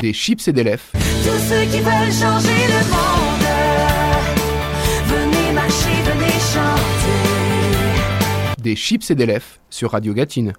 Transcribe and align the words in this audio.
Des 0.00 0.12
chips 0.12 0.46
et 0.46 0.52
des 0.52 0.62
lèvres. 0.62 0.84
Tous 0.92 1.48
ceux 1.48 1.64
qui 1.64 1.80
veulent 1.80 2.12
changer 2.12 2.66
le 2.68 2.80
monde, 2.88 3.46
venez 5.06 5.52
marcher, 5.52 6.02
venez 6.04 6.38
chanter. 6.52 7.42
Des 8.62 8.76
chips 8.76 9.10
et 9.10 9.16
des 9.16 9.26
lèvres 9.26 9.58
sur 9.70 9.90
Radio 9.90 10.14
Gatine. 10.14 10.52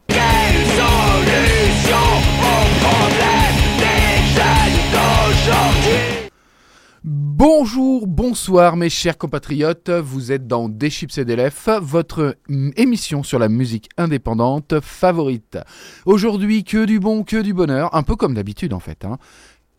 Bonjour, 7.40 8.06
bonsoir 8.06 8.76
mes 8.76 8.90
chers 8.90 9.18
compatriotes, 9.18 9.90
vous 9.90 10.34
êtes 10.34 10.46
dans 10.46 10.68
Des 10.68 10.90
Chips 10.90 11.20
et 11.20 11.24
des 11.24 11.48
votre 11.82 12.36
émission 12.76 13.24
sur 13.24 13.40
la 13.40 13.48
musique 13.48 13.88
indépendante 13.96 14.82
favorite. 14.82 15.58
Aujourd'hui, 16.06 16.66
que 16.66 16.84
du 16.84 17.00
bon, 17.00 17.24
que 17.24 17.42
du 17.42 17.54
bonheur, 17.54 17.96
un 17.96 18.04
peu 18.04 18.18
comme 18.18 18.34
d'habitude 18.34 18.74
en 18.74 18.82
fait. 18.82 19.06
hein. 19.06 19.20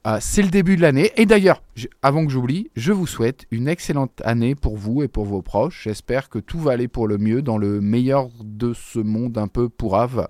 Ah, 0.04 0.22
c'est 0.22 0.40
le 0.40 0.48
début 0.48 0.76
de 0.76 0.80
l'année, 0.80 1.12
et 1.16 1.26
d'ailleurs, 1.26 1.62
avant 2.00 2.24
que 2.24 2.32
j'oublie, 2.32 2.70
je 2.76 2.92
vous 2.92 3.06
souhaite 3.06 3.44
une 3.50 3.68
excellente 3.68 4.22
année 4.24 4.54
pour 4.54 4.78
vous 4.78 5.02
et 5.02 5.08
pour 5.08 5.26
vos 5.26 5.42
proches. 5.42 5.82
J'espère 5.84 6.30
que 6.30 6.38
tout 6.38 6.60
va 6.60 6.72
aller 6.72 6.88
pour 6.88 7.06
le 7.08 7.18
mieux 7.18 7.42
dans 7.42 7.58
le 7.58 7.82
meilleur 7.82 8.30
de 8.42 8.72
ce 8.72 9.00
monde 9.00 9.36
un 9.36 9.48
peu 9.48 9.68
pourrave. 9.68 10.28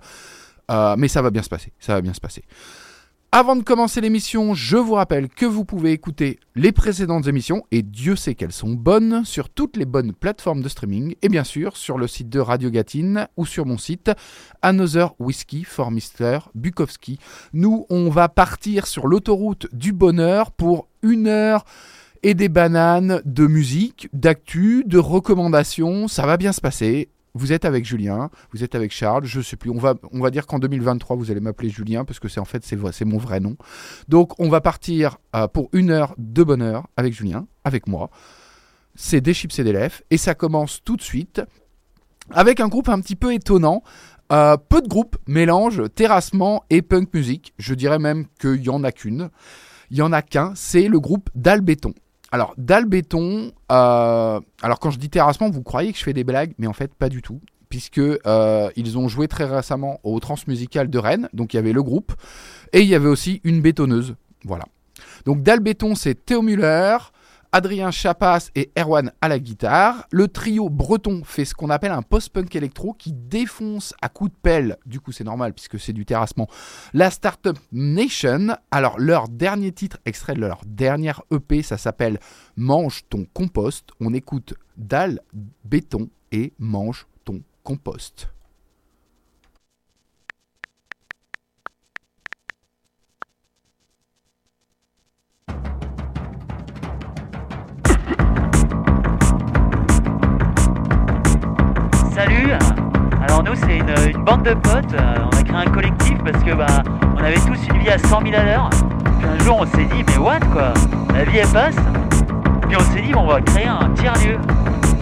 Euh, 0.69 0.95
mais 0.97 1.07
ça 1.07 1.21
va 1.21 1.29
bien 1.29 1.43
se 1.43 1.49
passer, 1.49 1.71
ça 1.79 1.93
va 1.93 2.01
bien 2.01 2.13
se 2.13 2.19
passer. 2.19 2.43
Avant 3.33 3.55
de 3.55 3.63
commencer 3.63 4.01
l'émission, 4.01 4.53
je 4.53 4.75
vous 4.75 4.95
rappelle 4.95 5.29
que 5.29 5.45
vous 5.45 5.63
pouvez 5.63 5.93
écouter 5.93 6.37
les 6.53 6.73
précédentes 6.73 7.27
émissions, 7.27 7.63
et 7.71 7.81
Dieu 7.81 8.17
sait 8.17 8.35
qu'elles 8.35 8.51
sont 8.51 8.71
bonnes, 8.71 9.23
sur 9.23 9.47
toutes 9.47 9.77
les 9.77 9.85
bonnes 9.85 10.11
plateformes 10.11 10.61
de 10.61 10.67
streaming, 10.67 11.15
et 11.21 11.29
bien 11.29 11.45
sûr 11.45 11.77
sur 11.77 11.97
le 11.97 12.07
site 12.07 12.27
de 12.27 12.41
Radio 12.41 12.69
Gatine 12.69 13.29
ou 13.37 13.45
sur 13.45 13.65
mon 13.65 13.77
site 13.77 14.11
Another 14.61 15.13
Whiskey 15.17 15.63
for 15.63 15.91
Mr. 15.91 16.39
Bukowski. 16.55 17.19
Nous, 17.53 17.85
on 17.89 18.09
va 18.09 18.27
partir 18.27 18.85
sur 18.85 19.07
l'autoroute 19.07 19.67
du 19.71 19.93
bonheur 19.93 20.51
pour 20.51 20.89
une 21.01 21.27
heure 21.27 21.63
et 22.23 22.33
des 22.33 22.49
bananes 22.49 23.21
de 23.23 23.47
musique, 23.47 24.09
d'actu, 24.11 24.83
de 24.85 24.97
recommandations. 24.97 26.09
Ça 26.09 26.25
va 26.25 26.35
bien 26.35 26.51
se 26.51 26.59
passer. 26.59 27.07
Vous 27.33 27.53
êtes 27.53 27.65
avec 27.65 27.85
Julien, 27.85 28.29
vous 28.51 28.63
êtes 28.63 28.75
avec 28.75 28.91
Charles, 28.91 29.25
je 29.25 29.39
sais 29.41 29.55
plus. 29.55 29.69
On 29.69 29.77
va, 29.77 30.31
dire 30.31 30.45
qu'en 30.45 30.59
2023, 30.59 31.15
vous 31.15 31.31
allez 31.31 31.39
m'appeler 31.39 31.69
Julien 31.69 32.03
parce 32.03 32.19
que 32.19 32.27
c'est 32.27 32.39
en 32.39 32.45
fait 32.45 32.65
c'est 32.65 33.05
mon 33.05 33.17
vrai 33.17 33.39
nom. 33.39 33.55
Donc 34.09 34.37
on 34.39 34.49
va 34.49 34.59
partir 34.59 35.17
euh, 35.35 35.47
pour 35.47 35.69
une 35.71 35.91
heure 35.91 36.13
de 36.17 36.43
bonheur 36.43 36.87
avec 36.97 37.13
Julien, 37.13 37.47
avec 37.63 37.87
moi. 37.87 38.09
C'est 38.95 39.21
des 39.21 39.33
chips 39.33 39.57
et 39.59 39.63
des 39.63 39.71
lèvres 39.71 40.01
et 40.09 40.17
ça 40.17 40.35
commence 40.35 40.81
tout 40.83 40.97
de 40.97 41.01
suite 41.01 41.41
avec 42.31 42.59
un 42.59 42.67
groupe 42.67 42.89
un 42.89 42.99
petit 42.99 43.15
peu 43.15 43.33
étonnant. 43.33 43.83
Euh, 44.31 44.55
peu 44.55 44.81
de 44.81 44.87
groupes 44.87 45.17
mélangent 45.27 45.83
terrassement 45.93 46.63
et 46.69 46.81
punk 46.81 47.13
music. 47.13 47.53
Je 47.57 47.73
dirais 47.73 47.99
même 47.99 48.25
qu'il 48.39 48.63
y 48.63 48.69
en 48.69 48.83
a 48.83 48.91
qu'une. 48.91 49.29
Il 49.89 49.97
y 49.97 50.01
en 50.01 50.13
a 50.13 50.21
qu'un, 50.21 50.53
c'est 50.55 50.87
le 50.87 50.99
groupe 51.01 51.29
Dalbéton. 51.35 51.93
Alors, 52.31 52.53
Dalbéton, 52.57 53.51
euh, 53.71 54.39
alors 54.61 54.79
quand 54.79 54.89
je 54.89 54.97
dis 54.97 55.09
terrassement, 55.09 55.49
vous 55.49 55.63
croyez 55.63 55.91
que 55.91 55.97
je 55.97 56.03
fais 56.03 56.13
des 56.13 56.23
blagues, 56.23 56.53
mais 56.57 56.67
en 56.67 56.73
fait, 56.73 56.93
pas 56.93 57.09
du 57.09 57.21
tout. 57.21 57.41
Puisque 57.69 57.99
euh, 57.99 58.69
ils 58.75 58.97
ont 58.97 59.07
joué 59.07 59.27
très 59.27 59.45
récemment 59.45 59.99
au 60.03 60.19
Transmusical 60.19 60.89
de 60.89 60.97
Rennes, 60.97 61.29
donc 61.33 61.53
il 61.53 61.57
y 61.57 61.59
avait 61.59 61.73
le 61.73 61.83
groupe, 61.83 62.13
et 62.73 62.81
il 62.81 62.87
y 62.87 62.95
avait 62.95 63.07
aussi 63.07 63.39
une 63.43 63.61
bétonneuse. 63.61 64.15
Voilà. 64.43 64.65
Donc 65.25 65.43
Dalbéton, 65.43 65.95
c'est 65.95 66.25
Théo 66.25 66.41
Muller, 66.41 66.97
Adrien 67.53 67.91
Chapas 67.91 68.49
et 68.55 68.71
Erwan 68.77 69.11
à 69.19 69.27
la 69.27 69.37
guitare. 69.37 70.07
Le 70.11 70.29
trio 70.29 70.69
breton 70.69 71.23
fait 71.25 71.43
ce 71.43 71.53
qu'on 71.53 71.69
appelle 71.69 71.91
un 71.91 72.01
post-punk 72.01 72.55
électro 72.55 72.93
qui 72.93 73.11
défonce 73.11 73.93
à 74.01 74.07
coups 74.07 74.31
de 74.31 74.35
pelle, 74.41 74.77
du 74.85 75.01
coup 75.01 75.11
c'est 75.11 75.25
normal 75.25 75.53
puisque 75.53 75.77
c'est 75.77 75.91
du 75.91 76.05
terrassement, 76.05 76.47
la 76.93 77.11
Startup 77.11 77.57
Nation. 77.73 78.55
Alors 78.71 78.97
leur 78.99 79.27
dernier 79.27 79.73
titre, 79.73 79.97
extrait 80.05 80.33
de 80.33 80.39
leur 80.39 80.61
dernière 80.65 81.23
EP, 81.31 81.61
ça 81.61 81.77
s'appelle 81.77 82.19
Mange 82.55 83.01
ton 83.09 83.25
compost. 83.33 83.89
On 83.99 84.13
écoute 84.13 84.53
Dal, 84.77 85.19
Béton 85.65 86.09
et 86.31 86.53
Mange 86.57 87.05
ton 87.25 87.41
compost. 87.63 88.29
Nous 103.43 103.55
c'est 103.55 103.77
une, 103.77 104.23
bande 104.23 104.43
de 104.43 104.53
potes, 104.53 104.93
euh, 104.93 105.15
on 105.25 105.35
a 105.35 105.43
créé 105.43 105.57
un 105.57 105.71
collectif 105.71 106.17
parce 106.23 106.43
que 106.43 106.53
bah 106.53 106.67
on 107.15 107.23
avait 107.23 107.35
tous 107.35 107.57
une 107.69 107.79
vie 107.79 107.89
à 107.89 107.97
100 107.97 108.21
000 108.21 108.35
à 108.35 108.43
l'heure. 108.43 108.69
Puis 109.19 109.27
un 109.27 109.43
jour 109.43 109.57
on 109.61 109.65
s'est 109.65 109.85
dit 109.85 110.03
mais 110.07 110.17
what 110.17 110.39
quoi? 110.53 110.73
La 111.13 111.23
vie 111.23 111.39
elle 111.39 111.47
passe 111.47 111.75
Puis 112.67 112.77
on 112.77 112.93
s'est 112.93 113.01
dit 113.01 113.13
on 113.15 113.25
va 113.25 113.41
créer 113.41 113.67
un 113.67 113.89
tiers-lieu. 113.95 114.37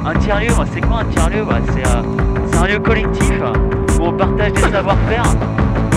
Un 0.05 0.13
tiers-lieu, 0.13 0.55
moi, 0.55 0.66
c'est 0.73 0.79
quoi 0.79 1.00
un 1.00 1.05
tiers-lieu? 1.05 1.44
Bah, 1.44 1.57
c'est, 1.67 1.85
euh, 1.85 2.01
c'est 2.50 2.57
un 2.57 2.67
lieu 2.67 2.79
collectif 2.79 3.41
où 4.00 4.03
on 4.03 4.13
partage 4.13 4.53
des 4.53 4.61
savoir-faire 4.61 5.23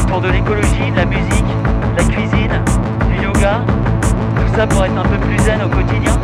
autour 0.03 0.21
de 0.21 0.29
l'écologie, 0.29 0.91
de 0.91 0.97
la 0.97 1.07
musique, 1.07 1.47
de 1.93 1.99
la 1.99 2.05
cuisine, 2.05 2.61
du 3.09 3.25
yoga. 3.25 3.61
Tout 4.03 4.57
ça 4.57 4.67
pour 4.67 4.85
être 4.85 4.99
un 4.99 5.05
peu 5.05 5.19
plus 5.19 5.39
zen 5.39 5.61
au 5.63 5.69
quotidien. 5.69 6.19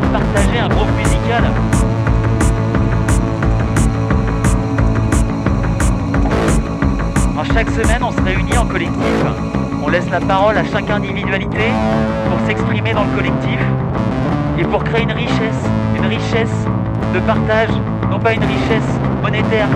Partager 0.00 0.58
un 0.58 0.68
groupe 0.68 0.88
musical. 0.96 1.44
Alors, 7.32 7.44
chaque 7.52 7.70
semaine, 7.70 8.02
on 8.02 8.12
se 8.12 8.20
réunit 8.22 8.56
en 8.56 8.66
collectif. 8.66 9.24
On 9.82 9.88
laisse 9.88 10.08
la 10.10 10.20
parole 10.20 10.56
à 10.56 10.64
chaque 10.64 10.90
individualité 10.90 11.70
pour 12.28 12.46
s'exprimer 12.46 12.94
dans 12.94 13.04
le 13.04 13.10
collectif 13.10 13.58
et 14.58 14.64
pour 14.64 14.82
créer 14.82 15.02
une 15.02 15.12
richesse, 15.12 15.62
une 15.96 16.06
richesse 16.06 16.66
de 17.12 17.20
partage, 17.20 17.70
non 18.10 18.18
pas 18.18 18.32
une 18.32 18.44
richesse 18.44 18.98
monétaire, 19.22 19.68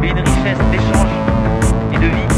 mais 0.00 0.08
une 0.08 0.18
richesse 0.18 0.58
d'échange 0.72 1.10
et 1.92 1.98
de 1.98 2.06
vie. 2.06 2.35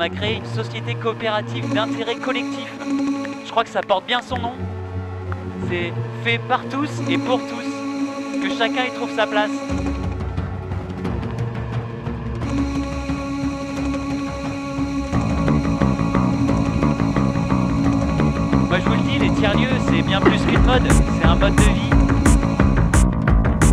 A 0.00 0.08
créé 0.08 0.36
une 0.36 0.44
société 0.44 0.94
coopérative 0.94 1.72
d'intérêt 1.72 2.16
collectif. 2.16 2.70
Je 3.44 3.50
crois 3.50 3.64
que 3.64 3.70
ça 3.70 3.80
porte 3.80 4.06
bien 4.06 4.20
son 4.22 4.36
nom. 4.36 4.52
C'est 5.68 5.92
fait 6.22 6.38
par 6.38 6.64
tous 6.68 6.90
et 7.08 7.18
pour 7.18 7.38
tous. 7.38 8.42
Que 8.42 8.50
chacun 8.56 8.84
y 8.84 8.94
trouve 8.94 9.14
sa 9.16 9.26
place. 9.26 9.50
Moi 18.68 18.78
je 18.78 18.84
vous 18.84 18.94
le 18.94 19.10
dis, 19.10 19.18
les 19.18 19.30
tiers-lieux, 19.34 19.68
c'est 19.88 20.02
bien 20.02 20.20
plus 20.20 20.40
qu'une 20.44 20.62
mode, 20.62 20.82
c'est 20.90 21.26
un 21.26 21.36
mode 21.36 21.56
de 21.56 21.62
vie. 21.62 21.90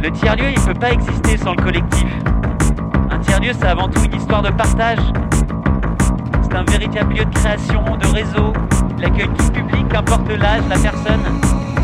Le 0.01 0.11
tiers-lieu, 0.11 0.49
il 0.55 0.61
peut 0.61 0.73
pas 0.73 0.91
exister 0.91 1.37
sans 1.37 1.53
le 1.53 1.61
collectif. 1.61 2.07
Un 3.11 3.19
tiers-lieu, 3.19 3.51
c'est 3.59 3.67
avant 3.67 3.87
tout 3.89 4.01
une 4.03 4.15
histoire 4.15 4.41
de 4.41 4.49
partage. 4.49 4.99
C'est 6.53 6.59
un 6.59 6.65
véritable 6.65 7.15
lieu 7.15 7.25
de 7.25 7.33
création, 7.33 7.83
de 7.97 8.05
réseau, 8.13 8.53
l'accueil 8.99 9.27
du 9.27 9.51
public, 9.51 9.87
qu'importe 9.89 10.29
l'âge, 10.29 10.61
la 10.69 10.77
personne. 10.77 11.23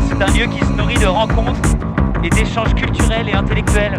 C'est 0.08 0.22
un 0.22 0.26
lieu 0.26 0.46
qui 0.46 0.60
se 0.64 0.72
nourrit 0.74 0.94
de 0.94 1.06
rencontres 1.06 1.76
et 2.22 2.28
d'échanges 2.30 2.72
culturels 2.76 3.28
et 3.28 3.32
intellectuels. 3.32 3.98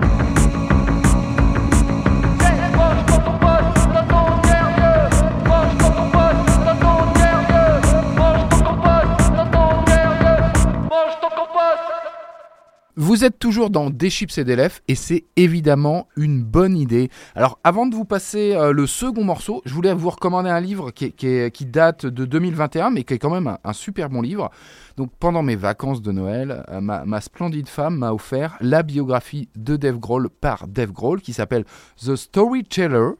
Vous 13.04 13.26
êtes 13.26 13.40
toujours 13.40 13.72
dans 13.72 13.90
Des 13.90 14.12
chips 14.12 14.38
et 14.38 14.44
des 14.44 14.56
lèvres 14.56 14.76
et 14.88 14.94
c'est 14.94 15.24
évidemment 15.36 16.08
une 16.16 16.44
bonne 16.44 16.78
idée. 16.78 17.10
Alors 17.34 17.58
avant 17.64 17.88
de 17.88 17.96
vous 17.96 18.06
passer 18.06 18.54
euh, 18.54 18.74
le 18.74 18.86
second 18.86 19.24
morceau, 19.24 19.64
je 19.66 19.74
voulais 19.74 19.92
vous 19.92 20.12
recommander 20.12 20.52
un 20.52 20.60
livre 20.60 20.92
qui, 20.92 21.66
date 21.66 22.06
de 22.06 22.26
2021 22.26 22.92
mais 22.92 23.04
qui 23.04 23.16
est 23.16 23.18
quand 23.18 23.32
même 23.32 23.48
un, 23.48 23.58
un 23.64 23.74
super 23.74 24.08
bon 24.08 24.22
livre. 24.22 24.52
Donc 24.98 25.10
pendant 25.20 25.42
mes 25.42 25.56
vacances 25.56 26.04
de 26.04 26.12
Noël, 26.12 26.64
euh, 26.70 26.80
ma, 26.80 27.04
ma 27.04 27.22
splendide 27.22 27.70
femme 27.70 27.98
m'a 27.98 28.14
offert 28.14 28.56
la 28.62 28.84
biographie 28.84 29.50
de 29.56 29.78
Dave 29.78 29.98
Grohl 29.98 30.30
par 30.30 30.68
Dave 30.68 30.92
Grohl 30.92 31.22
qui 31.22 31.34
s'appelle 31.34 31.66
The 32.06 32.16
Storyteller. 32.16 33.14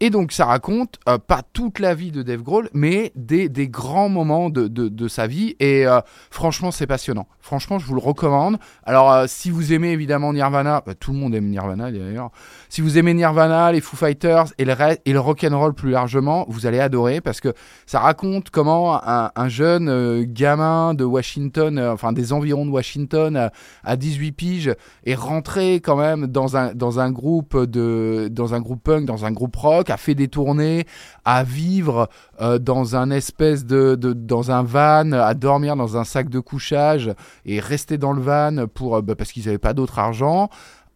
Et 0.00 0.10
donc 0.10 0.32
ça 0.32 0.46
raconte 0.46 0.98
euh, 1.08 1.18
pas 1.18 1.42
toute 1.52 1.78
la 1.78 1.94
vie 1.94 2.10
de 2.10 2.22
Dave 2.22 2.42
Grohl, 2.42 2.70
mais 2.72 3.12
des, 3.16 3.48
des 3.48 3.68
grands 3.68 4.08
moments 4.08 4.48
de, 4.48 4.66
de, 4.66 4.88
de 4.88 5.08
sa 5.08 5.26
vie. 5.26 5.56
Et 5.60 5.86
euh, 5.86 6.00
franchement, 6.30 6.70
c'est 6.70 6.86
passionnant. 6.86 7.26
Franchement, 7.40 7.78
je 7.78 7.86
vous 7.86 7.94
le 7.94 8.00
recommande. 8.00 8.58
Alors, 8.84 9.12
euh, 9.12 9.24
si 9.28 9.50
vous 9.50 9.72
aimez 9.72 9.92
évidemment 9.92 10.32
Nirvana, 10.32 10.82
bah, 10.86 10.94
tout 10.94 11.12
le 11.12 11.18
monde 11.18 11.34
aime 11.34 11.48
Nirvana 11.48 11.90
d'ailleurs. 11.90 12.30
Si 12.68 12.80
vous 12.80 12.98
aimez 12.98 13.12
Nirvana, 13.14 13.72
les 13.72 13.80
Foo 13.80 13.96
Fighters 13.96 14.46
et 14.58 14.64
le, 14.64 14.74
et 15.04 15.12
le 15.12 15.20
rock'n'roll 15.20 15.74
plus 15.74 15.90
largement, 15.90 16.46
vous 16.48 16.66
allez 16.66 16.80
adorer 16.80 17.20
parce 17.20 17.40
que 17.40 17.52
ça 17.86 18.00
raconte 18.00 18.50
comment 18.50 19.00
un, 19.06 19.30
un 19.34 19.48
jeune 19.48 19.88
euh, 19.88 20.24
gamin 20.26 20.94
de 20.94 21.04
Washington, 21.04 21.78
euh, 21.78 21.92
enfin 21.92 22.12
des 22.12 22.32
environs 22.32 22.66
de 22.66 22.70
Washington, 22.70 23.36
euh, 23.36 23.48
à 23.84 23.96
18 23.96 24.32
piges, 24.32 24.74
est 25.04 25.14
rentré 25.14 25.74
quand 25.80 25.96
même 25.96 26.26
dans 26.26 26.56
un, 26.56 26.74
dans 26.74 27.00
un 27.00 27.10
groupe 27.10 27.56
de, 27.56 28.28
dans 28.30 28.54
un 28.54 28.60
groupe 28.60 28.82
punk, 28.82 29.06
dans 29.06 29.24
un 29.24 29.32
groupe 29.32 29.56
rock, 29.56 29.89
a 29.90 29.96
fait 29.96 30.14
des 30.14 30.28
tournées, 30.28 30.86
à 31.24 31.44
vivre 31.44 32.08
euh, 32.40 32.58
dans 32.58 32.96
un 32.96 33.10
espèce 33.10 33.64
de, 33.64 33.94
dans 33.94 34.50
un 34.50 34.62
van, 34.62 35.12
à 35.12 35.34
dormir 35.34 35.76
dans 35.76 35.96
un 35.96 36.04
sac 36.04 36.28
de 36.28 36.40
couchage 36.40 37.12
et 37.44 37.60
rester 37.60 37.98
dans 37.98 38.12
le 38.12 38.22
van 38.22 38.66
pour, 38.72 38.96
euh, 38.96 39.02
bah, 39.02 39.14
parce 39.14 39.32
qu'ils 39.32 39.46
n'avaient 39.46 39.58
pas 39.58 39.74
d'autre 39.74 39.98
argent, 39.98 40.48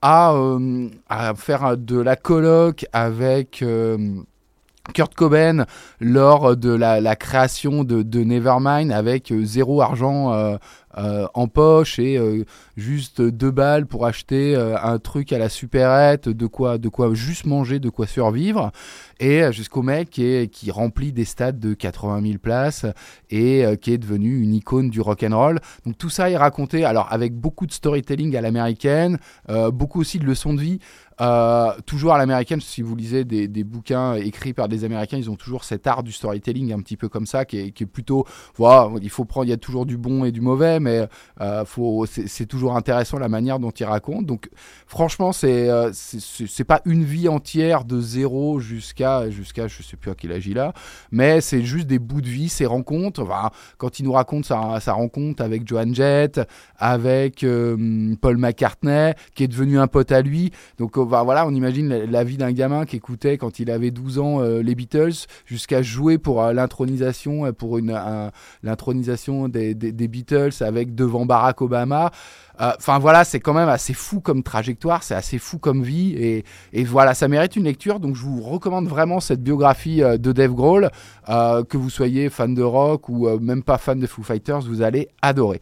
à, 0.03 0.33
euh, 0.35 0.89
à 1.09 1.35
faire 1.35 1.77
de 1.77 1.99
la 1.99 2.17
coloc 2.17 2.87
avec 2.93 3.65
Kurt 4.93 5.15
Cobain 5.15 5.65
lors 5.99 6.57
de 6.57 6.71
la, 6.71 7.17
création 7.17 7.85
de, 7.85 8.23
Nevermind 8.23 8.93
avec 8.93 9.33
euh, 9.33 9.45
zéro 9.45 9.81
argent 9.81 10.33
euh, 10.33 10.57
euh, 10.99 11.27
en 11.35 11.49
poche 11.49 11.99
et 11.99 12.21
juste 12.77 13.21
deux 13.21 13.51
balles 13.51 13.87
pour 13.87 14.07
acheter 14.07 14.55
un 14.55 14.99
truc 14.99 15.33
à 15.33 15.39
la 15.39 15.49
supérette, 15.49 16.29
de 16.29 16.47
quoi, 16.47 16.79
de 16.79 16.89
quoi 16.89 17.13
juste 17.15 17.47
manger, 17.47 17.81
de 17.81 17.89
quoi 17.89 18.07
survivre, 18.07 18.71
et 19.19 19.43
jusqu'au 19.51 19.83
mec 19.83 20.11
qui, 20.11 20.71
remplit 20.71 21.13
des 21.13 21.25
stades 21.25 21.59
de 21.59 21.75
80 21.75 22.23
000 22.23 22.39
places 22.39 22.87
et 23.31 23.65
qui 23.81 23.93
est 23.93 23.99
devenu 23.99 24.41
une 24.41 24.55
icône 24.55 24.89
du 24.89 25.01
rock 25.01 25.25
and 25.25 25.37
roll. 25.37 25.61
Donc 25.85 25.99
tout 25.99 26.11
ça 26.11 26.31
est 26.31 26.37
raconté, 26.37 26.85
alors 26.85 27.09
avec 27.11 27.35
beaucoup 27.35 27.67
de 27.67 27.73
storytelling 27.73 28.37
à 28.37 28.41
l'américaine, 28.41 29.19
beaucoup 29.73 30.01
aussi 30.01 30.21
de 30.21 30.27
leçons 30.27 30.55
de 30.55 30.61
vie. 30.61 30.79
Euh, 31.21 31.73
toujours 31.87 32.15
à 32.15 32.19
l'américaine, 32.19 32.61
si 32.61 32.83
vous 32.83 32.97
lisez 32.97 33.25
des, 33.25 33.65
bouquins 33.65 34.15
écrits 34.15 34.53
par 34.53 34.69
des 34.69 34.85
Américains, 34.85 35.17
ils 35.17 35.31
ont 35.31 35.37
toujours 35.37 35.65
cet 35.65 35.87
art 35.87 36.03
du 36.03 36.13
storytelling 36.13 36.73
un 36.73 36.81
petit 36.81 36.97
peu 36.97 37.09
comme 37.09 37.27
ça, 37.27 37.45
qui 37.45 37.59
est, 37.59 37.71
qui 37.71 37.87
plutôt, 37.87 38.27
voilà, 38.57 38.91
il 39.01 39.11
faut 39.11 39.25
prendre, 39.25 39.47
il 39.47 39.51
y 39.51 39.53
a 39.53 39.57
toujours 39.57 39.87
du 39.87 39.97
bon 39.97 40.25
et 40.25 40.33
du 40.33 40.41
mauvais, 40.41 40.81
mais 40.81 41.07
euh, 41.41 41.65
c'est 42.07 42.47
toujours 42.47 42.77
intéressant 42.77 43.19
la 43.19 43.29
manière 43.29 43.59
dont 43.59 43.71
ils 43.71 43.85
racontent. 43.85 44.23
Donc, 44.23 44.51
franchement, 44.87 45.33
c'est 45.33 45.69
euh, 45.69 45.93
pas 46.67 46.81
une 46.85 47.05
vie 47.05 47.29
entière 47.29 47.85
de 47.85 48.01
zéro 48.01 48.59
jusqu'à 48.59 49.31
jusqu'à 49.31 49.69
je 49.69 49.83
sais 49.83 49.97
plus 49.97 50.11
à 50.11 50.15
quel 50.15 50.33
âge 50.33 50.47
il 50.47 50.59
a, 50.59 50.73
mais 51.11 51.41
c'est 51.41 51.63
juste 51.63 51.87
des 51.87 51.99
bouts 51.99 52.21
de 52.21 52.29
vie, 52.29 52.49
ses 52.49 52.67
rencontres. 52.67 53.25
Quand 53.79 53.99
il 53.99 54.05
nous 54.05 54.13
raconte 54.13 54.45
sa, 54.45 54.81
sa 54.81 54.93
rencontre 54.93 55.43
avec 55.43 55.67
Joan 55.67 55.95
Jett, 55.95 56.41
avec 56.79 57.45
euh, 57.45 58.15
Paul 58.21 58.37
McCartney, 58.37 59.13
qui 59.35 59.45
est 59.45 59.49
devenu 59.49 59.79
un 59.79 59.87
pote 59.87 60.13
à 60.13 60.23
lui. 60.23 60.51
Donc 60.79 60.97
bah, 61.05 61.23
voilà, 61.23 61.47
on 61.47 61.55
imagine 61.55 61.89
la, 61.89 62.25
vie 62.25 62.37
d'un 62.37 62.53
gamin 62.53 62.85
qui 62.85 62.97
écoutait 62.97 63.39
quand 63.39 63.59
il 63.59 63.71
avait 63.71 63.91
12 63.91 64.19
ans 64.19 64.41
euh, 64.41 64.63
les 64.63 64.75
Beatles, 64.75 65.27
jusqu'à 65.47 65.83
jouer 65.83 66.19
pour 66.19 66.43
euh, 66.43 66.53
l'intronisation, 66.53 67.47
euh, 67.47 67.53
pour 67.53 67.79
une 67.79 67.91
un- 67.91 68.31
l'intronisation 68.63 69.49
des, 69.49 69.75
Beatles 69.75 70.63
avec 70.63 70.95
devant 70.95 71.27
Barack 71.27 71.61
Obama. 71.63 72.11
Enfin 72.57 73.01
voilà, 73.01 73.25
c'est 73.25 73.41
quand 73.41 73.53
même 73.53 73.69
assez 73.69 73.95
fou 73.95 74.21
comme 74.21 74.45
trajectoire, 74.45 75.03
c'est 75.03 75.17
assez 75.17 75.39
fou 75.39 75.59
comme 75.59 75.83
vie 75.83 76.15
et, 76.73 76.85
voilà, 76.85 77.13
ça 77.13 77.27
mérite 77.27 77.57
une 77.57 77.65
lecture. 77.65 77.99
Donc 77.99 78.15
je 78.15 78.23
vous 78.23 78.41
recommande 78.41 78.87
vraiment 78.87 79.19
cette 79.19 79.43
biographie 79.43 80.01
de 80.01 80.33
Dave 80.33 80.53
Grohl, 80.53 80.91
que 81.27 81.77
vous 81.77 81.91
soyez 81.91 82.31
fan 82.31 82.55
de 82.55 82.63
rock 82.63 83.09
ou 83.09 83.29
même 83.41 83.65
pas 83.65 83.77
fan 83.77 83.99
de 83.99 84.07
Foo 84.07 84.23
Fighters, 84.23 84.61
vous 84.61 84.83
allez 84.83 85.09
adorer. 85.21 85.61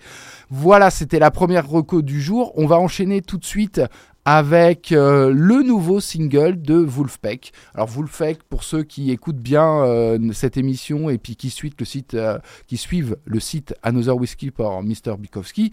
Voilà, 0.50 0.90
c'était 0.90 1.18
la 1.18 1.30
première 1.30 1.66
reco 1.66 2.02
du 2.02 2.20
jour. 2.20 2.52
On 2.56 2.66
va 2.66 2.78
enchaîner 2.78 3.22
tout 3.22 3.38
de 3.38 3.44
suite 3.46 3.80
avec 4.24 4.92
euh, 4.92 5.32
le 5.34 5.62
nouveau 5.62 6.00
single 6.00 6.62
de 6.62 6.74
Wolfpack. 6.74 7.52
Alors 7.74 7.88
Wolfpack, 7.88 8.42
pour 8.44 8.62
ceux 8.62 8.84
qui 8.84 9.10
écoutent 9.10 9.36
bien 9.36 9.82
euh, 9.82 10.32
cette 10.32 10.56
émission 10.56 11.10
et 11.10 11.18
puis 11.18 11.36
qui 11.36 11.50
suivent 11.50 11.74
le 11.78 11.84
site, 11.84 12.14
euh, 12.14 12.38
qui 12.66 12.76
suivent 12.76 13.16
le 13.24 13.40
site 13.40 13.74
Another 13.82 14.16
Whiskey 14.16 14.50
par 14.50 14.82
Mr. 14.82 15.16
Bikowski, 15.18 15.72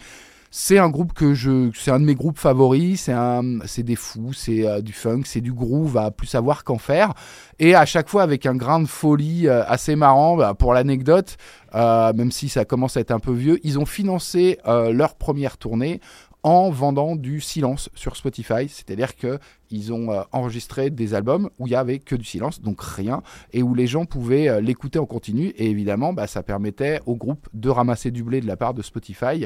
c'est 0.51 0.79
un 0.79 0.89
groupe 0.89 1.13
que 1.13 1.35
je, 1.35 1.69
c'est 1.75 1.91
un 1.91 1.99
de 1.99 2.05
mes 2.05 2.15
groupes 2.15 2.39
favoris. 2.39 3.01
C'est 3.01 3.13
un, 3.13 3.59
c'est 3.67 3.83
des 3.83 3.95
fous, 3.95 4.33
c'est 4.33 4.81
du 4.81 4.93
funk, 4.93 5.21
c'est 5.25 5.41
du 5.41 5.53
groove 5.53 5.95
à 5.95 6.09
plus 6.09 6.25
savoir 6.25 6.63
qu'en 6.63 6.79
faire. 6.79 7.13
Et 7.59 7.75
à 7.75 7.85
chaque 7.85 8.09
fois 8.09 8.23
avec 8.23 8.47
un 8.47 8.55
grain 8.55 8.79
de 8.79 8.87
folie 8.87 9.47
assez 9.47 9.95
marrant. 9.95 10.37
Bah, 10.37 10.55
pour 10.55 10.73
l'anecdote, 10.73 11.37
même 11.75 12.31
si 12.31 12.49
ça 12.49 12.65
commence 12.65 12.97
à 12.97 13.01
être 13.01 13.11
un 13.11 13.19
peu 13.19 13.31
vieux, 13.31 13.59
ils 13.61 13.77
ont 13.77 13.85
financé 13.85 14.57
leur 14.65 15.13
première 15.13 15.59
tournée 15.59 16.01
en 16.43 16.69
vendant 16.69 17.15
du 17.15 17.41
silence 17.41 17.89
sur 17.95 18.15
Spotify, 18.15 18.69
c'est-à-dire 18.69 19.15
que 19.15 19.39
ils 19.71 19.93
ont 19.93 20.11
euh, 20.11 20.21
enregistré 20.31 20.89
des 20.89 21.13
albums 21.13 21.49
où 21.59 21.67
il 21.67 21.71
y 21.71 21.75
avait 21.75 21.99
que 21.99 22.15
du 22.15 22.23
silence, 22.23 22.61
donc 22.61 22.81
rien, 22.81 23.21
et 23.53 23.61
où 23.61 23.75
les 23.75 23.87
gens 23.87 24.05
pouvaient 24.05 24.49
euh, 24.49 24.61
l'écouter 24.61 24.99
en 24.99 25.05
continu. 25.05 25.47
Et 25.57 25.69
évidemment, 25.69 26.13
bah, 26.13 26.27
ça 26.27 26.41
permettait 26.41 27.01
au 27.05 27.15
groupe 27.15 27.47
de 27.53 27.69
ramasser 27.69 28.09
du 28.11 28.23
blé 28.23 28.41
de 28.41 28.47
la 28.47 28.57
part 28.57 28.73
de 28.73 28.81
Spotify. 28.81 29.45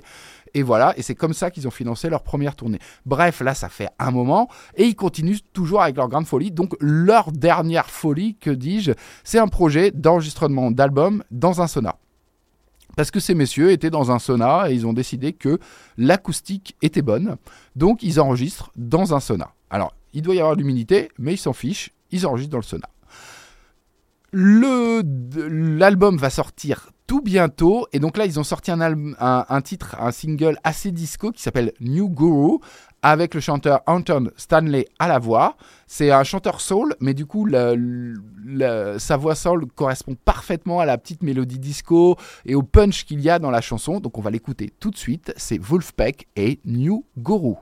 Et 0.54 0.62
voilà, 0.62 0.94
et 0.98 1.02
c'est 1.02 1.16
comme 1.16 1.34
ça 1.34 1.52
qu'ils 1.52 1.68
ont 1.68 1.72
financé 1.72 2.10
leur 2.10 2.24
première 2.24 2.56
tournée. 2.56 2.80
Bref, 3.06 3.42
là, 3.42 3.54
ça 3.54 3.70
fait 3.70 3.90
un 4.00 4.12
moment, 4.12 4.48
et 4.76 4.86
ils 4.86 4.96
continuent 4.96 5.40
toujours 5.52 5.82
avec 5.82 5.98
leur 5.98 6.08
grande 6.08 6.28
folie. 6.28 6.52
Donc 6.52 6.76
leur 6.80 7.32
dernière 7.32 7.90
folie, 7.90 8.36
que 8.36 8.50
dis-je, 8.50 8.92
c'est 9.24 9.40
un 9.40 9.48
projet 9.48 9.92
d'enregistrement 9.92 10.72
d'albums 10.72 11.24
dans 11.32 11.62
un 11.62 11.68
sauna. 11.68 11.98
Parce 12.96 13.12
que 13.12 13.20
ces 13.20 13.34
messieurs 13.34 13.72
étaient 13.72 13.90
dans 13.90 14.12
un 14.12 14.20
sauna 14.20 14.70
et 14.70 14.74
ils 14.74 14.86
ont 14.86 14.94
décidé 14.94 15.34
que 15.34 15.60
l'acoustique 15.98 16.76
était 16.82 17.02
bonne. 17.02 17.38
Donc 17.76 18.04
ils 18.04 18.20
enregistrent 18.20 18.72
dans 18.76 19.14
un 19.14 19.20
sauna. 19.20 19.54
Alors, 19.70 19.94
il 20.14 20.22
doit 20.22 20.36
y 20.36 20.40
avoir 20.40 20.56
l'humidité, 20.56 21.10
mais 21.18 21.34
ils 21.34 21.38
s'en 21.38 21.54
fichent, 21.54 21.92
ils 22.12 22.28
enregistrent 22.28 22.52
dans 22.52 22.58
le 22.58 22.64
sauna. 22.64 22.90
L'album 24.34 26.18
va 26.18 26.30
sortir 26.30 26.92
tout 27.06 27.22
bientôt 27.22 27.88
et 27.92 28.00
donc 28.00 28.18
là 28.18 28.26
ils 28.26 28.40
ont 28.40 28.44
sorti 28.44 28.72
un, 28.72 28.80
un 29.20 29.62
titre, 29.62 29.96
un 30.00 30.12
single 30.12 30.58
assez 30.64 30.92
disco 30.92 31.32
qui 31.32 31.42
s'appelle 31.42 31.74
New 31.80 32.10
Guru 32.10 32.60
avec 33.04 33.36
le 33.36 33.42
chanteur 33.42 33.82
Anton 33.86 34.32
Stanley 34.38 34.88
à 34.98 35.08
la 35.08 35.20
voix. 35.20 35.58
C'est 35.86 36.10
un 36.10 36.24
chanteur 36.24 36.60
soul, 36.60 36.96
mais 37.00 37.14
du 37.14 37.28
coup 37.28 37.48
sa 38.98 39.18
voix 39.18 39.36
soul 39.36 39.68
correspond 39.76 40.16
parfaitement 40.26 40.80
à 40.80 40.86
la 40.86 40.98
petite 40.98 41.22
mélodie 41.22 41.60
disco 41.60 42.16
et 42.46 42.56
au 42.56 42.64
punch 42.64 43.06
qu'il 43.06 43.22
y 43.22 43.30
a 43.30 43.38
dans 43.38 43.52
la 43.52 43.62
chanson. 43.62 44.00
Donc 44.00 44.18
on 44.18 44.22
va 44.22 44.32
l'écouter 44.32 44.74
tout 44.80 44.90
de 44.90 44.98
suite. 44.98 45.34
C'est 45.38 45.62
Wolfpack 45.62 46.28
et 46.36 46.60
New 46.66 47.06
Guru. 47.18 47.58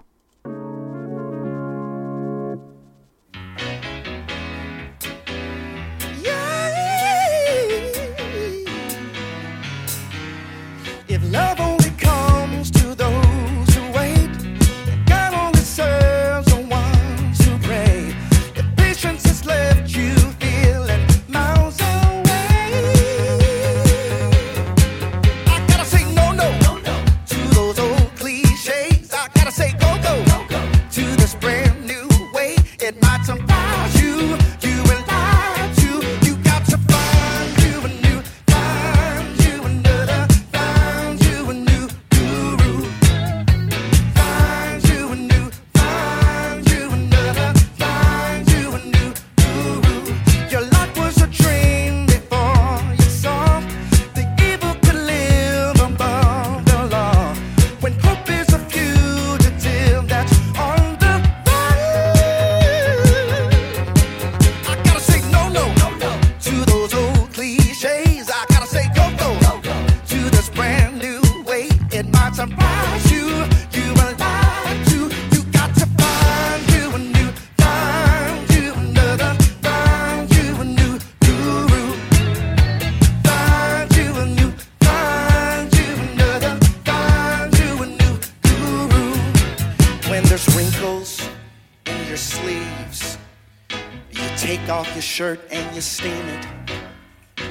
Shirt 95.11 95.41
and 95.51 95.75
you 95.75 95.81
steam 95.81 96.25
it. 96.35 96.45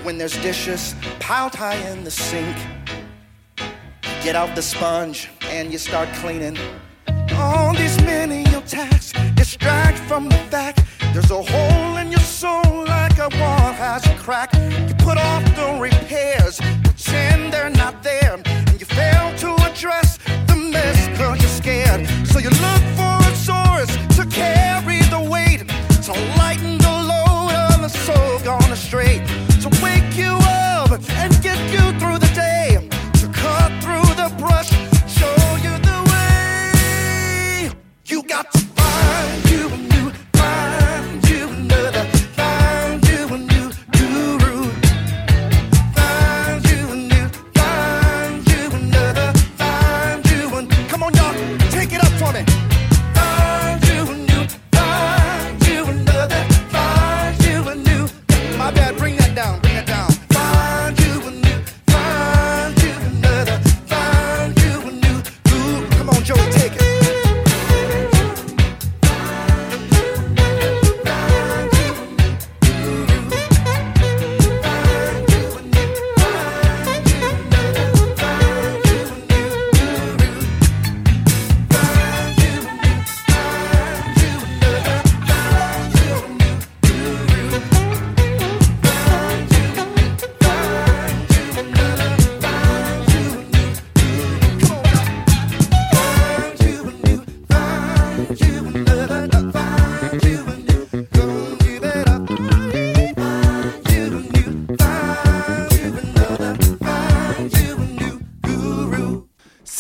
When 0.03 0.17
there's 0.17 0.37
dishes 0.41 0.95
piled 1.19 1.55
high 1.55 1.77
in 1.91 2.05
the 2.05 2.11
sink, 2.11 2.57
get 4.23 4.35
out 4.35 4.57
the 4.57 4.63
sponge 4.63 5.29
and 5.43 5.71
you 5.71 5.77
start 5.77 6.09
cleaning. 6.15 6.57
All 7.35 7.75
these 7.75 8.01
menial 8.01 8.63
tasks 8.63 9.13
distract 9.35 9.99
from 9.99 10.31
the 10.31 10.41
fact 10.49 10.81
there's 11.13 11.31
a 11.31 11.43
hole 11.43 11.97
in 11.99 12.11
your 12.11 12.27
soul 12.43 12.87
like 12.97 13.19
a 13.19 13.29
wall 13.39 13.73
has 13.85 14.07
a 14.07 14.15
crack. 14.15 14.55
You 14.89 14.95
put 14.95 15.19
off 15.19 15.45
the 15.55 15.77
repairs, 15.79 16.61
pretend 16.83 17.53
they're 17.53 17.77
not 17.85 18.03
there, 18.03 18.41
and 18.47 18.81
you 18.81 18.87
fail 18.87 19.37
to 19.45 19.51
address 19.69 20.19
the 20.49 20.57
mess 20.57 20.99
cause 21.19 21.39
you're 21.43 21.57
scared. 21.63 22.09
So 22.27 22.39
you 22.39 22.49
look 22.67 22.85
for 22.97 23.17
a 23.31 23.35
source 23.37 23.93
to 24.17 24.25
carry 24.31 25.01
the 25.15 25.21
weight, 25.21 25.69
to 26.07 26.13
lighten 26.39 26.70
straight. 28.91 29.30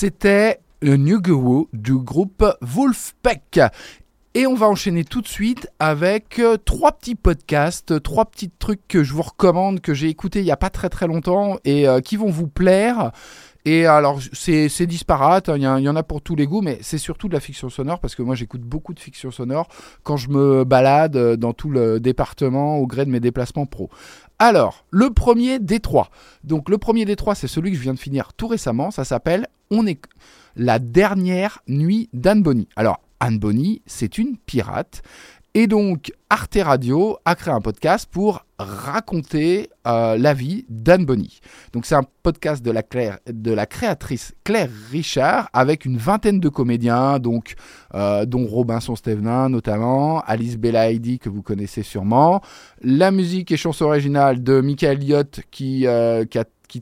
C'était 0.00 0.60
le 0.80 0.96
New 0.96 1.20
Guru 1.20 1.66
du 1.74 1.94
groupe 1.94 2.42
Wolfpack. 2.62 3.60
Et 4.32 4.46
on 4.46 4.54
va 4.54 4.66
enchaîner 4.66 5.04
tout 5.04 5.20
de 5.20 5.28
suite 5.28 5.68
avec 5.78 6.38
euh, 6.38 6.56
trois 6.56 6.92
petits 6.92 7.16
podcasts, 7.16 8.02
trois 8.02 8.24
petits 8.24 8.48
trucs 8.48 8.80
que 8.88 9.02
je 9.04 9.12
vous 9.12 9.20
recommande, 9.20 9.80
que 9.82 9.92
j'ai 9.92 10.08
écouté 10.08 10.38
il 10.38 10.44
n'y 10.46 10.52
a 10.52 10.56
pas 10.56 10.70
très 10.70 10.88
très 10.88 11.06
longtemps 11.06 11.58
et 11.66 11.86
euh, 11.86 12.00
qui 12.00 12.16
vont 12.16 12.30
vous 12.30 12.46
plaire. 12.48 13.12
Et 13.66 13.84
alors, 13.84 14.20
c'est 14.32 14.86
disparate, 14.86 15.50
hein, 15.50 15.56
il 15.58 15.62
y, 15.64 15.66
a- 15.66 15.78
il 15.78 15.84
y 15.84 15.88
en 15.90 15.96
a 15.96 16.02
pour 16.02 16.22
tous 16.22 16.34
les 16.34 16.46
goûts, 16.46 16.62
mais 16.62 16.78
c'est 16.80 16.96
surtout 16.96 17.28
de 17.28 17.34
la 17.34 17.40
fiction 17.40 17.68
sonore 17.68 18.00
parce 18.00 18.14
que 18.14 18.22
moi 18.22 18.34
j'écoute 18.34 18.62
beaucoup 18.62 18.94
de 18.94 19.00
fiction 19.00 19.30
sonore 19.30 19.68
quand 20.02 20.16
je 20.16 20.30
me 20.30 20.64
balade 20.64 21.16
euh, 21.16 21.36
dans 21.36 21.52
tout 21.52 21.68
le 21.68 22.00
département 22.00 22.78
au 22.78 22.86
gré 22.86 23.04
de 23.04 23.10
mes 23.10 23.20
déplacements 23.20 23.66
pro. 23.66 23.90
Alors, 24.42 24.86
le 24.88 25.10
premier 25.10 25.58
des 25.58 25.80
trois. 25.80 26.08
Donc, 26.44 26.70
le 26.70 26.78
premier 26.78 27.04
des 27.04 27.14
trois, 27.14 27.34
c'est 27.34 27.46
celui 27.46 27.72
que 27.72 27.76
je 27.76 27.82
viens 27.82 27.92
de 27.92 27.98
finir 27.98 28.32
tout 28.32 28.46
récemment. 28.46 28.90
Ça 28.90 29.04
s'appelle 29.04 29.46
On 29.70 29.86
est 29.86 30.00
la 30.56 30.78
dernière 30.78 31.60
nuit 31.68 32.08
d'Anne 32.14 32.42
Bonny. 32.42 32.66
Alors, 32.74 33.00
Anne 33.20 33.38
Bonny, 33.38 33.82
c'est 33.84 34.16
une 34.16 34.38
pirate. 34.38 35.02
Et 35.54 35.66
donc, 35.66 36.12
Arte 36.28 36.58
Radio 36.62 37.18
a 37.24 37.34
créé 37.34 37.52
un 37.52 37.60
podcast 37.60 38.08
pour 38.08 38.44
raconter 38.60 39.68
euh, 39.84 40.16
la 40.16 40.32
vie 40.32 40.64
d'Anne 40.68 41.04
Bonny. 41.04 41.40
Donc, 41.72 41.86
c'est 41.86 41.96
un 41.96 42.04
podcast 42.22 42.64
de 42.64 42.70
la, 42.70 43.66
créatrice 43.66 44.32
Claire 44.44 44.70
Richard 44.92 45.50
avec 45.52 45.86
une 45.86 45.96
vingtaine 45.96 46.38
de 46.38 46.48
comédiens, 46.48 47.18
donc, 47.18 47.54
euh, 47.94 48.26
dont 48.26 48.46
Robinson 48.46 48.94
Stevenin 48.94 49.48
notamment, 49.48 50.20
Alice 50.20 50.56
Belaïdi 50.56 51.18
que 51.18 51.28
vous 51.28 51.42
connaissez 51.42 51.82
sûrement, 51.82 52.42
la 52.80 53.10
musique 53.10 53.50
et 53.50 53.56
chanson 53.56 53.86
originale 53.86 54.44
de 54.44 54.60
Michael 54.60 54.98
Liott 55.00 55.40
qui, 55.50 55.84
euh, 55.88 56.24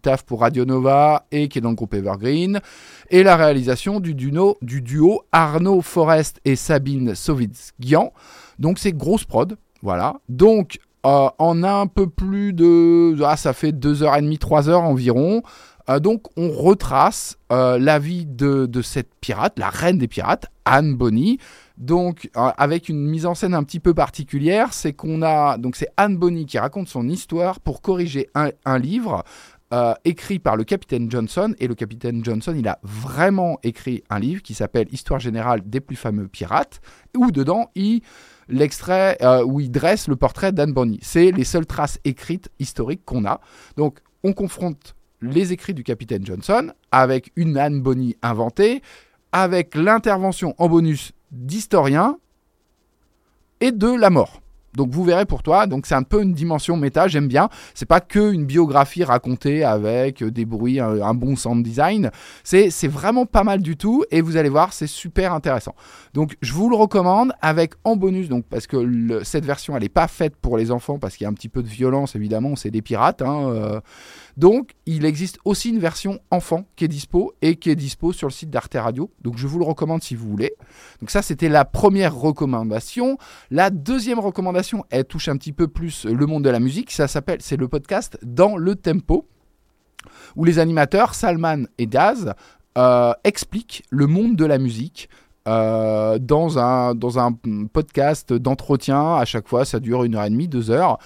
taffe 0.02 0.24
pour 0.24 0.40
Radio 0.40 0.66
Nova 0.66 1.24
et 1.32 1.48
qui 1.48 1.56
est 1.56 1.62
dans 1.62 1.70
le 1.70 1.74
groupe 1.74 1.94
Evergreen, 1.94 2.60
et 3.08 3.22
la 3.22 3.36
réalisation 3.36 3.98
du, 4.00 4.14
duo- 4.14 4.58
du 4.60 4.82
duo 4.82 5.22
Arnaud 5.32 5.80
Forest 5.80 6.38
et 6.44 6.56
Sabine 6.56 7.14
Sauvitz-Guian. 7.14 8.12
Donc 8.58 8.78
c'est 8.78 8.92
grosse 8.92 9.24
prod, 9.24 9.56
voilà. 9.82 10.16
Donc 10.28 10.78
euh, 11.06 11.28
en 11.38 11.62
un 11.62 11.86
peu 11.86 12.08
plus 12.08 12.52
de... 12.52 13.16
Ah, 13.22 13.36
ça 13.36 13.52
fait 13.52 13.72
2h30, 13.72 14.38
3h 14.38 14.74
environ. 14.74 15.42
Euh, 15.88 16.00
donc 16.00 16.24
on 16.36 16.50
retrace 16.50 17.38
euh, 17.52 17.78
la 17.78 17.98
vie 17.98 18.26
de, 18.26 18.66
de 18.66 18.82
cette 18.82 19.08
pirate, 19.20 19.58
la 19.58 19.70
reine 19.70 19.98
des 19.98 20.08
pirates, 20.08 20.46
Anne 20.64 20.94
Bonny. 20.96 21.38
Donc 21.76 22.28
avec 22.34 22.88
une 22.88 23.06
mise 23.06 23.24
en 23.24 23.36
scène 23.36 23.54
un 23.54 23.62
petit 23.62 23.78
peu 23.78 23.94
particulière, 23.94 24.74
c'est 24.74 24.92
qu'on 24.92 25.22
a 25.22 25.56
donc 25.58 25.76
c'est 25.76 25.88
Anne 25.96 26.16
Bonny 26.16 26.44
qui 26.44 26.58
raconte 26.58 26.88
son 26.88 27.08
histoire 27.08 27.60
pour 27.60 27.80
corriger 27.80 28.28
un, 28.34 28.78
livre 28.80 29.22
écrit 30.04 30.40
par 30.40 30.56
le 30.56 30.64
capitaine 30.64 31.08
Johnson. 31.08 31.54
Et 31.60 31.68
le 31.68 31.76
capitaine 31.76 32.24
Johnson, 32.24 32.52
il 32.56 32.66
a 32.66 32.80
vraiment 32.82 33.60
écrit 33.62 34.02
un 34.10 34.18
livre 34.18 34.42
qui 34.42 34.54
s'appelle 34.54 34.88
Histoire 34.90 35.20
générale 35.20 35.62
des 35.64 35.78
plus 35.78 35.94
fameux 35.94 36.26
pirates, 36.26 36.80
où 37.16 37.30
dedans 37.30 37.70
il 37.76 38.02
l'extrait 38.48 39.18
euh, 39.22 39.44
où 39.44 39.60
il 39.60 39.70
dresse 39.70 40.08
le 40.08 40.16
portrait 40.16 40.52
d'Anne 40.52 40.72
Bonny. 40.72 40.98
C'est 41.02 41.30
les 41.30 41.44
seules 41.44 41.66
traces 41.66 41.98
écrites 42.04 42.50
historiques 42.58 43.04
qu'on 43.04 43.24
a. 43.24 43.40
Donc 43.76 43.98
on 44.24 44.32
confronte 44.32 44.94
les 45.20 45.52
écrits 45.52 45.74
du 45.74 45.82
capitaine 45.82 46.24
Johnson, 46.24 46.72
avec 46.92 47.32
une 47.36 47.58
Anne 47.58 47.80
Bonny 47.80 48.16
inventée, 48.22 48.82
avec 49.32 49.74
l'intervention 49.74 50.54
en 50.58 50.68
bonus 50.68 51.12
d'historiens 51.30 52.18
et 53.60 53.72
de 53.72 53.88
la 53.88 54.10
mort. 54.10 54.40
Donc 54.78 54.90
vous 54.92 55.04
verrez 55.04 55.26
pour 55.26 55.42
toi, 55.42 55.66
donc 55.66 55.84
c'est 55.86 55.96
un 55.96 56.04
peu 56.04 56.22
une 56.22 56.32
dimension 56.32 56.76
méta, 56.76 57.08
j'aime 57.08 57.28
bien. 57.28 57.50
C'est 57.74 57.84
pas 57.84 58.00
que 58.00 58.32
une 58.32 58.46
biographie 58.46 59.04
racontée 59.04 59.64
avec 59.64 60.24
des 60.24 60.44
bruits, 60.44 60.78
un, 60.80 61.02
un 61.02 61.14
bon 61.14 61.36
sound 61.36 61.62
design. 61.64 62.10
C'est 62.44 62.70
vraiment 62.88 63.26
pas 63.26 63.44
mal 63.44 63.60
du 63.60 63.76
tout 63.76 64.04
et 64.10 64.20
vous 64.22 64.36
allez 64.36 64.48
voir, 64.48 64.72
c'est 64.72 64.86
super 64.86 65.34
intéressant. 65.34 65.74
Donc 66.14 66.36
je 66.40 66.52
vous 66.52 66.70
le 66.70 66.76
recommande 66.76 67.32
avec 67.42 67.74
en 67.84 67.96
bonus, 67.96 68.28
donc 68.28 68.44
parce 68.46 68.66
que 68.66 69.20
cette 69.24 69.44
version 69.44 69.76
elle 69.76 69.84
est 69.84 69.88
pas 69.88 70.08
faite 70.08 70.36
pour 70.36 70.56
les 70.56 70.70
enfants 70.70 70.98
parce 70.98 71.16
qu'il 71.16 71.24
y 71.24 71.26
a 71.26 71.30
un 71.30 71.34
petit 71.34 71.48
peu 71.48 71.62
de 71.62 71.68
violence 71.68 72.14
évidemment, 72.14 72.54
c'est 72.56 72.70
des 72.70 72.82
pirates. 72.82 73.20
hein, 73.20 73.50
euh. 73.50 73.80
Donc 74.38 74.70
il 74.86 75.04
existe 75.04 75.40
aussi 75.44 75.70
une 75.70 75.80
version 75.80 76.20
enfant 76.30 76.64
qui 76.76 76.84
est 76.84 76.88
dispo 76.88 77.32
et 77.42 77.56
qui 77.56 77.70
est 77.70 77.74
dispo 77.74 78.12
sur 78.12 78.28
le 78.28 78.32
site 78.32 78.50
d'Arte 78.50 78.76
Radio. 78.76 79.10
Donc 79.20 79.36
je 79.36 79.48
vous 79.48 79.58
le 79.58 79.64
recommande 79.64 80.00
si 80.00 80.14
vous 80.14 80.28
voulez. 80.28 80.54
Donc 81.00 81.10
ça 81.10 81.22
c'était 81.22 81.48
la 81.48 81.64
première 81.64 82.14
recommandation. 82.14 83.18
La 83.50 83.70
deuxième 83.70 84.20
recommandation, 84.20 84.84
elle 84.90 85.06
touche 85.06 85.28
un 85.28 85.36
petit 85.36 85.52
peu 85.52 85.66
plus 85.66 86.04
le 86.04 86.24
monde 86.26 86.44
de 86.44 86.50
la 86.50 86.60
musique. 86.60 86.92
Ça 86.92 87.08
s'appelle, 87.08 87.38
c'est 87.42 87.56
le 87.56 87.66
podcast 87.66 88.16
Dans 88.22 88.56
le 88.56 88.76
Tempo, 88.76 89.26
où 90.36 90.44
les 90.44 90.60
animateurs 90.60 91.14
Salman 91.14 91.64
et 91.76 91.86
Daz 91.86 92.32
euh, 92.78 93.12
expliquent 93.24 93.82
le 93.90 94.06
monde 94.06 94.36
de 94.36 94.44
la 94.44 94.58
musique. 94.58 95.08
euh, 95.48 96.18
dans, 96.18 96.58
un, 96.58 96.94
dans 96.94 97.18
un 97.18 97.32
podcast 97.72 98.32
d'entretien, 98.34 99.14
à 99.14 99.24
chaque 99.24 99.48
fois 99.48 99.64
ça 99.64 99.80
dure 99.80 100.04
une 100.04 100.14
heure 100.14 100.24
et 100.24 100.30
demie, 100.30 100.46
deux 100.46 100.70
heures. 100.70 100.98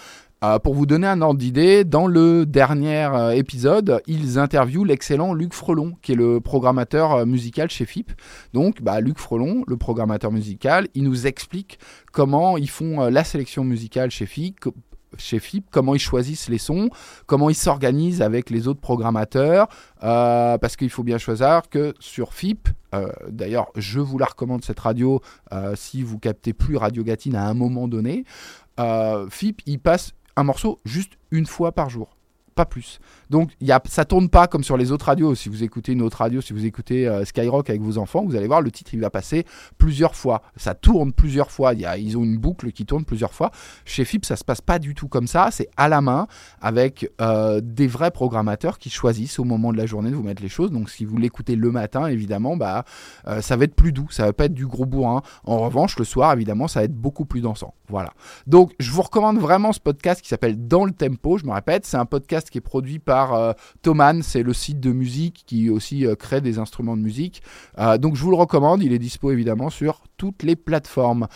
Euh, 0.43 0.59
pour 0.59 0.75
vous 0.75 0.87
donner 0.87 1.07
un 1.07 1.21
ordre 1.23 1.39
d'idée, 1.39 1.85
dans 1.85 2.09
le 2.09 2.45
dernier 2.47 3.07
euh, 3.13 3.31
épisode, 3.31 4.03
ils 4.09 4.41
interviewent 4.41 4.85
l'excellent 4.85 5.35
Luc 5.35 5.55
Frelon, 5.55 5.93
qui 6.03 6.13
est 6.13 6.17
le 6.17 6.41
programmateur 6.41 7.13
euh, 7.13 7.27
musical 7.27 7.71
chez 7.71 7.85
FIP. 7.85 8.11
Donc, 8.53 8.83
bah, 8.83 9.01
Luc 9.01 9.21
Frelon, 9.21 9.63
le 9.69 9.77
programmateur 9.77 10.33
musical, 10.33 10.89
il 10.95 11.05
nous 11.05 11.29
explique 11.29 11.79
comment 12.11 12.57
ils 12.57 12.69
font 12.69 13.03
euh, 13.03 13.11
la 13.11 13.23
sélection 13.23 13.63
musicale 13.63 14.11
chez 14.11 14.27
FIP, 14.27 14.59
chez 15.17 15.39
FIP, 15.39 15.67
comment 15.71 15.95
ils 15.95 16.01
choisissent 16.01 16.49
les 16.49 16.59
sons, 16.59 16.89
comment 17.27 17.49
ils 17.49 17.55
s'organisent 17.55 18.23
avec 18.23 18.51
les 18.51 18.67
autres 18.67 18.81
programmateurs, 18.81 19.69
parce 20.01 20.75
qu'il 20.77 20.89
faut 20.89 21.03
bien 21.03 21.19
choisir 21.19 21.61
que 21.71 21.93
sur 22.01 22.33
FIP, 22.33 22.71
d'ailleurs 23.29 23.67
je 23.77 24.01
vous 24.01 24.17
la 24.17 24.25
recommande 24.25 24.65
cette 24.65 24.81
radio 24.81 25.21
si 25.75 26.03
vous 26.03 26.19
captez 26.19 26.55
plus 26.55 26.79
Radio 26.79 27.05
Gatine 27.05 27.37
à 27.37 27.47
un 27.47 27.53
moment 27.53 27.89
donné, 27.89 28.25
FIP 29.29 29.61
il 29.67 29.81
passe 29.81 30.15
un 30.37 30.45
morceau 30.45 30.81
juste 30.85 31.19
une 31.31 31.47
fois 31.47 31.73
par 31.73 31.91
jour. 31.91 32.17
Pas 32.55 32.67
plus. 32.67 33.01
Donc 33.33 33.51
y 33.63 33.73
a, 33.73 33.81
ça 33.87 34.05
tourne 34.05 34.29
pas 34.29 34.47
comme 34.47 34.63
sur 34.63 34.77
les 34.77 34.93
autres 34.93 35.07
radios. 35.07 35.35
Si 35.35 35.49
vous 35.49 35.65
écoutez 35.65 35.93
une 35.93 36.03
autre 36.03 36.19
radio, 36.19 36.43
si 36.43 36.53
vous 36.53 36.67
écoutez 36.67 37.09
euh, 37.09 37.25
Skyrock 37.25 37.71
avec 37.71 37.81
vos 37.81 37.97
enfants, 37.97 38.25
vous 38.27 38.37
allez 38.37 38.47
voir 38.47 38.61
le 38.61 38.71
titre 38.71 38.93
il 38.93 39.01
va 39.01 39.09
passer 39.09 39.47
plusieurs 39.79 40.15
fois. 40.15 40.43
Ça 40.57 40.75
tourne 40.75 41.15
plusieurs 41.15 41.51
fois. 41.51 41.73
Y 41.73 42.03
ils 42.03 42.19
ont 42.19 42.25
une 42.25 42.37
boucle 42.37 42.73
qui 42.73 42.85
tourne 42.85 43.07
plusieurs 43.07 43.33
fois. 43.33 43.51
Chez 43.87 44.05
FIP, 44.05 44.27
ça 44.27 44.37
se 44.37 44.45
passe 44.45 44.61
pas 44.61 44.79
du 44.79 44.95
tout 44.95 45.09
comme 45.09 45.27
ça. 45.27 45.49
C'est 45.51 45.71
à 45.79 45.89
la 45.89 46.03
main 46.03 46.27
avec 46.61 47.11
euh, 47.23 47.63
des 47.63 47.87
vrais 47.87 48.11
programmateurs 48.11 48.79
qui 48.79 48.91
choisissent 48.91 49.39
au 49.39 49.45
moment 49.45 49.73
de 49.73 49.79
la 49.79 49.87
journée 49.87 50.11
de 50.11 50.15
vous 50.15 50.23
mettre 50.23 50.43
les 50.43 50.51
choses. 50.51 50.71
Donc 50.71 50.91
si 50.91 51.07
vous 51.07 51.17
l'écoutez 51.17 51.57
le 51.57 51.71
matin, 51.71 52.09
évidemment, 52.09 52.59
bah 52.59 52.85
euh, 53.29 53.41
ça 53.41 53.57
va 53.57 53.65
être 53.65 53.75
plus 53.75 53.93
doux. 53.93 54.09
Ça 54.11 54.27
va 54.27 54.35
pas 54.35 54.45
être 54.45 54.55
du 54.55 54.67
gros 54.67 54.85
bourrin. 54.85 55.23
En 55.45 55.59
revanche, 55.61 55.99
le 55.99 56.05
soir, 56.05 56.35
évidemment, 56.35 56.69
ça 56.69 56.81
va 56.81 56.85
être 56.85 56.95
beaucoup 56.95 57.25
plus 57.25 57.41
dansant. 57.41 57.73
Voilà. 57.89 58.13
Donc 58.47 58.73
je 58.79 58.91
vous 58.91 59.01
recommande 59.01 59.39
vraiment 59.39 59.73
ce 59.73 59.81
podcast 59.81 60.21
qui 60.21 60.29
s'appelle 60.29 60.69
Dans 60.69 60.85
le 60.85 60.93
Tempo. 60.93 61.39
Je 61.39 61.47
me 61.47 61.53
répète, 61.53 61.87
c'est 61.87 61.97
un 61.97 62.05
podcast 62.05 62.51
qui 62.51 62.59
est 62.59 62.63
produit 62.63 62.99
par 62.99 63.22
euh, 63.31 63.53
Thomann, 63.83 64.23
c'est 64.23 64.43
le 64.43 64.53
site 64.53 64.81
de 64.81 64.91
musique 64.91 65.45
qui 65.47 65.71
aussi 65.71 66.05
euh, 66.07 66.17
crée 66.17 66.41
des 66.41 66.59
instruments 66.59 66.97
de 66.97 67.03
musique. 67.03 67.43
Euh, 67.79 67.99
donc 67.99 68.17
je 68.17 68.23
vous 68.23 68.31
le 68.31 68.37
recommande, 68.37 68.83
il 68.83 68.93
est 68.93 68.99
dispo 68.99 69.31
évidemment 69.31 69.71
sur 69.71 70.03
toutes 70.17 70.43
les 70.43 70.57
plateformes. 70.57 71.29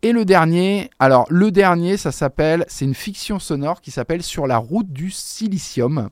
Et 0.00 0.12
le 0.12 0.24
dernier, 0.24 0.90
alors 0.98 1.26
le 1.28 1.50
dernier, 1.50 1.96
ça 1.96 2.12
s'appelle, 2.12 2.64
c'est 2.68 2.86
une 2.86 2.94
fiction 2.94 3.38
sonore 3.38 3.80
qui 3.80 3.90
s'appelle 3.90 4.22
Sur 4.22 4.46
la 4.46 4.58
route 4.58 4.90
du 4.90 5.10
silicium. 5.10 6.08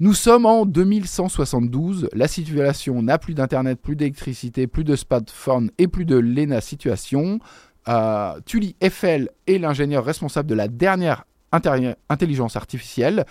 Nous 0.00 0.14
sommes 0.14 0.44
en 0.44 0.66
2172, 0.66 2.08
la 2.12 2.26
situation 2.26 3.00
n'a 3.00 3.16
plus 3.16 3.34
d'internet, 3.34 3.80
plus 3.80 3.96
d'électricité, 3.96 4.66
plus 4.66 4.82
de 4.82 4.96
smartphone 4.96 5.70
et 5.78 5.88
plus 5.88 6.04
de 6.04 6.16
l'ENA 6.16 6.60
situation. 6.60 7.38
Euh, 7.88 8.40
Tully 8.44 8.76
Eiffel 8.80 9.28
est 9.46 9.58
l'ingénieur 9.58 10.04
responsable 10.04 10.48
de 10.48 10.54
la 10.54 10.68
dernière 10.68 11.24
intelligence 12.08 12.56
artificielle. 12.56 13.24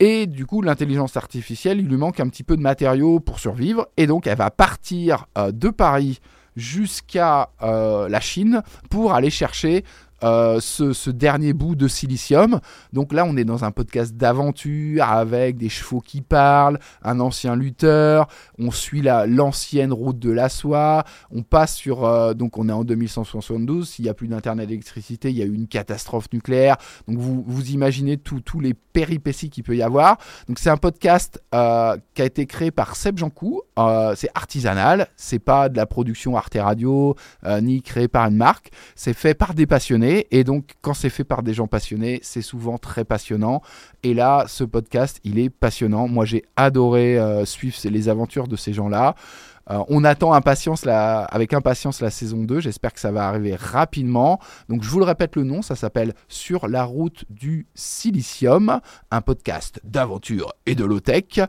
Et 0.00 0.26
du 0.26 0.44
coup, 0.44 0.60
l'intelligence 0.60 1.16
artificielle, 1.16 1.78
il 1.78 1.86
lui 1.86 1.96
manque 1.96 2.20
un 2.20 2.28
petit 2.28 2.42
peu 2.42 2.56
de 2.56 2.62
matériaux 2.62 3.20
pour 3.20 3.38
survivre. 3.38 3.86
Et 3.96 4.06
donc, 4.06 4.26
elle 4.26 4.36
va 4.38 4.50
partir 4.50 5.26
euh, 5.38 5.52
de 5.52 5.68
Paris 5.68 6.20
jusqu'à 6.56 7.50
euh, 7.62 8.08
la 8.08 8.20
Chine 8.20 8.62
pour 8.90 9.14
aller 9.14 9.30
chercher 9.30 9.84
euh, 10.22 10.58
ce, 10.60 11.10
dernier 11.10 11.52
bout 11.52 11.76
de 11.76 11.86
silicium. 11.86 12.60
Donc 12.92 13.12
là, 13.12 13.24
on 13.24 13.36
est 13.36 13.44
dans 13.44 13.64
un 13.64 13.70
podcast 13.70 14.14
d'aventure 14.14 15.04
avec 15.04 15.58
des 15.58 15.68
chevaux 15.68 16.00
qui 16.00 16.22
parlent, 16.22 16.78
un 17.02 17.20
ancien 17.20 17.54
lutteur. 17.54 18.26
On 18.58 18.70
suit 18.70 19.02
la- 19.02 19.26
l'ancienne 19.26 19.92
route 19.92 20.18
de 20.18 20.30
la 20.30 20.48
soie. 20.48 21.04
On 21.30 21.42
passe 21.42 21.74
sur. 21.76 22.34
donc, 22.34 22.58
on 22.58 22.68
est 22.68 22.72
en 22.72 22.84
2172. 22.84 23.88
S'il 23.88 24.04
n'y 24.04 24.08
a 24.08 24.14
plus 24.14 24.28
d'internet 24.28 24.68
d'électricité, 24.68 25.30
il 25.30 25.36
y 25.36 25.42
a 25.42 25.46
eu 25.46 25.54
une 25.54 25.68
catastrophe 25.68 26.32
nucléaire. 26.32 26.76
Donc, 27.06 27.18
vous, 27.18 27.44
vous 27.46 27.70
imaginez 27.70 28.16
tous 28.16 28.60
les 28.60 28.74
péripéties 28.94 29.50
qu'il 29.50 29.64
peut 29.64 29.76
y 29.76 29.82
avoir. 29.82 30.16
Donc, 30.48 30.58
c'est 30.58 30.70
un 30.70 30.78
podcast 30.78 31.42
euh, 31.54 31.98
qui 32.14 32.22
a 32.22 32.24
été 32.24 32.46
créé 32.46 32.70
par 32.70 32.96
Seb 32.96 33.18
Jancou. 33.18 33.60
Euh, 33.78 34.14
c'est 34.16 34.30
artisanal. 34.34 35.08
C'est 35.16 35.40
pas 35.40 35.68
de 35.68 35.76
la 35.76 35.84
production 35.84 36.36
Arte 36.36 36.56
Radio 36.58 37.16
euh, 37.44 37.60
ni 37.60 37.82
créé 37.82 38.08
par 38.08 38.26
une 38.26 38.36
marque. 38.36 38.70
C'est 38.94 39.12
fait 39.12 39.34
par 39.34 39.52
des 39.52 39.66
passionnés. 39.66 40.28
Et 40.30 40.44
donc, 40.44 40.74
quand 40.80 40.94
c'est 40.94 41.10
fait 41.10 41.24
par 41.24 41.42
des 41.42 41.52
gens 41.52 41.66
passionnés, 41.66 42.20
c'est 42.22 42.40
souvent 42.40 42.78
très 42.78 43.04
passionnant. 43.04 43.60
Et 44.04 44.14
là, 44.14 44.44
ce 44.46 44.64
podcast, 44.64 45.20
il 45.24 45.38
est 45.38 45.50
passionnant. 45.50 46.06
Moi, 46.08 46.24
j'ai 46.24 46.44
adoré 46.56 47.18
suivre 47.44 47.76
les 47.84 48.08
aventures 48.08 48.46
de 48.46 48.56
ces 48.56 48.72
gens-là. 48.72 49.16
Euh, 49.70 49.82
on 49.88 50.04
attend 50.04 50.32
impatience 50.32 50.86
avec 50.86 51.52
impatience 51.52 52.00
la 52.00 52.10
saison 52.10 52.44
2. 52.44 52.60
J'espère 52.60 52.92
que 52.92 53.00
ça 53.00 53.12
va 53.12 53.28
arriver 53.28 53.54
rapidement. 53.54 54.40
Donc, 54.68 54.82
je 54.82 54.90
vous 54.90 54.98
le 54.98 55.04
répète 55.04 55.36
le 55.36 55.44
nom, 55.44 55.62
ça 55.62 55.76
s'appelle 55.76 56.14
Sur 56.28 56.68
la 56.68 56.84
route 56.84 57.24
du 57.30 57.66
silicium, 57.74 58.80
un 59.10 59.20
podcast 59.20 59.80
d'aventure 59.84 60.52
et 60.66 60.74
de 60.74 60.84
low-tech. 60.84 61.40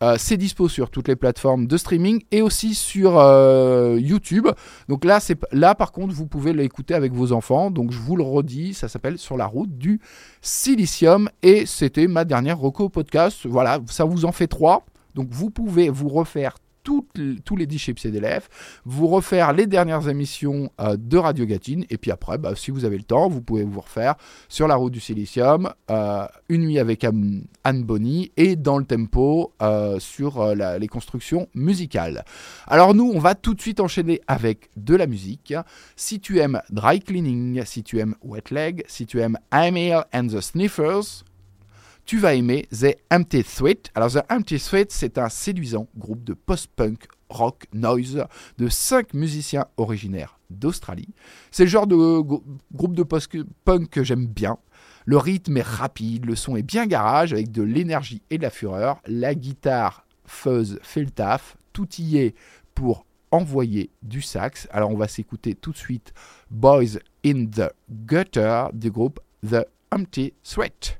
Euh, 0.00 0.14
c'est 0.16 0.36
dispo 0.36 0.68
sur 0.68 0.90
toutes 0.90 1.08
les 1.08 1.16
plateformes 1.16 1.66
de 1.66 1.76
streaming 1.76 2.22
et 2.30 2.40
aussi 2.40 2.74
sur 2.74 3.18
euh, 3.18 3.98
YouTube. 4.00 4.46
Donc 4.88 5.04
là, 5.04 5.18
c'est 5.18 5.36
là 5.50 5.74
par 5.74 5.90
contre, 5.90 6.14
vous 6.14 6.26
pouvez 6.26 6.52
l'écouter 6.52 6.94
avec 6.94 7.12
vos 7.12 7.32
enfants. 7.32 7.72
Donc 7.72 7.90
je 7.90 7.98
vous 7.98 8.14
le 8.14 8.22
redis, 8.22 8.74
ça 8.74 8.86
s'appelle 8.88 9.18
Sur 9.18 9.36
la 9.36 9.46
route 9.46 9.76
du 9.76 10.00
silicium 10.40 11.28
et 11.42 11.66
c'était 11.66 12.06
ma 12.06 12.24
dernière 12.24 12.58
reco 12.58 12.88
podcast. 12.88 13.44
Voilà, 13.44 13.80
ça 13.88 14.04
vous 14.04 14.24
en 14.24 14.32
fait 14.32 14.46
trois. 14.46 14.84
Donc 15.16 15.28
vous 15.30 15.50
pouvez 15.50 15.90
vous 15.90 16.08
refaire 16.08 16.58
tous 17.44 17.56
les 17.56 17.66
10 17.66 17.78
chips 17.78 18.00
CDLF, 18.00 18.48
vous 18.84 19.06
refaire 19.06 19.52
les 19.52 19.66
dernières 19.66 20.08
émissions 20.08 20.70
euh, 20.80 20.96
de 20.98 21.16
Radio 21.16 21.46
Gatine, 21.46 21.84
et 21.90 21.98
puis 21.98 22.10
après, 22.10 22.38
bah, 22.38 22.52
si 22.56 22.70
vous 22.70 22.84
avez 22.84 22.96
le 22.96 23.04
temps, 23.04 23.28
vous 23.28 23.42
pouvez 23.42 23.64
vous 23.64 23.80
refaire 23.80 24.14
sur 24.48 24.68
la 24.68 24.74
route 24.76 24.92
du 24.92 25.00
silicium, 25.00 25.72
euh, 25.90 26.26
une 26.48 26.62
nuit 26.62 26.78
avec 26.78 27.04
Anne 27.04 27.82
Bonny, 27.84 28.32
et 28.36 28.56
dans 28.56 28.78
le 28.78 28.84
tempo 28.84 29.52
euh, 29.62 29.98
sur 29.98 30.54
les 30.54 30.88
constructions 30.88 31.48
musicales. 31.54 32.24
Alors 32.66 32.94
nous, 32.94 33.10
on 33.14 33.18
va 33.18 33.34
tout 33.34 33.54
de 33.54 33.60
suite 33.60 33.80
enchaîner 33.80 34.20
avec 34.26 34.70
de 34.76 34.94
la 34.94 35.06
musique. 35.06 35.54
Si 35.96 36.20
tu 36.20 36.38
aimes 36.38 36.60
Dry 36.70 37.00
Cleaning, 37.00 37.62
si 37.64 37.82
tu 37.82 37.98
aimes 37.98 38.14
Wet 38.22 38.50
Leg, 38.50 38.84
si 38.86 39.06
tu 39.06 39.20
aimes 39.20 39.38
Emil 39.52 40.04
and 40.12 40.28
the 40.28 40.40
Sniffers, 40.40 41.24
tu 42.08 42.16
vas 42.16 42.32
aimer 42.32 42.66
The 42.72 42.96
Empty 43.10 43.44
Threat. 43.44 43.90
Alors 43.94 44.10
The 44.10 44.22
Empty 44.30 44.58
Threat, 44.58 44.90
c'est 44.90 45.18
un 45.18 45.28
séduisant 45.28 45.88
groupe 45.94 46.24
de 46.24 46.32
post-punk 46.32 47.06
rock 47.28 47.66
noise 47.74 48.24
de 48.56 48.68
cinq 48.70 49.12
musiciens 49.12 49.66
originaires 49.76 50.38
d'Australie. 50.48 51.10
C'est 51.50 51.64
le 51.64 51.68
genre 51.68 51.86
de 51.86 51.96
groupe 52.72 52.94
de 52.94 53.02
post-punk 53.02 53.90
que 53.90 54.02
j'aime 54.02 54.24
bien. 54.24 54.56
Le 55.04 55.18
rythme 55.18 55.58
est 55.58 55.62
rapide, 55.62 56.24
le 56.24 56.34
son 56.34 56.56
est 56.56 56.62
bien 56.62 56.86
garage 56.86 57.34
avec 57.34 57.52
de 57.52 57.62
l'énergie 57.62 58.22
et 58.30 58.38
de 58.38 58.42
la 58.42 58.50
fureur. 58.50 59.02
La 59.06 59.34
guitare 59.34 60.06
fuzz 60.24 60.78
fait 60.82 61.02
le 61.02 61.10
taf, 61.10 61.58
tout 61.74 61.88
y 61.98 62.16
est 62.16 62.34
pour 62.74 63.04
envoyer 63.32 63.90
du 64.02 64.22
sax. 64.22 64.66
Alors 64.70 64.90
on 64.92 64.96
va 64.96 65.08
s'écouter 65.08 65.54
tout 65.54 65.72
de 65.72 65.76
suite 65.76 66.14
Boys 66.50 67.00
in 67.22 67.44
the 67.44 67.70
Gutter 67.90 68.68
du 68.72 68.90
groupe 68.90 69.20
The 69.46 69.66
Empty 69.92 70.32
Threat. 70.42 70.98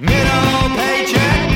Middle 0.00 0.76
paycheck, 0.76 1.47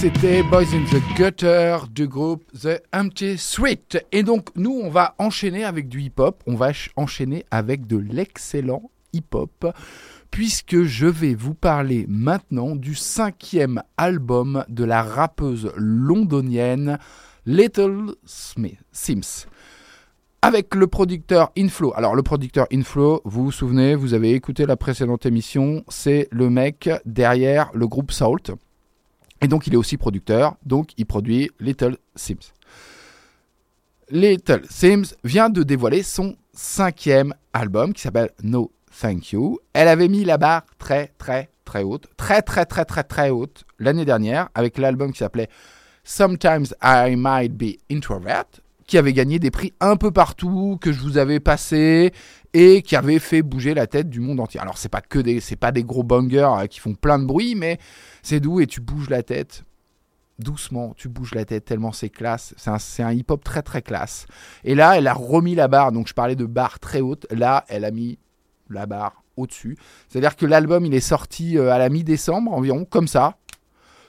c'était 0.00 0.44
Boys 0.44 0.62
in 0.74 0.84
the 0.92 1.02
Gutter 1.16 1.78
du 1.90 2.06
groupe 2.06 2.44
The 2.52 2.80
Empty 2.94 3.36
Street. 3.36 3.82
Et 4.12 4.22
donc, 4.22 4.48
nous, 4.54 4.80
on 4.82 4.90
va 4.90 5.14
enchaîner 5.18 5.64
avec 5.64 5.88
du 5.88 6.02
hip-hop. 6.02 6.40
On 6.46 6.54
va 6.54 6.66
ch- 6.68 6.90
enchaîner 6.96 7.44
avec 7.50 7.86
de 7.86 7.96
l'excellent 7.96 8.90
hip-hop. 9.12 9.66
Puisque 10.30 10.82
je 10.84 11.06
vais 11.06 11.34
vous 11.34 11.54
parler 11.54 12.06
maintenant 12.08 12.76
du 12.76 12.94
cinquième 12.94 13.82
album 13.96 14.64
de 14.68 14.84
la 14.84 15.02
rappeuse 15.02 15.72
londonienne 15.76 16.98
Little 17.46 18.14
Sims. 18.24 19.46
Avec 20.42 20.76
le 20.76 20.86
producteur 20.86 21.50
Inflow. 21.58 21.92
Alors, 21.96 22.14
le 22.14 22.22
producteur 22.22 22.66
Inflow, 22.72 23.20
vous 23.24 23.46
vous 23.46 23.52
souvenez, 23.52 23.96
vous 23.96 24.14
avez 24.14 24.32
écouté 24.32 24.64
la 24.64 24.76
précédente 24.76 25.26
émission, 25.26 25.82
c'est 25.88 26.28
le 26.30 26.50
mec 26.50 26.88
derrière 27.04 27.70
le 27.74 27.88
groupe 27.88 28.12
Salt. 28.12 28.52
Et 29.40 29.48
donc, 29.48 29.66
il 29.66 29.74
est 29.74 29.76
aussi 29.76 29.96
producteur, 29.96 30.56
donc 30.64 30.90
il 30.96 31.06
produit 31.06 31.50
Little 31.60 31.96
Sims. 32.16 32.52
Little 34.10 34.62
Sims 34.68 35.14
vient 35.22 35.50
de 35.50 35.62
dévoiler 35.62 36.02
son 36.02 36.36
cinquième 36.52 37.34
album 37.52 37.92
qui 37.92 38.02
s'appelle 38.02 38.30
No 38.42 38.72
Thank 39.00 39.32
You. 39.32 39.58
Elle 39.72 39.88
avait 39.88 40.08
mis 40.08 40.24
la 40.24 40.38
barre 40.38 40.64
très, 40.78 41.12
très, 41.18 41.50
très 41.64 41.82
haute, 41.82 42.08
très, 42.16 42.42
très, 42.42 42.64
très, 42.64 42.84
très, 42.84 43.04
très 43.04 43.30
haute 43.30 43.64
l'année 43.78 44.04
dernière 44.04 44.48
avec 44.54 44.78
l'album 44.78 45.12
qui 45.12 45.18
s'appelait 45.18 45.48
Sometimes 46.04 46.66
I 46.82 47.14
Might 47.16 47.52
Be 47.52 47.76
Introvert, 47.90 48.46
qui 48.88 48.98
avait 48.98 49.12
gagné 49.12 49.38
des 49.38 49.52
prix 49.52 49.72
un 49.78 49.96
peu 49.96 50.10
partout, 50.10 50.78
que 50.80 50.90
je 50.90 51.00
vous 51.00 51.18
avais 51.18 51.38
passé 51.38 52.12
et 52.54 52.82
qui 52.82 52.96
avait 52.96 53.20
fait 53.20 53.42
bouger 53.42 53.74
la 53.74 53.86
tête 53.86 54.08
du 54.08 54.18
monde 54.18 54.40
entier. 54.40 54.58
Alors 54.58 54.78
c'est 54.78 54.88
pas 54.88 55.02
que 55.02 55.20
des, 55.20 55.38
c'est 55.38 55.56
pas 55.56 55.70
des 55.70 55.84
gros 55.84 56.02
bangers 56.02 56.50
euh, 56.58 56.66
qui 56.66 56.80
font 56.80 56.94
plein 56.94 57.20
de 57.20 57.26
bruit, 57.26 57.54
mais 57.54 57.78
c'est 58.22 58.40
doux 58.40 58.60
et 58.60 58.66
tu 58.66 58.80
bouges 58.80 59.10
la 59.10 59.22
tête 59.22 59.62
doucement, 60.38 60.94
tu 60.96 61.08
bouges 61.08 61.34
la 61.34 61.44
tête 61.44 61.64
tellement 61.64 61.92
c'est 61.92 62.08
classe. 62.08 62.54
C'est 62.56 63.02
un, 63.02 63.06
un 63.06 63.12
hip-hop 63.12 63.42
très 63.42 63.62
très 63.62 63.82
classe. 63.82 64.26
Et 64.64 64.74
là, 64.74 64.96
elle 64.96 65.06
a 65.06 65.12
remis 65.12 65.54
la 65.54 65.68
barre. 65.68 65.92
Donc 65.92 66.08
je 66.08 66.14
parlais 66.14 66.36
de 66.36 66.46
barre 66.46 66.78
très 66.78 67.00
haute. 67.00 67.26
Là, 67.30 67.64
elle 67.68 67.84
a 67.84 67.90
mis 67.90 68.18
la 68.70 68.86
barre 68.86 69.24
au-dessus. 69.36 69.76
C'est-à-dire 70.08 70.36
que 70.36 70.46
l'album, 70.46 70.84
il 70.86 70.94
est 70.94 71.00
sorti 71.00 71.58
euh, 71.58 71.72
à 71.72 71.78
la 71.78 71.88
mi-décembre 71.88 72.52
environ, 72.52 72.84
comme 72.84 73.08
ça. 73.08 73.36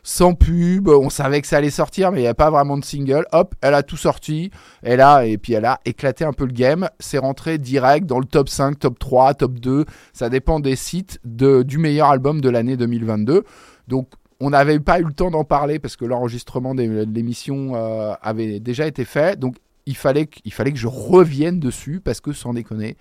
Sans 0.01 0.33
pub, 0.33 0.87
on 0.87 1.09
savait 1.09 1.41
que 1.41 1.47
ça 1.47 1.57
allait 1.57 1.69
sortir, 1.69 2.11
mais 2.11 2.19
il 2.19 2.23
n'y 2.23 2.27
a 2.27 2.33
pas 2.33 2.49
vraiment 2.49 2.77
de 2.77 2.85
single. 2.85 3.25
Hop, 3.31 3.53
elle 3.61 3.73
a 3.73 3.83
tout 3.83 3.97
sorti. 3.97 4.49
Elle 4.81 5.01
a, 5.01 5.25
et 5.25 5.37
puis 5.37 5.53
elle 5.53 5.65
a 5.65 5.79
éclaté 5.85 6.23
un 6.23 6.33
peu 6.33 6.45
le 6.45 6.53
game. 6.53 6.89
C'est 6.99 7.17
rentré 7.17 7.57
direct 7.57 8.05
dans 8.05 8.19
le 8.19 8.25
top 8.25 8.49
5, 8.49 8.79
top 8.79 8.97
3, 8.97 9.33
top 9.33 9.59
2. 9.59 9.85
Ça 10.13 10.29
dépend 10.29 10.59
des 10.59 10.75
sites 10.75 11.19
de, 11.25 11.63
du 11.63 11.77
meilleur 11.77 12.09
album 12.09 12.39
de 12.41 12.49
l'année 12.49 12.77
2022. 12.77 13.43
Donc, 13.87 14.09
on 14.39 14.51
n'avait 14.51 14.79
pas 14.79 14.99
eu 15.01 15.03
le 15.03 15.13
temps 15.13 15.31
d'en 15.31 15.43
parler 15.43 15.79
parce 15.79 15.97
que 15.97 16.05
l'enregistrement 16.05 16.73
de 16.73 16.83
l'émission 16.83 17.75
euh, 17.75 18.13
avait 18.21 18.61
déjà 18.61 18.87
été 18.87 19.03
fait. 19.03 19.37
Donc, 19.37 19.55
il 19.85 19.97
fallait, 19.97 20.27
que, 20.27 20.39
fallait 20.51 20.71
que 20.71 20.77
je 20.79 20.87
revienne 20.87 21.59
dessus 21.59 21.99
parce 22.01 22.21
que, 22.21 22.31
sans 22.31 22.53
déconner, 22.53 22.95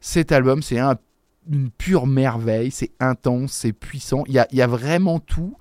cet 0.00 0.32
album, 0.32 0.62
c'est 0.62 0.78
un- 0.78 0.96
une 1.50 1.70
pure 1.70 2.06
merveille. 2.06 2.70
C'est 2.70 2.90
intense, 3.00 3.52
c'est 3.52 3.72
puissant. 3.72 4.24
Il 4.26 4.34
y 4.34 4.38
a, 4.38 4.48
il 4.50 4.58
y 4.58 4.62
a 4.62 4.66
vraiment 4.66 5.20
tout. 5.20 5.56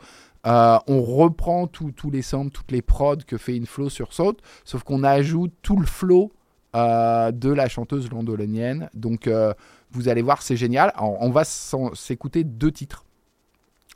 Euh, 0.46 0.78
on 0.88 1.02
reprend 1.02 1.68
tous 1.68 2.12
les 2.12 2.22
samples, 2.22 2.52
toutes 2.52 2.72
les 2.72 2.82
prods 2.82 3.18
que 3.26 3.38
fait 3.38 3.58
Inflow 3.58 3.90
sur 3.90 4.14
Saute, 4.14 4.40
sauf 4.66 4.84
qu'on 4.84 5.04
ajoute 5.04 5.54
tout 5.62 5.78
le 5.78 5.86
flow 5.86 6.32
euh, 6.76 7.32
de 7.32 7.50
la 7.50 7.70
chanteuse 7.70 8.10
londonienne. 8.10 8.90
Donc, 8.94 9.28
euh, 9.28 9.54
vous 9.92 10.10
allez 10.10 10.22
voir, 10.22 10.42
c'est 10.42 10.58
génial. 10.58 10.92
On 11.00 11.30
va 11.30 11.44
s'écouter 11.46 12.44
deux 12.44 12.72
titres. 12.72 13.06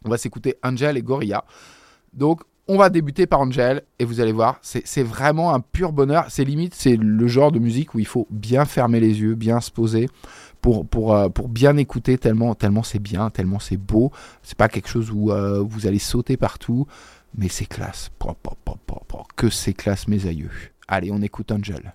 On 0.06 0.10
va 0.10 0.18
s'écouter 0.18 0.56
Angel 0.64 0.96
et 0.96 1.02
Gorilla. 1.02 1.44
Donc, 2.14 2.42
on 2.70 2.78
va 2.78 2.90
débuter 2.90 3.28
par 3.28 3.40
Angel 3.40 3.84
et 3.98 4.06
vous 4.06 4.20
allez 4.20 4.34
voir, 4.34 4.60
c'est 4.62 5.04
vraiment 5.04 5.54
un 5.54 5.62
pur 5.62 5.94
bonheur. 5.94 6.26
C'est 6.30 6.44
limite, 6.44 6.76
c'est 6.76 6.98
le 6.98 7.28
genre 7.28 7.52
de 7.52 7.60
musique 7.60 7.94
où 7.96 8.00
il 8.00 8.06
faut 8.06 8.28
bien 8.30 8.66
fermer 8.66 9.00
les 9.00 9.22
yeux, 9.22 9.36
bien 9.36 9.62
se 9.62 9.72
poser 9.72 10.10
pour, 10.68 10.86
pour, 10.86 11.16
euh, 11.16 11.30
pour 11.30 11.48
bien 11.48 11.78
écouter 11.78 12.18
tellement, 12.18 12.54
tellement 12.54 12.84
c'est 12.84 13.00
bien, 13.00 13.30
tellement 13.30 13.58
c'est 13.58 13.78
beau. 13.78 14.12
C'est 14.44 14.58
pas 14.58 14.68
quelque 14.68 14.90
chose 14.90 15.12
où 15.12 15.32
euh, 15.32 15.62
vous 15.62 15.88
allez 15.88 15.98
sauter 15.98 16.36
partout, 16.36 16.88
mais 17.38 17.48
c'est 17.48 17.66
classe. 17.66 18.12
Que 19.38 19.50
c'est 19.50 19.72
classe, 19.72 20.10
mes 20.10 20.28
aïeux. 20.28 20.52
Allez, 20.90 21.10
on 21.10 21.22
écoute 21.22 21.54
Angel. 21.54 21.94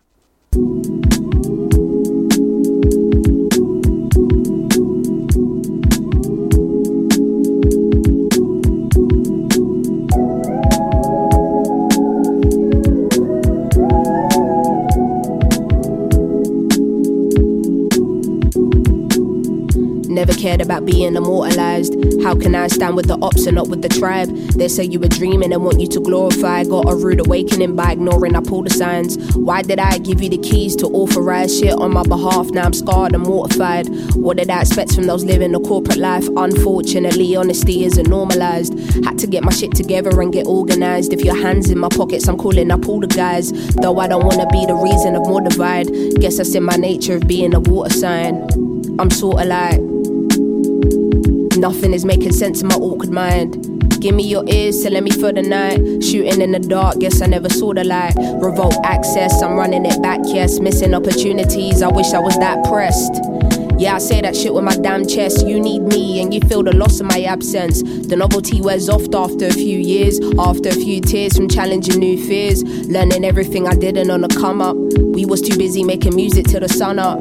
Never 20.12 20.35
cared 20.35 20.61
about 20.61 20.85
being 20.85 21.16
immortalized. 21.16 21.94
How 22.22 22.35
can 22.35 22.55
I 22.55 22.66
stand 22.66 22.96
with 22.96 23.07
the 23.07 23.18
ops 23.22 23.46
and 23.46 23.57
not 23.57 23.68
with 23.68 23.81
the 23.81 23.88
tribe? 23.88 24.29
They 24.29 24.68
say 24.68 24.85
you 24.85 25.01
were 25.01 25.09
dreaming 25.09 25.55
and 25.55 25.64
want 25.64 25.81
you 25.81 25.87
to 25.87 26.01
glorify. 26.01 26.64
Got 26.64 26.92
a 26.92 26.94
rude 26.94 27.20
awakening 27.20 27.77
by 27.77 27.92
ignoring 27.92 28.37
I 28.37 28.40
pull 28.40 28.62
the 28.62 28.68
signs. 28.68 29.16
Why 29.35 29.62
did 29.62 29.79
I 29.79 29.96
give 29.96 30.20
you 30.20 30.29
the 30.29 30.37
keys 30.37 30.77
to 30.77 30.87
authorize 30.88 31.59
shit 31.59 31.72
on 31.72 31.94
my 31.94 32.03
behalf? 32.03 32.48
Now 32.51 32.64
I'm 32.64 32.75
scarred 32.75 33.14
and 33.14 33.25
mortified. 33.25 33.88
What 34.14 34.37
did 34.37 34.51
I 34.51 34.61
expect 34.61 34.92
from 34.94 35.05
those 35.05 35.25
living 35.25 35.55
a 35.55 35.61
corporate 35.61 35.96
life? 35.96 36.29
Unfortunately, 36.37 37.35
honesty 37.35 37.87
isn't 37.87 38.07
normalized. 38.07 38.75
Had 39.07 39.18
to 39.20 39.27
get 39.27 39.42
my 39.42 39.53
shit 39.53 39.75
together 39.75 40.20
and 40.20 40.31
get 40.31 40.46
organized. 40.46 41.14
If 41.14 41.25
your 41.25 41.40
hands 41.40 41.70
in 41.70 41.79
my 41.79 41.88
pockets, 41.88 42.29
I'm 42.29 42.37
calling 42.37 42.70
up 42.70 42.87
all 42.87 43.01
the 43.01 43.07
guys. 43.07 43.51
Though 43.77 43.98
I 43.98 44.09
don't 44.09 44.27
wanna 44.27 44.46
be 44.48 44.66
the 44.66 44.75
reason 44.75 45.16
of 45.16 45.27
more 45.27 45.40
divide. 45.40 45.87
Guess 46.20 46.37
that's 46.37 46.55
in 46.55 46.64
my 46.64 46.77
nature 46.77 47.16
of 47.16 47.27
being 47.27 47.55
a 47.55 47.61
water 47.61 47.94
sign. 47.94 48.46
I'm 48.98 49.09
sorta 49.09 49.46
like 49.46 49.91
Nothing 51.62 51.94
is 51.94 52.05
making 52.05 52.33
sense 52.33 52.61
in 52.61 52.66
my 52.66 52.75
awkward 52.75 53.11
mind. 53.11 54.01
Give 54.01 54.16
me 54.16 54.27
your 54.27 54.42
ears, 54.48 54.83
telling 54.83 55.05
me 55.05 55.12
for 55.12 55.33
the 55.33 55.42
night. 55.42 56.03
Shooting 56.03 56.40
in 56.40 56.51
the 56.51 56.59
dark, 56.59 56.98
guess 56.98 57.22
I 57.22 57.27
never 57.27 57.48
saw 57.48 57.72
the 57.72 57.85
light. 57.85 58.16
Revolt 58.16 58.75
access, 58.83 59.40
I'm 59.40 59.55
running 59.55 59.87
it 59.87 60.03
back, 60.03 60.18
yes. 60.25 60.59
Missing 60.59 60.92
opportunities, 60.92 61.81
I 61.81 61.87
wish 61.87 62.14
I 62.14 62.18
was 62.18 62.37
that 62.38 62.64
pressed. 62.64 63.14
Yeah, 63.79 63.94
I 63.94 63.98
say 63.98 64.20
that 64.22 64.35
shit 64.35 64.53
with 64.53 64.64
my 64.64 64.75
damn 64.75 65.07
chest. 65.07 65.46
You 65.46 65.61
need 65.61 65.83
me, 65.83 66.20
and 66.20 66.35
you 66.35 66.40
feel 66.40 66.64
the 66.64 66.75
loss 66.75 66.98
of 66.98 67.07
my 67.07 67.22
absence. 67.22 67.81
The 67.85 68.16
novelty 68.16 68.61
wears 68.61 68.88
off 68.88 69.03
after 69.14 69.46
a 69.46 69.53
few 69.53 69.79
years, 69.79 70.18
after 70.40 70.70
a 70.70 70.75
few 70.75 71.01
tears 71.01 71.37
from 71.37 71.46
challenging 71.46 72.01
new 72.01 72.20
fears. 72.27 72.64
Learning 72.88 73.25
everything 73.25 73.68
I 73.68 73.77
didn't 73.77 74.11
on 74.11 74.22
the 74.22 74.29
come 74.29 74.61
up. 74.61 74.77
We 75.14 75.27
was 75.27 75.40
too 75.40 75.57
busy 75.57 75.85
making 75.85 76.16
music 76.16 76.46
till 76.46 76.59
the 76.59 76.68
sun 76.68 76.98
up. 76.98 77.20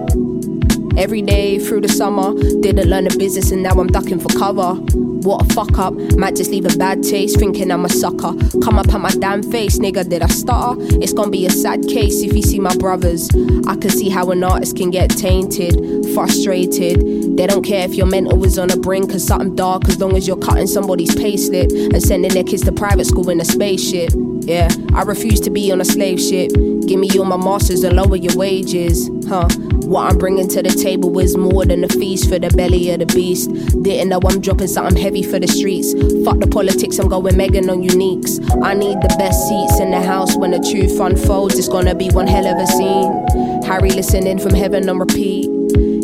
Every 0.98 1.22
day 1.22 1.58
through 1.58 1.82
the 1.82 1.90
summer, 1.90 2.34
didn't 2.62 2.90
learn 2.90 3.06
the 3.06 3.16
business 3.18 3.52
and 3.52 3.64
now 3.64 3.72
I'm 3.72 3.88
ducking 3.88 4.20
for 4.20 4.30
cover. 4.38 4.76
What 5.24 5.46
a 5.46 5.54
fuck 5.54 5.78
up, 5.78 5.94
might 6.18 6.36
just 6.36 6.50
leave 6.50 6.66
a 6.66 6.76
bad 6.78 7.04
taste, 7.04 7.38
thinking 7.38 7.72
I'm 7.72 7.86
a 7.86 7.90
sucker. 7.90 8.34
Come 8.64 8.80
up 8.80 8.92
at 8.92 9.00
my 9.00 9.12
damn 9.12 9.44
face, 9.44 9.78
nigga, 9.78 10.08
did 10.10 10.24
I 10.24 10.28
stutter? 10.28 10.82
It's 11.02 11.14
gonna 11.14 11.30
be 11.30 11.46
a 11.46 11.52
sad 11.52 11.88
case 11.88 12.24
if 12.24 12.34
you 12.34 12.42
see 12.42 12.60
my 12.60 12.76
brothers. 12.78 13.30
I 13.68 13.76
can 13.76 13.92
see 13.92 14.10
how 14.10 14.32
an 14.32 14.44
artist 14.44 14.78
can 14.78 14.90
get 14.90 15.12
tainted, 15.12 16.06
frustrated. 16.14 17.38
They 17.38 17.48
don't 17.48 17.64
care 17.64 17.86
if 17.86 17.94
your 17.94 18.08
mental 18.08 18.44
is 18.44 18.58
on 18.58 18.70
the 18.70 18.78
brink 18.78 19.14
of 19.14 19.22
something 19.22 19.56
dark 19.56 19.88
as 19.88 20.00
long 20.00 20.18
as 20.18 20.28
you're 20.28 20.38
cutting 20.38 20.68
somebody's 20.68 21.16
payslip 21.16 21.72
and 21.94 22.02
sending 22.02 22.34
their 22.34 22.44
kids 22.44 22.64
to 22.64 22.72
private 22.72 23.06
school 23.06 23.30
in 23.30 23.40
a 23.40 23.46
spaceship. 23.46 24.12
Yeah, 24.42 24.70
I 24.94 25.04
refuse 25.04 25.40
to 25.42 25.52
be 25.52 25.72
on 25.72 25.82
a 25.82 25.86
slave 25.86 26.20
ship. 26.20 26.52
Give 26.88 27.00
me 27.00 27.10
all 27.18 27.26
my 27.26 27.38
masters 27.38 27.84
and 27.84 27.96
lower 27.96 28.16
your 28.16 28.36
wages, 28.36 29.10
huh? 29.28 29.48
What 29.92 30.12
I'm 30.12 30.18
bringing 30.18 30.48
to 30.50 30.64
the 30.64 30.70
table 30.70 31.20
is 31.20 31.36
more 31.36 31.66
than 31.66 31.84
a 31.84 31.88
feast 31.88 32.30
for 32.30 32.40
the 32.40 32.50
belly 32.50 32.92
of 32.92 33.00
the 33.00 33.06
beast. 33.08 33.50
Didn't 33.84 34.10
know 34.10 34.20
I'm 34.26 34.40
dropping 34.40 34.68
something 34.68 35.02
heavy 35.02 35.22
for 35.22 35.38
the 35.38 35.48
streets. 35.48 35.94
Fuck 36.24 36.40
the 36.40 36.48
politics, 36.48 36.98
I'm 36.98 37.10
going 37.10 37.36
Megan 37.36 37.70
on 37.70 37.84
uniques. 37.84 38.40
I 38.64 38.74
need 38.74 39.02
the 39.02 39.14
best 39.18 39.50
seats 39.50 39.80
in 39.80 39.92
the 39.92 40.02
house 40.02 40.38
when 40.38 40.52
the 40.52 40.60
truth 40.60 41.00
unfolds. 41.00 41.60
It's 41.60 41.68
gonna 41.68 41.94
be 41.94 42.10
one 42.10 42.28
hell 42.28 42.48
of 42.48 42.58
a 42.58 42.68
scene. 42.68 43.64
Harry 43.64 43.92
listening 43.92 44.40
from 44.40 44.54
heaven 44.54 44.88
on 44.88 44.98
repeat. 45.00 45.50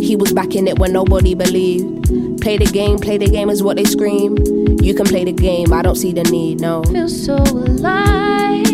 He 0.02 0.16
was 0.16 0.34
back 0.34 0.56
in 0.56 0.68
it 0.68 0.80
when 0.80 0.92
nobody 0.92 1.34
believed. 1.34 2.42
Play 2.42 2.58
the 2.58 2.70
game, 2.72 3.00
play 3.00 3.18
the 3.18 3.30
game 3.30 3.50
is 3.50 3.64
what 3.64 3.78
they 3.78 3.86
scream. 3.86 4.38
You 4.82 4.94
can 4.94 5.06
play 5.06 5.24
the 5.24 5.34
game, 5.34 5.74
I 5.74 5.82
don't 5.82 5.96
see 5.96 6.12
the 6.12 6.24
need, 6.24 6.60
no. 6.60 6.84
feel 6.84 7.10
so 7.10 7.36
alive. 7.36 8.67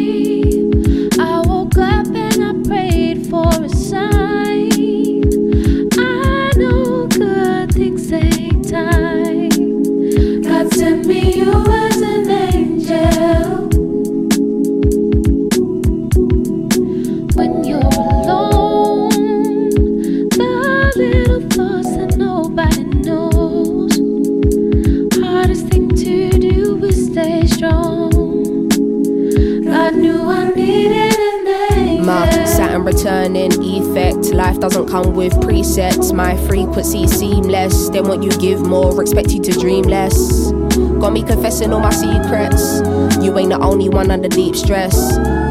Expect 39.13 39.36
you 39.36 39.41
to 39.43 39.60
dream 39.60 39.84
less. 39.84 40.52
Got 40.99 41.13
me 41.13 41.21
confessing 41.21 41.71
all 41.71 41.80
my 41.80 41.91
secrets. 41.91 42.82
You 43.23 43.38
ain't 43.38 43.52
the 43.52 43.60
only 43.62 43.88
one 43.88 44.10
under 44.10 44.28
deep 44.28 44.56
stress. 44.56 44.95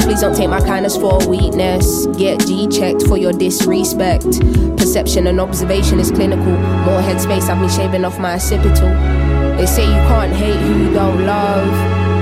Please 0.03 0.21
don't 0.21 0.35
take 0.35 0.51
my 0.51 0.59
kindness 0.61 0.97
for 0.97 1.25
weakness. 1.29 2.07
Get 2.19 2.45
G 2.45 2.67
checked 2.67 3.07
for 3.07 3.17
your 3.17 3.33
disrespect. 3.33 4.27
Perception 4.77 5.29
and 5.29 5.41
observation 5.41 6.01
is 6.01 6.11
clinical. 6.11 6.45
More 6.87 7.01
headspace, 7.03 7.49
I've 7.49 7.61
been 7.61 7.71
shaving 7.71 8.05
off 8.05 8.19
my 8.19 8.35
occipital. 8.35 8.89
They 9.57 9.67
say 9.67 9.85
you 9.85 10.01
can't 10.11 10.33
hate 10.33 10.57
who 10.57 10.87
you 10.87 10.93
don't 10.93 11.25
love, 11.25 11.73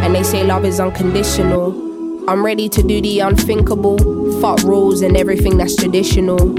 and 0.04 0.14
they 0.14 0.22
say 0.22 0.44
love 0.44 0.66
is 0.66 0.78
unconditional. 0.78 2.28
I'm 2.28 2.44
ready 2.44 2.68
to 2.68 2.82
do 2.82 3.00
the 3.00 3.20
unthinkable. 3.20 3.96
Fuck 4.42 4.62
rules 4.62 5.00
and 5.00 5.16
everything 5.16 5.56
that's 5.56 5.74
traditional. 5.74 6.52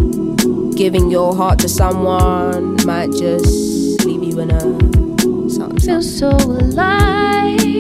Giving 0.72 1.12
your 1.12 1.36
heart 1.36 1.60
to 1.60 1.70
someone 1.70 2.84
might 2.84 3.12
just 3.12 3.71
feel 5.92 6.02
so 6.02 6.30
alive. 6.30 7.71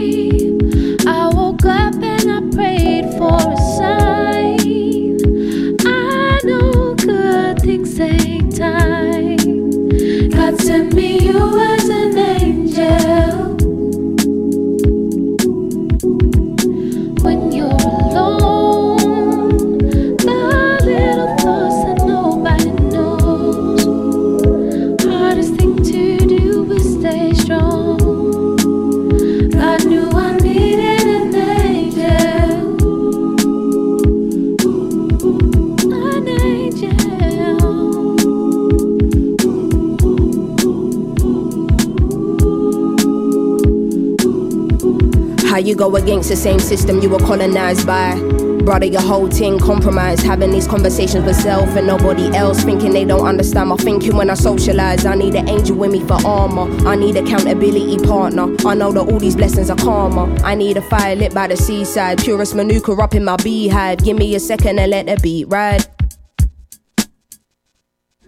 Go 45.82 45.96
against 45.96 46.30
the 46.30 46.36
same 46.36 46.60
system 46.60 47.02
you 47.02 47.10
were 47.10 47.18
colonized 47.18 47.88
by? 47.88 48.14
Brother, 48.62 48.86
your 48.86 49.02
whole 49.02 49.28
thing 49.28 49.58
compromised. 49.58 50.22
Having 50.22 50.52
these 50.52 50.68
conversations 50.68 51.26
with 51.26 51.36
self 51.36 51.70
and 51.70 51.88
nobody 51.88 52.28
else. 52.36 52.64
Thinking 52.64 52.94
they 52.94 53.04
don't 53.04 53.26
understand 53.26 53.70
my 53.70 53.78
thinking 53.78 54.16
when 54.16 54.30
I 54.30 54.36
socialize. 54.36 55.08
I 55.08 55.16
need 55.16 55.34
an 55.34 55.50
angel 55.50 55.76
with 55.76 55.92
me 55.92 56.02
for 56.02 56.20
armor. 56.24 56.70
I 56.88 56.96
need 56.96 57.18
accountability 57.18 57.98
partner. 58.06 58.56
I 58.64 58.76
know 58.76 58.92
that 58.92 59.12
all 59.12 59.18
these 59.18 59.36
blessings 59.36 59.72
are 59.72 59.78
karma. 59.78 60.32
I 60.44 60.54
need 60.54 60.78
a 60.78 60.84
fire 60.84 61.16
lit 61.16 61.34
by 61.34 61.48
the 61.48 61.58
seaside. 61.58 62.20
Purest 62.20 62.54
manuka 62.54 62.92
up 62.92 63.16
in 63.16 63.26
my 63.26 63.38
beehive. 63.38 64.04
Give 64.04 64.16
me 64.16 64.36
a 64.36 64.40
second 64.40 64.78
and 64.78 64.92
let 64.92 65.08
the 65.08 65.18
beat 65.20 65.46
ride. 65.46 65.88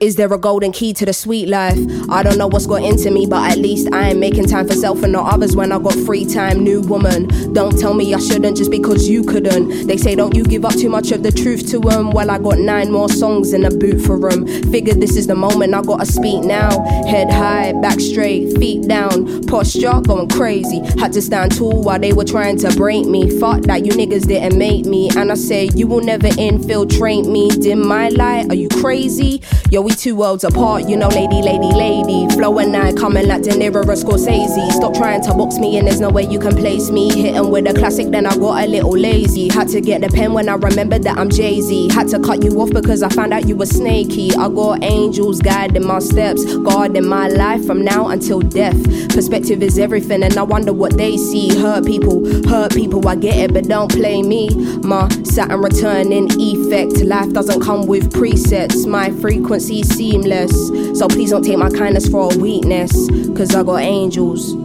Is 0.04 0.18
there 0.18 0.34
a 0.34 0.38
golden 0.38 0.74
key 0.74 0.92
to 0.96 1.06
the 1.06 1.14
sweet 1.14 1.48
life? 1.48 1.80
I 2.10 2.24
don't 2.24 2.38
know 2.38 2.48
what's 2.48 2.66
got 2.66 2.84
into 2.84 3.10
me, 3.10 3.26
but 3.26 3.50
at 3.50 3.58
least 3.58 3.88
I 3.94 4.10
am 4.10 4.20
making 4.20 4.48
time 4.48 4.68
for 4.68 4.74
self 4.74 5.02
and 5.02 5.14
not 5.14 5.34
others 5.34 5.56
when 5.56 5.72
I 5.72 5.80
got 5.80 5.96
free 6.06 6.26
time. 6.26 6.62
New 6.62 6.82
woman, 6.82 7.54
don't 7.54 7.80
tell 7.80 7.94
me 7.94 8.14
I 8.14 8.20
shouldn't 8.20 8.58
just 8.58 8.70
because 8.70 9.08
you 9.08 9.24
couldn't. 9.24 9.88
They 9.88 9.96
say, 9.96 10.14
don't 10.14 10.36
you 10.36 10.44
give 10.44 10.66
up 10.66 10.74
too 10.74 10.90
much 10.90 11.12
of 11.14 11.24
the 11.24 11.32
truth 11.32 11.72
to 11.72 11.80
them. 11.80 12.12
Well, 12.12 12.30
I 12.30 12.38
got 12.38 12.60
nine 12.60 12.92
more 12.92 13.08
songs 13.08 13.54
in 13.54 13.62
the 13.62 13.70
boot 13.70 14.02
for 14.02 14.20
them. 14.20 14.46
Figured 14.74 15.00
this 15.00 15.16
is 15.16 15.28
the 15.28 15.36
moment 15.36 15.74
I 15.74 15.82
gotta 15.82 16.06
speak 16.06 16.44
now. 16.44 16.84
Head 17.06 17.32
high, 17.32 17.72
back 17.82 18.02
straight, 18.02 18.58
feet 18.58 18.86
down, 18.86 19.46
posture 19.46 20.02
going 20.02 20.28
crazy. 20.28 20.80
Had 21.00 21.14
to 21.14 21.22
stand 21.22 21.56
tall 21.56 21.82
while 21.82 21.98
they 21.98 22.12
were 22.12 22.26
trying 22.26 22.58
to 22.58 22.76
break 22.76 23.06
me. 23.06 23.40
Fuck 23.40 23.62
that, 23.62 23.86
you 23.86 23.94
niggas 23.94 24.28
didn't 24.28 24.58
make 24.58 24.86
me. 24.86 25.12
And 25.16 25.32
I 25.32 25.36
say, 25.36 25.70
you 25.74 25.88
will 25.88 26.04
never 26.04 26.28
infiltrate 26.38 27.26
me. 27.26 27.48
Dim 27.52 27.88
my 27.88 28.10
light, 28.10 28.52
are 28.52 28.56
you 28.56 28.68
crazy? 28.68 29.42
Yo, 29.72 29.80
we 29.82 29.93
two 29.96 30.16
worlds 30.16 30.44
apart, 30.44 30.88
you 30.88 30.98
know, 30.98 31.08
lady, 31.10 31.42
lady, 31.42 31.72
lady. 31.72 32.28
Flow 32.36 32.58
and 32.60 32.76
I 32.76 32.94
coming 32.94 33.28
like 33.28 33.44
De 33.44 33.52
Niro 33.52 33.78
or 33.78 33.94
Scorsese. 33.94 34.72
Stop 34.72 34.94
trying 34.94 35.22
to 35.24 35.34
box 35.34 35.58
me 35.58 35.78
in, 35.78 35.86
there's 35.86 36.00
no 36.00 36.10
way 36.10 36.24
you 36.24 36.40
can 36.40 36.56
place 36.56 36.90
me. 36.90 37.12
Hitting 37.12 37.50
with 37.50 37.68
a 37.68 37.74
classic, 37.74 38.10
then 38.10 38.26
I 38.26 38.36
got 38.36 38.64
a 38.64 38.68
little 38.68 38.92
lazy. 38.92 39.50
Had 39.50 39.68
to 39.70 39.82
get 39.82 40.02
the 40.02 40.10
pen 40.10 40.34
when 40.34 40.50
I 40.50 40.54
remembered 40.56 41.04
that 41.04 41.18
I'm 41.18 41.30
Jay 41.30 41.62
Z. 41.62 41.90
Had 41.94 42.08
to 42.10 42.20
cut 42.20 42.44
you 42.44 42.52
off 42.62 42.72
because 42.72 43.04
I 43.04 43.10
found 43.10 43.34
out 43.34 43.48
you 43.48 43.56
were 43.56 43.66
snaky. 43.66 44.32
I 44.36 44.50
got 44.50 44.84
angels 44.84 45.42
guiding 45.42 45.86
my 45.86 46.00
steps, 46.00 46.44
guarding 46.58 47.08
my 47.08 47.28
life 47.28 47.66
from 47.66 47.84
now 47.84 48.08
until 48.08 48.40
death. 48.40 48.82
Perspective 49.10 49.62
is 49.62 49.78
everything, 49.78 50.24
and 50.24 50.38
I 50.38 50.44
wonder 50.44 50.74
what 50.74 50.98
they 50.98 51.18
see. 51.18 51.50
Hurt 51.60 51.86
people, 51.86 52.26
hurt 52.48 52.74
people, 52.74 53.08
I 53.08 53.16
get 53.16 53.38
it, 53.38 53.54
but 53.54 53.66
don't 53.66 53.92
play 53.92 54.22
me. 54.24 54.50
My 54.78 55.08
Saturn 55.24 55.62
returning 55.62 56.30
effect. 56.40 57.04
Life 57.04 57.32
doesn't 57.34 57.62
come 57.62 57.86
with 57.86 58.12
presets. 58.12 58.88
My 58.88 59.12
frequency 59.12 59.83
seamless. 59.84 60.54
So 60.98 61.08
please 61.08 61.32
don't 61.32 61.44
take 61.44 61.58
my 61.58 61.70
kindness 61.70 62.08
for 62.08 62.34
a 62.34 62.38
weakness. 62.38 62.92
Cause 63.36 63.56
I 63.56 63.64
got 63.64 63.82
angels. 63.82 64.56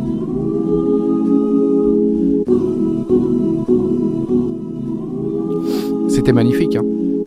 C'était 6.08 6.32
magnifique, 6.32 6.76
hein. 6.76 6.82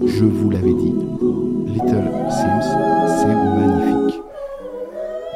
je 0.06 0.26
vous 0.26 0.50
l'avais 0.50 0.74
dit. 0.74 0.94
Little 1.68 2.04
Sims, 2.30 2.62
c'est 3.08 3.36
magnifique. 3.36 4.20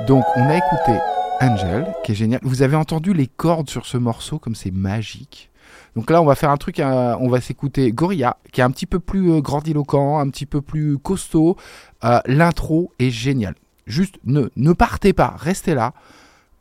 Donc, 0.07 0.23
on 0.35 0.43
a 0.43 0.57
écouté 0.57 0.99
Angel, 1.41 1.85
qui 2.03 2.11
est 2.11 2.15
génial. 2.15 2.39
Vous 2.43 2.61
avez 2.61 2.75
entendu 2.75 3.13
les 3.13 3.27
cordes 3.27 3.69
sur 3.69 3.85
ce 3.85 3.97
morceau, 3.97 4.39
comme 4.39 4.55
c'est 4.55 4.71
magique. 4.71 5.49
Donc 5.95 6.09
là, 6.09 6.21
on 6.21 6.25
va 6.25 6.35
faire 6.35 6.49
un 6.49 6.57
truc, 6.57 6.79
euh, 6.79 7.15
on 7.19 7.29
va 7.29 7.39
s'écouter 7.39 7.91
Gorilla, 7.91 8.37
qui 8.51 8.59
est 8.59 8.63
un 8.63 8.71
petit 8.71 8.85
peu 8.85 8.99
plus 8.99 9.31
euh, 9.31 9.39
grandiloquent, 9.39 10.19
un 10.19 10.29
petit 10.29 10.45
peu 10.45 10.61
plus 10.61 10.97
costaud. 10.97 11.55
Euh, 12.03 12.19
L'intro 12.25 12.91
est 12.99 13.11
géniale. 13.11 13.55
Juste, 13.87 14.15
ne, 14.25 14.49
ne 14.57 14.73
partez 14.73 15.13
pas, 15.13 15.35
restez 15.37 15.73
là. 15.73 15.93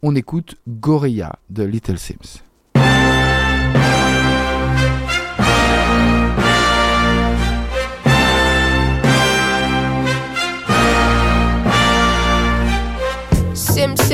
On 0.03 0.15
écoute 0.15 0.57
Gorilla 0.69 1.37
de 1.51 1.65
Little 1.65 1.99
Sims. 1.99 2.44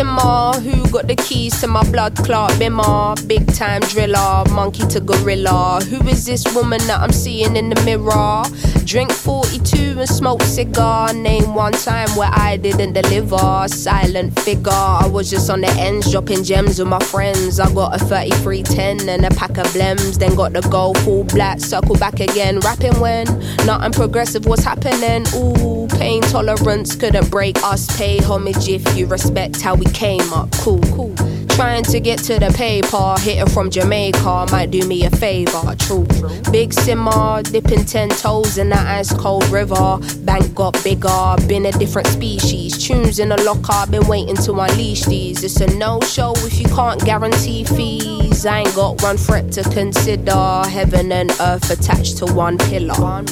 Simmer, 0.01 0.55
who 0.65 0.89
got 0.89 1.09
the 1.09 1.15
keys 1.15 1.61
to 1.61 1.67
my 1.67 1.85
blood 1.91 2.17
clot 2.17 2.51
bimmer? 2.53 3.15
Big 3.29 3.47
time 3.53 3.83
driller, 3.83 4.45
monkey 4.51 4.83
to 4.87 4.99
gorilla. 4.99 5.79
Who 5.91 6.01
is 6.09 6.25
this 6.25 6.43
woman 6.55 6.81
that 6.87 7.01
I'm 7.01 7.13
seeing 7.13 7.55
in 7.55 7.69
the 7.69 7.79
mirror? 7.85 8.80
Drink 8.91 9.13
42 9.13 10.01
and 10.01 10.09
smoke 10.09 10.43
cigar. 10.43 11.13
Name 11.13 11.55
one 11.55 11.71
time 11.71 12.09
where 12.17 12.29
I 12.33 12.57
didn't 12.57 12.95
deliver. 12.95 13.69
Silent 13.69 14.37
figure, 14.41 14.73
I 14.73 15.07
was 15.07 15.31
just 15.31 15.49
on 15.49 15.61
the 15.61 15.69
ends 15.79 16.11
dropping 16.11 16.43
gems 16.43 16.81
with 16.81 16.89
my 16.89 16.99
friends. 16.99 17.61
I 17.61 17.73
got 17.73 17.95
a 17.95 18.05
3310 18.05 19.09
and 19.09 19.25
a 19.25 19.31
pack 19.37 19.59
of 19.59 19.67
blems. 19.67 20.19
Then 20.19 20.35
got 20.35 20.55
the 20.55 20.63
gold 20.63 20.99
full 21.03 21.23
black, 21.23 21.61
circle 21.61 21.95
back 21.99 22.19
again. 22.19 22.59
Rapping 22.59 22.99
when 22.99 23.27
nothing 23.65 23.93
progressive 23.93 24.45
was 24.47 24.65
happening. 24.65 25.25
Ooh, 25.37 25.87
pain 25.97 26.23
tolerance 26.23 26.97
couldn't 26.97 27.31
break 27.31 27.63
us. 27.63 27.97
Pay 27.97 28.19
homage 28.19 28.69
if 28.69 28.97
you 28.97 29.07
respect 29.07 29.61
how 29.61 29.77
we 29.77 29.87
came 29.87 30.33
up. 30.33 30.51
Cool, 30.51 30.83
cool. 30.97 31.15
Trying 31.57 31.83
to 31.85 32.01
get 32.01 32.19
to 32.21 32.39
the 32.39 32.51
paper, 32.57 33.15
hitting 33.21 33.49
from 33.53 33.71
Jamaica 33.71 34.47
might 34.51 34.71
do 34.71 34.87
me 34.87 35.05
a 35.05 35.11
favor. 35.11 35.75
True, 35.79 36.07
big 36.51 36.73
simmer, 36.73 37.43
dipping 37.43 37.85
ten 37.85 38.09
toes 38.09 38.57
in 38.57 38.71
that 38.71 38.87
ice 38.87 39.13
cold 39.13 39.45
river. 39.51 39.99
Bank 40.25 40.55
got 40.55 40.83
bigger, 40.83 41.37
been 41.47 41.67
a 41.67 41.73
different 41.73 42.09
species. 42.09 42.79
Tunes 42.83 43.19
in 43.19 43.29
the 43.29 43.43
locker, 43.43 43.91
been 43.91 44.07
waiting 44.07 44.37
to 44.37 44.53
unleash 44.55 45.05
these. 45.05 45.45
It's 45.45 45.61
a 45.61 45.67
no 45.77 46.01
show 46.01 46.33
if 46.37 46.59
you 46.59 46.67
can't 46.67 47.05
guarantee 47.05 47.65
fees. 47.65 48.30
I 48.47 48.61
ain't 48.61 48.75
got 48.75 49.03
one 49.03 49.17
threat 49.17 49.53
to 49.53 49.63
consider. 49.65 50.63
Heaven 50.69 51.13
and 51.13 51.31
earth 51.41 51.71
attached 51.71 52.19
to 52.19 52.27
one 52.27 52.57
pillar. 52.59 53.25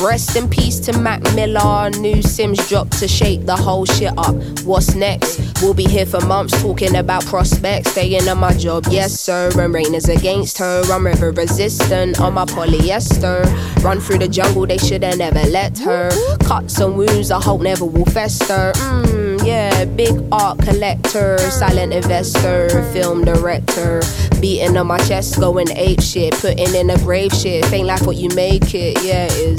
Rest 0.00 0.34
in 0.34 0.48
peace 0.48 0.80
to 0.80 0.98
Mac 0.98 1.22
Miller. 1.34 1.90
New 1.90 2.22
Sims 2.22 2.68
dropped 2.68 2.98
to 2.98 3.06
shake 3.06 3.46
the 3.46 3.54
whole 3.54 3.84
shit 3.84 4.12
up. 4.18 4.34
What's 4.64 4.96
next? 4.96 5.40
We'll 5.62 5.74
be 5.74 5.84
here 5.84 6.06
for 6.06 6.20
months 6.22 6.60
talking 6.60 6.96
about 6.96 7.24
prospects. 7.26 7.92
Staying 7.92 8.28
on 8.28 8.38
my 8.38 8.52
job, 8.52 8.86
yes 8.90 9.20
sir. 9.20 9.50
And 9.60 9.72
rain 9.72 9.94
is 9.94 10.08
against 10.08 10.58
her. 10.58 10.82
I'm 10.90 11.06
river 11.06 11.30
resistant 11.30 12.20
on 12.20 12.34
my 12.34 12.44
polyester. 12.44 13.44
Run 13.84 14.00
through 14.00 14.18
the 14.18 14.28
jungle, 14.28 14.66
they 14.66 14.78
shoulda 14.78 15.16
never 15.16 15.42
let 15.50 15.78
her. 15.78 16.10
Cuts 16.38 16.80
and 16.80 16.96
wounds, 16.96 17.30
I 17.30 17.40
hope 17.40 17.60
never 17.60 17.84
will 17.84 18.06
fester. 18.06 18.72
Mmm, 18.74 19.31
yeah, 19.44 19.84
big 19.84 20.14
art 20.30 20.58
collector, 20.58 21.38
silent 21.38 21.92
investor, 21.92 22.68
film 22.92 23.24
director. 23.24 24.02
Beating 24.40 24.76
on 24.76 24.86
my 24.86 24.98
chest, 24.98 25.38
going 25.38 25.70
ape 25.70 26.00
shit, 26.00 26.34
putting 26.34 26.74
in 26.74 26.90
a 26.90 26.98
grave 26.98 27.32
shit. 27.32 27.70
Ain't 27.72 27.86
like 27.86 28.02
what 28.02 28.16
you 28.16 28.28
make 28.34 28.74
it, 28.74 29.02
yeah, 29.02 29.26
is. 29.30 29.58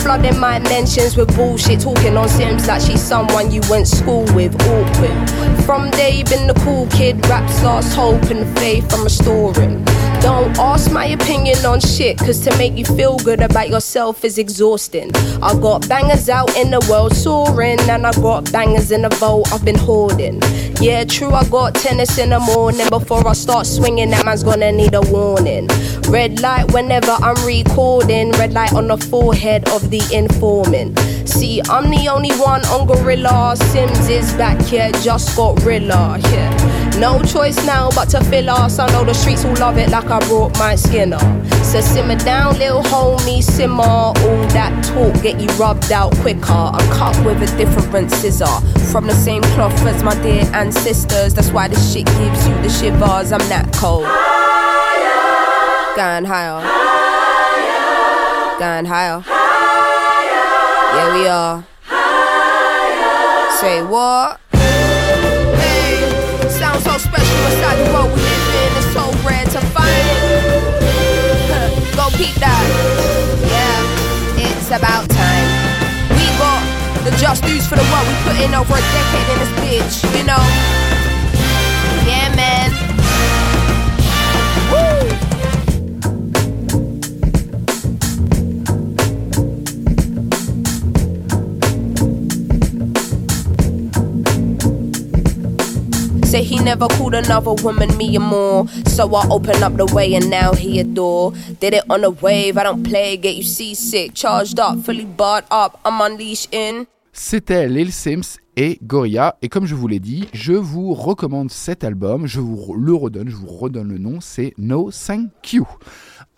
flooding 0.00 0.38
my 0.38 0.58
mentions 0.58 1.16
with 1.16 1.34
bullshit. 1.36 1.80
Talking 1.80 2.16
on 2.16 2.28
Sims 2.28 2.66
like 2.68 2.82
she's 2.82 3.02
someone 3.02 3.50
you 3.50 3.60
went 3.68 3.88
school 3.88 4.24
with. 4.34 4.54
Awkward. 4.66 5.30
From 5.64 5.90
day 5.90 6.22
been 6.24 6.46
the 6.46 6.54
cool 6.64 6.86
kid. 6.88 7.26
Raps 7.28 7.62
lost 7.62 7.94
hope 7.94 8.22
and 8.30 8.46
faith 8.58 8.92
I'm 8.92 9.04
restoring. 9.04 9.84
Don't 10.20 10.58
ask 10.58 10.92
my 10.92 11.06
opinion 11.06 11.64
on 11.64 11.80
shit, 11.80 12.18
cause 12.18 12.40
to 12.40 12.54
make 12.58 12.76
you 12.76 12.84
feel 12.84 13.16
good 13.18 13.40
about 13.40 13.70
yourself 13.70 14.22
is 14.22 14.36
exhausting. 14.36 15.10
I 15.42 15.58
got 15.58 15.88
bangers 15.88 16.28
out 16.28 16.54
in 16.58 16.70
the 16.70 16.86
world 16.90 17.16
soaring, 17.16 17.80
and 17.88 18.06
I 18.06 18.12
got 18.12 18.52
bangers 18.52 18.90
in 18.90 19.00
the 19.02 19.08
vault 19.08 19.50
I've 19.50 19.64
been 19.64 19.78
hoarding. 19.78 20.42
Yeah, 20.78 21.04
true, 21.04 21.32
I 21.32 21.48
got 21.48 21.74
tennis 21.74 22.18
in 22.18 22.30
the 22.30 22.40
morning. 22.40 22.86
Before 22.90 23.26
I 23.26 23.32
start 23.32 23.66
swinging, 23.66 24.10
that 24.10 24.26
man's 24.26 24.44
gonna 24.44 24.70
need 24.72 24.92
a 24.92 25.00
warning. 25.00 25.68
Red 26.08 26.40
light 26.40 26.70
whenever 26.70 27.12
I'm 27.12 27.42
recording, 27.46 28.32
red 28.32 28.52
light 28.52 28.74
on 28.74 28.88
the 28.88 28.98
forehead 28.98 29.69
of 29.70 29.90
the 29.90 30.02
informant. 30.12 30.98
See, 31.28 31.60
I'm 31.62 31.90
the 31.90 32.08
only 32.08 32.32
one 32.32 32.64
on 32.66 32.86
Gorilla. 32.86 33.56
Sims 33.56 34.08
is 34.08 34.32
back, 34.34 34.70
yeah, 34.72 34.90
just 35.02 35.36
got 35.36 35.62
Rilla, 35.64 36.18
yeah. 36.30 36.96
No 36.98 37.22
choice 37.22 37.56
now 37.64 37.90
but 37.94 38.10
to 38.10 38.22
fill 38.24 38.50
us. 38.50 38.78
I 38.78 38.86
know 38.88 39.04
the 39.04 39.14
streets 39.14 39.44
will 39.44 39.54
love 39.54 39.78
it 39.78 39.90
like 39.90 40.10
I 40.10 40.18
brought 40.28 40.58
my 40.58 40.74
skin 40.74 41.12
up. 41.12 41.22
So 41.64 41.80
simmer 41.80 42.16
down, 42.16 42.58
little 42.58 42.82
homie, 42.82 43.42
simmer. 43.42 43.82
All 43.82 44.12
that 44.52 44.84
talk 44.84 45.22
get 45.22 45.40
you 45.40 45.48
rubbed 45.56 45.92
out 45.92 46.14
quicker. 46.16 46.52
I'm 46.52 46.90
cut 46.92 47.16
with 47.24 47.40
a 47.42 47.56
different 47.56 48.10
scissor. 48.10 48.60
From 48.92 49.06
the 49.06 49.14
same 49.14 49.42
cloth 49.54 49.72
as 49.86 50.02
my 50.02 50.14
dear 50.22 50.44
ancestors. 50.52 51.32
That's 51.32 51.50
why 51.52 51.68
this 51.68 51.92
shit 51.92 52.06
gives 52.06 52.48
you 52.48 52.54
the 52.56 52.68
shivers. 52.68 53.32
I'm 53.32 53.48
that 53.48 53.72
cold. 53.72 54.04
Going 55.96 56.24
higher. 56.24 56.60
Going 58.58 58.84
higher. 58.84 59.49
Yeah, 60.92 61.14
we 61.14 61.26
are. 61.28 61.64
Say 63.60 63.82
what? 63.82 64.40
Hey, 64.52 66.02
sounds 66.50 66.82
so 66.82 66.98
special 66.98 67.40
inside 67.46 67.76
the 67.78 67.92
world 67.94 68.10
we 68.10 68.18
live 68.18 68.54
in. 68.58 68.70
It's 68.74 68.92
so 68.92 69.06
rare 69.22 69.44
to 69.44 69.60
find 69.70 70.06
it. 70.10 70.20
Go 71.96 72.10
peep 72.18 72.34
that. 72.42 72.64
Yeah, 73.46 74.42
it's 74.42 74.68
about 74.74 75.08
time. 75.08 75.48
We 76.18 76.26
got 76.42 76.62
the 77.04 77.16
just 77.18 77.44
dues 77.44 77.66
for 77.68 77.76
the 77.76 77.86
work 77.94 78.06
we 78.08 78.14
put 78.26 78.36
in 78.42 78.52
over 78.54 78.74
a 78.74 78.82
decade 78.82 79.28
in 79.30 79.38
this 79.38 79.52
bitch, 79.62 80.18
you 80.18 80.24
know? 80.24 80.89
Say 96.30 96.44
he 96.44 96.60
never 96.60 96.86
called 96.86 97.14
another 97.14 97.54
woman 97.54 97.96
me 97.96 98.16
or 98.16 98.20
more. 98.20 98.68
So 98.86 99.12
I 99.16 99.26
open 99.28 99.64
up 99.64 99.76
the 99.76 99.86
way 99.86 100.14
and 100.14 100.30
now 100.30 100.52
he 100.52 100.78
adore. 100.78 101.32
Did 101.58 101.74
it 101.74 101.82
on 101.90 102.04
a 102.04 102.10
wave, 102.10 102.56
I 102.56 102.62
don't 102.62 102.84
play, 102.84 103.16
get 103.16 103.34
you 103.34 103.42
seasick. 103.42 104.14
Charged 104.14 104.60
up, 104.60 104.78
fully 104.84 105.06
barred 105.06 105.44
up, 105.50 105.80
I'm 105.84 106.00
unleashed 106.00 106.54
in. 106.54 106.86
C'était 107.12 107.66
Lil 107.66 107.90
Sims 107.90 108.38
et 108.56 108.78
Gorilla. 108.80 109.38
Et 109.42 109.48
comme 109.48 109.66
je 109.66 109.74
vous 109.74 109.88
l'ai 109.88 109.98
dit, 109.98 110.28
je 110.32 110.52
vous 110.52 110.94
recommande 110.94 111.50
cet 111.50 111.82
album. 111.82 112.28
Je 112.28 112.38
vous 112.38 112.74
le 112.74 112.94
redonne, 112.94 113.28
je 113.28 113.34
vous 113.34 113.48
redonne 113.48 113.88
le 113.88 113.98
nom. 113.98 114.20
C'est 114.20 114.54
No 114.56 114.92
Thank 114.92 115.52
You. 115.52 115.66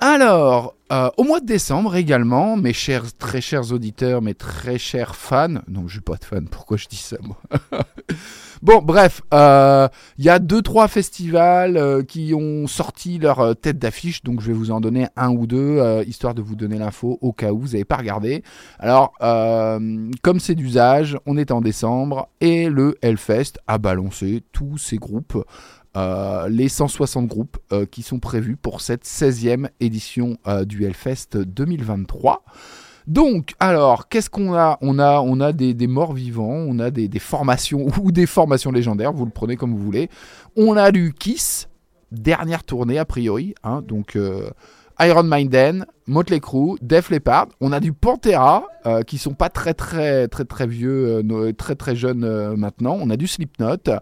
Alors, 0.04 0.74
euh, 0.90 1.10
au 1.16 1.22
mois 1.22 1.38
de 1.38 1.46
décembre 1.46 1.94
également, 1.94 2.56
mes 2.56 2.72
chers, 2.72 3.16
très 3.16 3.40
chers 3.40 3.72
auditeurs, 3.72 4.20
mes 4.20 4.34
très 4.34 4.76
chers 4.76 5.14
fans. 5.14 5.60
Non, 5.68 5.86
je 5.86 5.92
suis 5.92 6.00
pas 6.00 6.16
de 6.16 6.24
fan. 6.24 6.48
Pourquoi 6.48 6.76
je 6.76 6.88
dis 6.88 6.96
ça, 6.96 7.18
moi 7.22 7.36
Bon, 8.62 8.82
bref, 8.82 9.22
euh, 9.32 9.86
il 10.18 10.24
y 10.24 10.28
a 10.28 10.40
deux, 10.40 10.60
trois 10.60 10.88
festivals 10.88 11.76
euh, 11.76 12.02
qui 12.02 12.34
ont 12.34 12.66
sorti 12.66 13.20
leur 13.20 13.54
tête 13.54 13.78
d'affiche, 13.78 14.24
donc 14.24 14.40
je 14.40 14.48
vais 14.48 14.52
vous 14.52 14.72
en 14.72 14.80
donner 14.80 15.06
un 15.14 15.30
ou 15.30 15.46
deux, 15.46 15.80
histoire 16.04 16.34
de 16.34 16.42
vous 16.42 16.56
donner 16.56 16.78
l'info 16.78 17.18
au 17.20 17.32
cas 17.32 17.52
où 17.52 17.60
vous 17.60 17.68
n'avez 17.68 17.84
pas 17.84 17.96
regardé. 17.96 18.42
Alors, 18.80 19.12
comme 19.20 20.40
c'est 20.40 20.56
d'usage, 20.56 21.16
on 21.26 21.36
est 21.36 21.52
en 21.52 21.60
décembre 21.60 22.28
et 22.40 22.68
le 22.68 22.98
Hellfest 23.02 23.52
a 23.68 23.78
balancé 23.78 24.42
tous 24.50 24.78
ces 24.78 24.96
groupes. 24.96 25.44
Euh, 25.94 26.48
les 26.48 26.70
160 26.70 27.26
groupes 27.26 27.58
euh, 27.70 27.84
qui 27.84 28.02
sont 28.02 28.18
prévus 28.18 28.56
pour 28.56 28.80
cette 28.80 29.04
16e 29.04 29.68
édition 29.78 30.38
euh, 30.46 30.64
du 30.64 30.86
Hellfest 30.86 31.36
2023. 31.36 32.44
Donc, 33.06 33.52
alors, 33.60 34.08
qu'est-ce 34.08 34.30
qu'on 34.30 34.54
a? 34.54 34.78
On 34.80 34.98
a, 34.98 35.20
on 35.20 35.36
des, 35.52 35.86
morts 35.86 36.14
vivants, 36.14 36.44
on 36.46 36.78
a 36.78 36.90
des, 36.90 37.10
formations 37.18 37.88
ou 38.02 38.10
des 38.10 38.24
formations 38.24 38.72
légendaires, 38.72 39.12
vous 39.12 39.26
le 39.26 39.30
prenez 39.30 39.56
comme 39.56 39.72
vous 39.72 39.82
voulez. 39.82 40.08
On 40.56 40.78
a 40.78 40.92
du 40.92 41.12
Kiss, 41.12 41.68
dernière 42.10 42.64
tournée 42.64 42.98
a 42.98 43.04
priori, 43.04 43.54
hein, 43.62 43.82
donc 43.86 44.16
Iron 44.98 45.24
Maiden, 45.24 45.84
Motley 46.06 46.40
Crue, 46.40 46.76
Def 46.80 47.10
Leppard. 47.10 47.48
On 47.60 47.72
a 47.72 47.80
du 47.80 47.92
Pantera, 47.92 48.64
qui 49.06 49.18
sont 49.18 49.34
pas 49.34 49.48
très 49.48 49.74
très 49.74 50.28
très 50.28 50.44
très 50.44 50.66
vieux, 50.66 51.22
très 51.58 51.74
très 51.74 51.96
jeunes 51.96 52.54
maintenant. 52.54 52.96
On 53.00 53.10
a 53.10 53.16
du 53.16 53.26
Slipknot. 53.26 53.98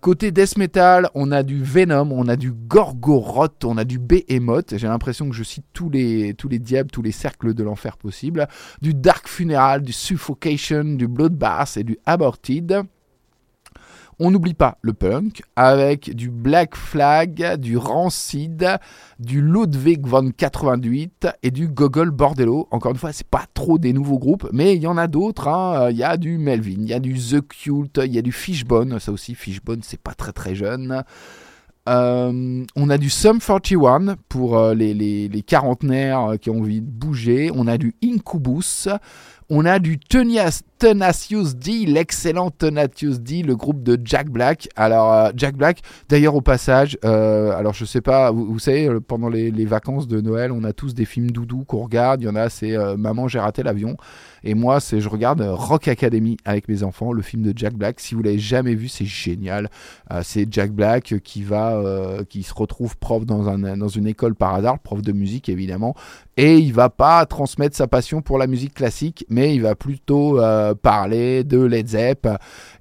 Côté 0.00 0.30
death 0.30 0.56
metal, 0.56 1.10
on 1.14 1.30
a 1.30 1.42
du 1.42 1.62
Venom, 1.62 2.10
on 2.12 2.26
a 2.28 2.36
du 2.36 2.52
Gorgoroth, 2.52 3.66
on 3.66 3.76
a 3.76 3.84
du 3.84 3.98
Behemoth. 3.98 4.78
J'ai 4.78 4.86
l'impression 4.86 5.28
que 5.28 5.36
je 5.36 5.42
cite 5.42 5.66
tous 5.74 5.90
les, 5.90 6.32
tous 6.32 6.48
les 6.48 6.58
diables, 6.58 6.90
tous 6.90 7.02
les 7.02 7.12
cercles 7.12 7.52
de 7.52 7.62
l'enfer 7.62 7.98
possibles. 7.98 8.48
Du 8.80 8.94
Dark 8.94 9.28
Funeral, 9.28 9.82
du 9.82 9.92
Suffocation, 9.92 10.84
du 10.84 11.06
Bloodbath 11.06 11.76
et 11.76 11.84
du 11.84 11.98
Aborted. 12.06 12.82
On 14.22 14.30
n'oublie 14.30 14.52
pas 14.52 14.76
le 14.82 14.92
punk 14.92 15.42
avec 15.56 16.14
du 16.14 16.28
Black 16.28 16.76
Flag, 16.76 17.56
du 17.56 17.78
Rancid, 17.78 18.68
du 19.18 19.40
Ludwig 19.40 20.06
von 20.06 20.30
88 20.30 21.26
et 21.42 21.50
du 21.50 21.68
Gogol 21.68 22.10
Bordello. 22.10 22.68
Encore 22.70 22.92
une 22.92 22.98
fois, 22.98 23.14
c'est 23.14 23.26
pas 23.26 23.46
trop 23.54 23.78
des 23.78 23.94
nouveaux 23.94 24.18
groupes, 24.18 24.46
mais 24.52 24.76
il 24.76 24.82
y 24.82 24.86
en 24.86 24.98
a 24.98 25.06
d'autres. 25.06 25.48
hein. 25.48 25.88
Il 25.90 25.96
y 25.96 26.02
a 26.04 26.18
du 26.18 26.36
Melvin, 26.36 26.80
il 26.82 26.88
y 26.88 26.92
a 26.92 27.00
du 27.00 27.14
The 27.14 27.40
Cult, 27.40 27.98
il 28.04 28.12
y 28.12 28.18
a 28.18 28.22
du 28.22 28.32
Fishbone. 28.32 29.00
Ça 29.00 29.10
aussi, 29.10 29.34
Fishbone, 29.34 29.80
c'est 29.82 30.00
pas 30.00 30.12
très 30.12 30.32
très 30.32 30.54
jeune. 30.54 31.02
Euh, 31.88 32.64
on 32.76 32.90
a 32.90 32.98
du 32.98 33.08
Sum 33.08 33.38
41 33.40 34.16
pour 34.28 34.58
euh, 34.58 34.74
les, 34.74 34.92
les, 34.92 35.28
les 35.28 35.42
quarantenaires 35.42 36.32
euh, 36.32 36.36
qui 36.36 36.50
ont 36.50 36.58
envie 36.58 36.82
de 36.82 36.86
bouger. 36.86 37.50
On 37.54 37.66
a 37.66 37.78
du 37.78 37.94
Incubus. 38.04 38.86
On 39.48 39.64
a 39.64 39.78
du 39.80 39.98
Tenacious, 39.98 40.60
Tenacious 40.80 41.52
D, 41.52 41.84
l'excellent 41.84 42.50
Tenacious 42.50 43.18
D, 43.18 43.42
le 43.42 43.54
groupe 43.54 43.82
de 43.82 44.00
Jack 44.02 44.30
Black. 44.30 44.66
Alors, 44.76 45.12
euh, 45.12 45.30
Jack 45.36 45.54
Black, 45.54 45.82
d'ailleurs, 46.08 46.34
au 46.34 46.40
passage, 46.40 46.96
euh, 47.04 47.52
alors 47.52 47.74
je 47.74 47.84
sais 47.84 48.00
pas, 48.00 48.30
vous, 48.30 48.58
savez, 48.58 48.88
euh, 48.88 48.98
pendant 48.98 49.28
les, 49.28 49.50
vacances 49.66 50.08
de 50.08 50.22
Noël, 50.22 50.52
on 50.52 50.64
a 50.64 50.72
tous 50.72 50.94
des 50.94 51.04
films 51.04 51.32
doudou 51.32 51.64
qu'on 51.64 51.82
regarde. 51.82 52.22
Il 52.22 52.24
y 52.24 52.28
en 52.30 52.34
a, 52.34 52.48
c'est 52.48 52.74
Maman, 52.96 53.28
j'ai 53.28 53.38
raté 53.38 53.62
l'avion. 53.62 53.98
Et 54.42 54.54
moi, 54.54 54.80
c'est 54.80 55.00
je 55.00 55.08
regarde 55.10 55.42
Rock 55.42 55.86
Academy 55.86 56.38
avec 56.46 56.66
mes 56.66 56.82
enfants, 56.82 57.12
le 57.12 57.20
film 57.20 57.42
de 57.42 57.52
Jack 57.54 57.74
Black. 57.74 58.00
Si 58.00 58.14
vous 58.14 58.22
l'avez 58.22 58.38
jamais 58.38 58.74
vu, 58.74 58.88
c'est 58.88 59.04
génial. 59.04 59.68
C'est 60.22 60.50
Jack 60.50 60.72
Black 60.72 61.20
qui 61.22 61.42
va, 61.42 61.82
qui 62.30 62.42
se 62.42 62.54
retrouve 62.54 62.96
prof 62.96 63.26
dans, 63.26 63.48
un, 63.48 63.76
dans 63.76 63.88
une 63.88 64.06
école 64.06 64.34
par 64.34 64.54
hasard, 64.54 64.78
prof 64.78 65.02
de 65.02 65.12
musique 65.12 65.50
évidemment, 65.50 65.94
et 66.38 66.56
il 66.56 66.72
va 66.72 66.88
pas 66.88 67.26
transmettre 67.26 67.76
sa 67.76 67.86
passion 67.86 68.22
pour 68.22 68.38
la 68.38 68.46
musique 68.46 68.72
classique, 68.72 69.26
mais 69.28 69.54
il 69.54 69.60
va 69.60 69.74
plutôt 69.74 70.40
parler 70.74 71.44
de 71.44 71.60
Led 71.60 71.88
Zepp 71.88 72.28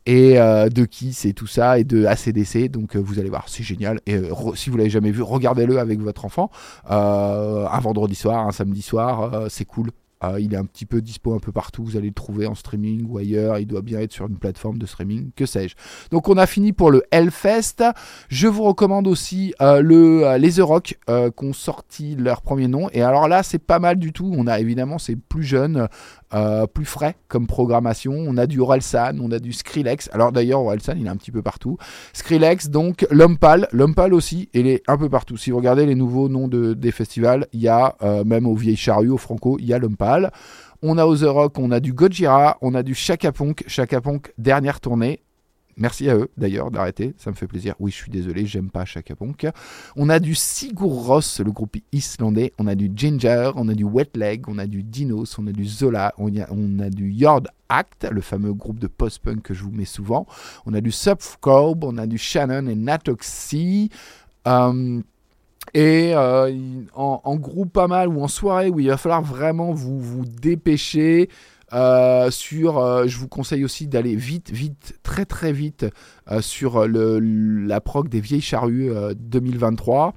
et 0.06 0.40
euh, 0.40 0.70
de 0.70 0.86
Kiss 0.86 1.26
et 1.26 1.34
tout 1.34 1.48
ça 1.48 1.78
et 1.78 1.84
de 1.84 2.06
ACDC. 2.06 2.70
Donc 2.70 2.96
euh, 2.96 3.00
vous 3.00 3.20
allez 3.20 3.30
voir, 3.30 3.46
c'est 3.48 3.64
génial. 3.64 4.00
Et 4.06 4.16
euh, 4.16 4.34
si 4.56 4.70
vous 4.70 4.78
l'avez 4.78 4.90
jamais 4.90 5.12
vu, 5.12 5.22
regardez-le 5.22 5.78
avec 5.80 6.00
votre 6.00 6.26
enfant. 6.26 6.50
Euh, 6.90 7.68
un 7.72 7.80
vendredi 7.80 8.16
soir, 8.16 8.48
un 8.48 8.52
samedi 8.52 8.82
soir, 8.82 9.34
euh, 9.34 9.48
c'est 9.50 9.66
cool. 9.66 9.92
Euh, 10.24 10.39
il 10.39 10.53
est 10.53 10.57
un 10.57 10.65
petit 10.65 10.86
peu 10.86 11.01
dispo 11.01 11.34
un 11.34 11.39
peu 11.39 11.51
partout. 11.51 11.84
Vous 11.84 11.97
allez 11.97 12.07
le 12.07 12.13
trouver 12.13 12.45
en 12.45 12.55
streaming 12.55 13.05
ou 13.07 13.17
ailleurs. 13.17 13.57
Il 13.59 13.67
doit 13.67 13.82
bien 13.82 13.99
être 13.99 14.11
sur 14.11 14.28
une 14.28 14.38
plateforme 14.38 14.78
de 14.78 14.86
streaming, 14.86 15.32
que 15.36 15.45
sais-je. 15.45 15.76
Donc 16.11 16.28
on 16.28 16.38
a 16.38 16.45
fini 16.45 16.74
pour 16.74 16.91
le 16.91 17.03
Hellfest. 17.11 17.84
Je 18.28 18.47
vous 18.47 18.63
recommande 18.63 19.07
aussi 19.07 19.53
euh, 19.61 19.82
euh, 19.84 20.38
les 20.38 20.53
The 20.53 20.59
Rock 20.59 20.97
euh, 21.09 21.30
qui 21.32 21.45
ont 21.45 21.53
sorti 21.53 22.15
leur 22.15 22.41
premier 22.41 22.67
nom. 22.67 22.89
Et 22.91 23.01
alors 23.01 23.28
là, 23.28 23.43
c'est 23.43 23.59
pas 23.59 23.80
mal 23.80 23.97
du 23.97 24.13
tout. 24.13 24.34
On 24.36 24.47
a 24.47 24.59
évidemment, 24.59 24.97
c'est 24.99 25.15
plus 25.15 25.43
jeune, 25.43 25.88
plus 26.74 26.86
frais 26.86 27.15
comme 27.28 27.47
programmation. 27.47 28.13
On 28.13 28.38
a 28.38 28.45
du 28.45 28.59
Orelsan, 28.59 29.17
on 29.20 29.32
a 29.32 29.39
du 29.39 29.53
Skrillex. 29.53 30.09
Alors 30.13 30.32
d'ailleurs, 30.32 30.61
Orelsan, 30.61 30.93
il 30.97 31.05
est 31.05 31.09
un 31.09 31.15
petit 31.15 31.32
peu 31.32 31.41
partout. 31.41 31.78
Skrillex, 32.13 32.70
donc 32.70 33.07
Lompal. 33.09 33.67
Lompal 33.72 34.13
aussi, 34.13 34.49
il 34.53 34.67
est 34.67 34.84
un 34.88 34.97
peu 34.97 35.09
partout. 35.09 35.38
Si 35.38 35.51
vous 35.51 35.57
regardez 35.57 35.86
les 35.86 35.95
nouveaux 35.95 36.30
noms 36.30 36.47
de, 36.47 36.74
des 36.74 36.91
festivals, 36.91 37.47
il 37.53 37.61
y 37.61 37.67
a 37.67 37.95
même 38.26 38.45
au 38.45 38.55
Vieilles 38.55 38.76
Charrues, 38.76 39.09
au 39.09 39.17
Franco, 39.17 39.57
il 39.59 39.65
y 39.65 39.74
a 39.74 39.80
On 40.82 40.97
a 40.97 41.03
The 41.18 41.24
Rock, 41.24 41.60
on 41.60 41.72
a 41.72 41.80
du 41.80 41.93
Gojira, 41.93 42.57
on 42.62 42.74
a 42.74 42.84
du 42.84 42.95
Chaka 42.95 43.32
Ponk. 43.32 43.64
Chaka 43.68 43.99
Ponk, 43.99 44.34
dernière 44.38 44.80
tournée. 44.80 45.22
Merci 45.80 46.10
à 46.10 46.16
eux 46.16 46.30
d'ailleurs 46.36 46.72
d'arrêter, 46.72 47.14
ça 47.18 47.32
me 47.32 47.36
fait 47.36 47.47
plaisir. 47.47 47.74
Oui, 47.80 47.91
je 47.91 47.95
suis 47.95 48.12
désolé, 48.12 48.45
j'aime 48.45 48.70
pas 48.70 48.84
Chaka 48.84 49.16
Ponk. 49.16 49.47
On 49.95 50.10
a 50.10 50.20
du 50.20 50.36
Sigur 50.36 50.89
Rós, 50.89 51.41
le 51.43 51.51
groupe 51.51 51.78
islandais. 51.93 52.51
On 52.60 52.68
a 52.68 52.76
du 52.76 52.91
Ginger, 52.93 53.51
on 53.55 53.70
a 53.70 53.74
du 53.74 53.86
Wet 53.86 54.10
Leg, 54.16 54.47
on 54.49 54.57
a 54.57 54.68
du 54.68 54.84
Dinos, 54.84 55.39
on 55.39 55.47
a 55.47 55.53
du 55.53 55.66
Zola, 55.66 56.14
on 56.18 56.30
a, 56.80 56.89
du 56.89 57.10
Yard 57.10 57.47
Act, 57.70 58.07
le 58.12 58.20
fameux 58.20 58.53
groupe 58.53 58.80
de 58.80 58.88
post-punk 58.88 59.41
que 59.41 59.53
je 59.53 59.64
vous 59.64 59.72
mets 59.72 59.86
souvent. 59.86 60.28
On 60.66 60.74
a 60.74 60.82
du 60.82 60.91
Subcorb, 60.91 61.86
on 61.86 61.97
a 61.97 62.07
du 62.07 62.18
Shannon 62.18 62.68
et 62.68 62.76
Natoxy. 62.76 63.89
Euh, 64.47 65.01
et 65.74 66.13
euh, 66.15 66.51
en, 66.95 67.36
groupe 67.38 67.72
pas 67.74 67.88
mal 67.88 68.07
ou 68.09 68.22
en 68.22 68.28
soirée 68.28 68.70
où 68.70 68.80
il 68.80 68.88
va 68.89 68.97
falloir 68.97 69.22
vraiment 69.22 69.72
vous, 69.72 69.99
vous 69.99 70.26
dépêcher. 70.26 71.30
euh, 71.74 72.32
sur, 72.32 72.80
euh, 72.80 73.05
je 73.07 73.17
vous 73.17 73.28
conseille 73.28 73.63
aussi 73.63 73.88
d'aller 73.88 74.15
vite, 74.15 74.49
vite, 74.51 74.97
très 75.03 75.26
très 75.26 75.51
vite 75.53 75.86
sur 76.41 76.88
le, 76.88 77.20
la 77.20 77.80
prog 77.82 78.09
des 78.09 78.20
vieilles 78.22 78.41
charrues 78.41 78.89
euh, 78.91 79.13
2023. 79.15 80.13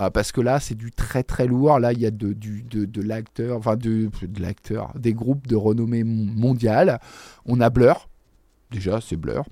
euh, 0.00 0.10
parce 0.10 0.30
que 0.32 0.40
là, 0.42 0.60
c'est 0.60 0.74
du 0.74 0.90
très 0.90 1.22
très 1.22 1.46
lourd. 1.46 1.78
Là, 1.78 1.92
il 1.92 2.00
y 2.00 2.06
a 2.06 2.10
de, 2.10 2.32
de, 2.34 2.84
de 2.84 3.02
l'acteur, 3.02 3.56
enfin 3.56 3.76
de, 3.76 4.10
de 4.22 4.42
l'acteur, 4.42 4.92
des 4.98 5.14
groupes 5.14 5.46
de 5.46 5.56
renommée 5.56 6.04
mon- 6.04 6.32
mondiale. 6.34 7.00
On 7.46 7.60
a 7.60 7.70
Blur, 7.70 8.08
déjà, 8.70 9.00
c'est 9.00 9.16
Blur. 9.16 9.44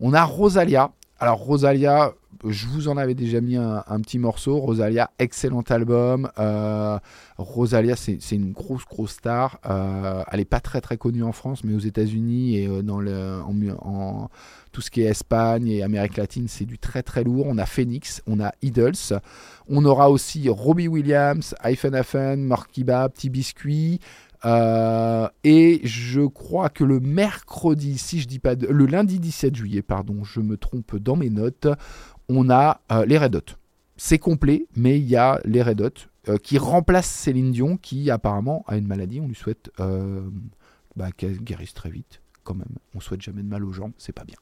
On 0.00 0.12
a 0.14 0.24
Rosalia. 0.24 0.90
Alors, 1.18 1.38
Rosalia, 1.38 2.12
je 2.46 2.66
vous 2.66 2.88
en 2.88 2.96
avais 2.96 3.14
déjà 3.14 3.40
mis 3.40 3.56
un, 3.56 3.82
petit 4.00 4.18
morceau. 4.18 4.58
Rosalia, 4.58 5.10
excellent 5.18 5.62
album. 5.62 6.30
Euh, 6.38 6.98
Rosalia, 7.38 7.96
c'est 7.96 8.18
une 8.32 8.52
grosse, 8.52 8.84
grosse 8.84 9.12
star. 9.12 9.58
Euh, 9.66 10.22
elle 10.30 10.38
n'est 10.38 10.44
pas 10.44 10.60
très, 10.60 10.80
très 10.80 10.96
connue 10.96 11.22
en 11.22 11.32
France, 11.32 11.64
mais 11.64 11.74
aux 11.74 11.80
États-Unis 11.80 12.58
et 12.58 12.66
euh, 12.66 12.82
dans 12.82 13.00
le, 13.00 13.40
en, 13.80 14.28
tout 14.72 14.80
ce 14.80 14.90
qui 14.90 15.02
est 15.02 15.06
Espagne 15.06 15.68
et 15.68 15.82
Amérique 15.82 16.16
latine, 16.16 16.48
c'est 16.48 16.64
du 16.64 16.78
très, 16.78 17.02
très 17.02 17.24
lourd. 17.24 17.46
On 17.48 17.58
a 17.58 17.66
Phoenix, 17.66 18.22
on 18.26 18.40
a 18.40 18.52
Idols. 18.62 19.20
On 19.68 19.84
aura 19.84 20.10
aussi 20.10 20.48
Robbie 20.48 20.88
Williams, 20.88 21.54
Hyphen 21.64 21.94
Hyphen, 21.94 22.44
Markiba, 22.44 23.08
Petit 23.08 23.30
Biscuit. 23.30 24.00
Et 25.44 25.80
je 25.84 26.20
crois 26.26 26.68
que 26.68 26.84
le 26.84 27.00
mercredi, 27.00 27.96
si 27.96 28.20
je 28.20 28.28
dis 28.28 28.38
pas 28.38 28.56
de, 28.56 28.66
le 28.66 28.84
lundi 28.84 29.18
17 29.18 29.54
juillet, 29.54 29.80
pardon, 29.80 30.22
je 30.22 30.40
me 30.40 30.58
trompe 30.58 30.96
dans 30.96 31.16
mes 31.16 31.30
notes, 31.30 31.66
on 32.28 32.50
a 32.50 32.80
euh, 32.92 33.04
les 33.06 33.18
Red. 33.18 33.40
C'est 33.96 34.18
complet, 34.18 34.66
mais 34.76 34.98
il 34.98 35.06
y 35.06 35.16
a 35.16 35.40
les 35.44 35.62
Red 35.62 35.80
euh, 36.28 36.36
qui 36.38 36.58
remplacent 36.58 37.10
Céline 37.10 37.52
Dion, 37.52 37.76
qui 37.76 38.10
apparemment 38.10 38.64
a 38.66 38.76
une 38.76 38.86
maladie. 38.86 39.20
On 39.20 39.28
lui 39.28 39.34
souhaite 39.34 39.70
euh, 39.80 40.22
bah, 40.96 41.12
qu'elle 41.12 41.38
guérisse 41.38 41.74
très 41.74 41.90
vite, 41.90 42.20
quand 42.42 42.54
même. 42.54 42.74
On 42.94 43.00
souhaite 43.00 43.22
jamais 43.22 43.42
de 43.42 43.48
mal 43.48 43.64
aux 43.64 43.72
gens, 43.72 43.92
c'est 43.98 44.12
pas 44.12 44.24
bien. 44.24 44.36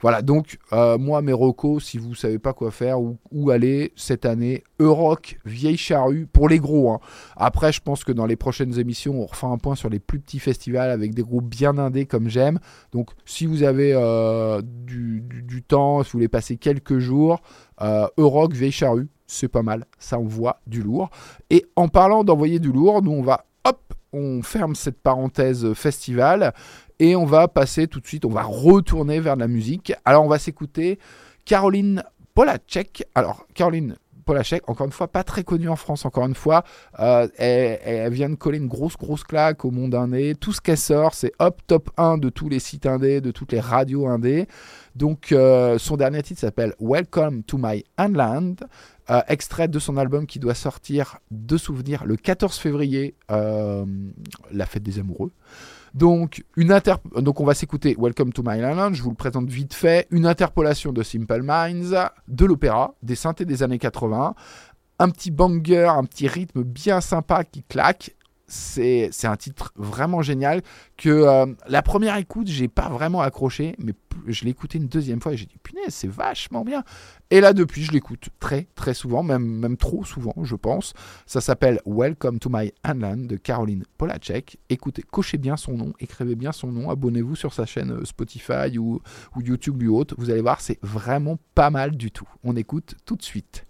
Voilà, 0.00 0.22
donc 0.22 0.58
euh, 0.72 0.98
moi, 0.98 1.22
mes 1.22 1.32
recos, 1.32 1.84
si 1.84 1.98
vous 1.98 2.14
savez 2.14 2.38
pas 2.38 2.52
quoi 2.52 2.70
faire, 2.70 3.00
ou 3.00 3.18
où 3.30 3.50
aller 3.50 3.92
cette 3.96 4.26
année, 4.26 4.62
Euroc, 4.78 5.38
Vieille 5.44 5.76
Charrue, 5.76 6.26
pour 6.32 6.48
les 6.48 6.58
gros. 6.58 6.92
hein. 6.92 7.00
Après, 7.36 7.72
je 7.72 7.80
pense 7.80 8.04
que 8.04 8.12
dans 8.12 8.26
les 8.26 8.36
prochaines 8.36 8.78
émissions, 8.78 9.20
on 9.20 9.26
refait 9.26 9.46
un 9.46 9.58
point 9.58 9.74
sur 9.74 9.88
les 9.88 9.98
plus 9.98 10.20
petits 10.20 10.38
festivals 10.38 10.90
avec 10.90 11.14
des 11.14 11.22
groupes 11.22 11.48
bien 11.48 11.78
indés 11.78 12.06
comme 12.06 12.28
j'aime. 12.28 12.58
Donc, 12.92 13.10
si 13.24 13.46
vous 13.46 13.62
avez 13.62 13.92
euh, 13.94 14.62
du, 14.62 15.62
temps, 15.66 16.02
si 16.02 16.10
vous 16.12 16.18
voulez 16.18 16.28
passer 16.28 16.56
quelques 16.56 16.98
jours, 16.98 17.40
euh, 17.80 18.06
Euroc, 18.16 18.52
Vieille 18.52 18.72
Charrue, 18.72 19.08
c'est 19.26 19.48
pas 19.48 19.62
mal. 19.62 19.86
Ça 19.98 20.18
envoie 20.18 20.60
du 20.66 20.82
lourd. 20.82 21.10
Et 21.50 21.66
en 21.76 21.88
parlant 21.88 22.24
d'envoyer 22.24 22.58
du 22.58 22.70
lourd, 22.72 23.02
nous, 23.02 23.12
on 23.12 23.22
va, 23.22 23.46
hop, 23.64 23.94
on 24.12 24.42
ferme 24.42 24.74
cette 24.74 25.00
parenthèse 25.00 25.72
festival 25.74 26.54
et 26.98 27.16
on 27.16 27.24
va 27.24 27.48
passer 27.48 27.86
tout 27.86 28.00
de 28.00 28.06
suite, 28.06 28.24
on 28.24 28.30
va 28.30 28.42
retourner 28.42 29.20
vers 29.20 29.34
de 29.34 29.40
la 29.40 29.48
musique. 29.48 29.92
Alors, 30.04 30.24
on 30.24 30.28
va 30.28 30.38
s'écouter 30.38 30.98
Caroline 31.44 32.02
Polacek. 32.34 33.04
Alors, 33.14 33.46
Caroline 33.54 33.96
Polacek, 34.26 34.68
encore 34.68 34.86
une 34.86 34.92
fois, 34.92 35.08
pas 35.08 35.22
très 35.22 35.44
connue 35.44 35.68
en 35.68 35.76
France, 35.76 36.04
encore 36.04 36.26
une 36.26 36.34
fois. 36.34 36.64
Euh, 36.98 37.28
elle, 37.38 38.12
vient 38.12 38.28
de 38.28 38.34
coller 38.34 38.58
une 38.58 38.66
grosse, 38.66 38.96
grosse 38.96 39.24
claque 39.24 39.64
au 39.64 39.70
monde 39.70 39.94
indé. 39.94 40.34
Tout 40.34 40.52
ce 40.52 40.60
qu'elle 40.60 40.76
sort, 40.76 41.14
c'est 41.14 41.32
hop, 41.38 41.60
top 41.66 41.90
1 41.96 42.18
de 42.18 42.28
tous 42.28 42.48
les 42.48 42.58
sites 42.58 42.86
indés, 42.86 43.20
de 43.20 43.30
toutes 43.30 43.52
les 43.52 43.60
radios 43.60 44.06
indés. 44.06 44.48
Donc, 44.96 45.32
euh, 45.32 45.78
son 45.78 45.96
dernier 45.96 46.22
titre 46.22 46.40
s'appelle 46.40 46.74
Welcome 46.80 47.44
to 47.44 47.56
My 47.56 47.84
Handland. 47.96 48.56
Euh, 49.08 49.20
extrait 49.28 49.68
de 49.68 49.78
son 49.78 49.96
album 49.96 50.26
qui 50.26 50.40
doit 50.40 50.54
sortir 50.54 51.18
de 51.30 51.56
souvenir 51.56 52.04
le 52.04 52.16
14 52.16 52.58
février, 52.58 53.14
la 53.28 54.66
fête 54.66 54.82
des 54.82 54.98
amoureux. 54.98 55.30
Donc, 55.96 56.44
une 56.58 56.72
inter... 56.72 56.96
On 57.14 57.44
va 57.44 57.54
s'écouter 57.54 57.96
Welcome 57.98 58.30
to 58.34 58.42
My 58.44 58.58
Island. 58.58 58.94
Je 58.94 59.02
vous 59.02 59.08
le 59.08 59.16
présente 59.16 59.48
vite 59.48 59.72
fait. 59.72 60.06
Une 60.10 60.26
interpolation 60.26 60.92
de 60.92 61.02
Simple 61.02 61.40
Minds, 61.42 61.96
de 62.28 62.44
l'opéra, 62.44 62.94
des 63.02 63.14
synthés 63.14 63.46
des 63.46 63.62
années 63.62 63.78
80, 63.78 64.34
un 64.98 65.08
petit 65.08 65.30
banger, 65.30 65.86
un 65.88 66.04
petit 66.04 66.28
rythme 66.28 66.64
bien 66.64 67.00
sympa 67.00 67.44
qui 67.44 67.62
claque. 67.62 68.14
C'est 68.48 69.10
un 69.24 69.36
titre 69.36 69.72
vraiment 69.74 70.22
génial 70.22 70.62
que 70.96 71.08
euh, 71.08 71.46
la 71.66 71.82
première 71.82 72.16
écoute, 72.16 72.46
j'ai 72.46 72.68
pas 72.68 72.88
vraiment 72.88 73.20
accroché, 73.20 73.74
mais 73.78 73.92
je 74.26 74.44
l'ai 74.44 74.50
écouté 74.50 74.78
une 74.78 74.86
deuxième 74.86 75.20
fois 75.20 75.32
et 75.32 75.36
j'ai 75.36 75.46
dit 75.46 75.58
punaise, 75.62 75.92
c'est 75.92 76.10
vachement 76.10 76.64
bien. 76.64 76.84
Et 77.30 77.40
là, 77.40 77.52
depuis, 77.52 77.82
je 77.82 77.90
l'écoute 77.90 78.28
très, 78.38 78.68
très 78.76 78.94
souvent, 78.94 79.24
même, 79.24 79.44
même 79.44 79.76
trop 79.76 80.04
souvent, 80.04 80.34
je 80.44 80.54
pense. 80.54 80.92
Ça 81.26 81.40
s'appelle 81.40 81.80
Welcome 81.86 82.38
to 82.38 82.48
My 82.52 82.72
Handland 82.84 83.26
de 83.26 83.36
Caroline 83.36 83.84
Polacek. 83.98 84.58
Écoutez, 84.68 85.02
cochez 85.02 85.38
bien 85.38 85.56
son 85.56 85.72
nom, 85.76 85.92
écrivez 85.98 86.36
bien 86.36 86.52
son 86.52 86.70
nom, 86.70 86.88
abonnez-vous 86.88 87.34
sur 87.34 87.52
sa 87.52 87.66
chaîne 87.66 87.90
euh, 87.90 88.04
Spotify 88.04 88.78
ou, 88.78 89.00
ou 89.34 89.40
YouTube 89.40 89.82
ou 89.82 89.96
autre. 89.96 90.14
Vous 90.18 90.30
allez 90.30 90.42
voir, 90.42 90.60
c'est 90.60 90.78
vraiment 90.82 91.38
pas 91.54 91.70
mal 91.70 91.96
du 91.96 92.12
tout. 92.12 92.28
On 92.44 92.54
écoute 92.54 92.94
tout 93.04 93.16
de 93.16 93.22
suite. 93.22 93.66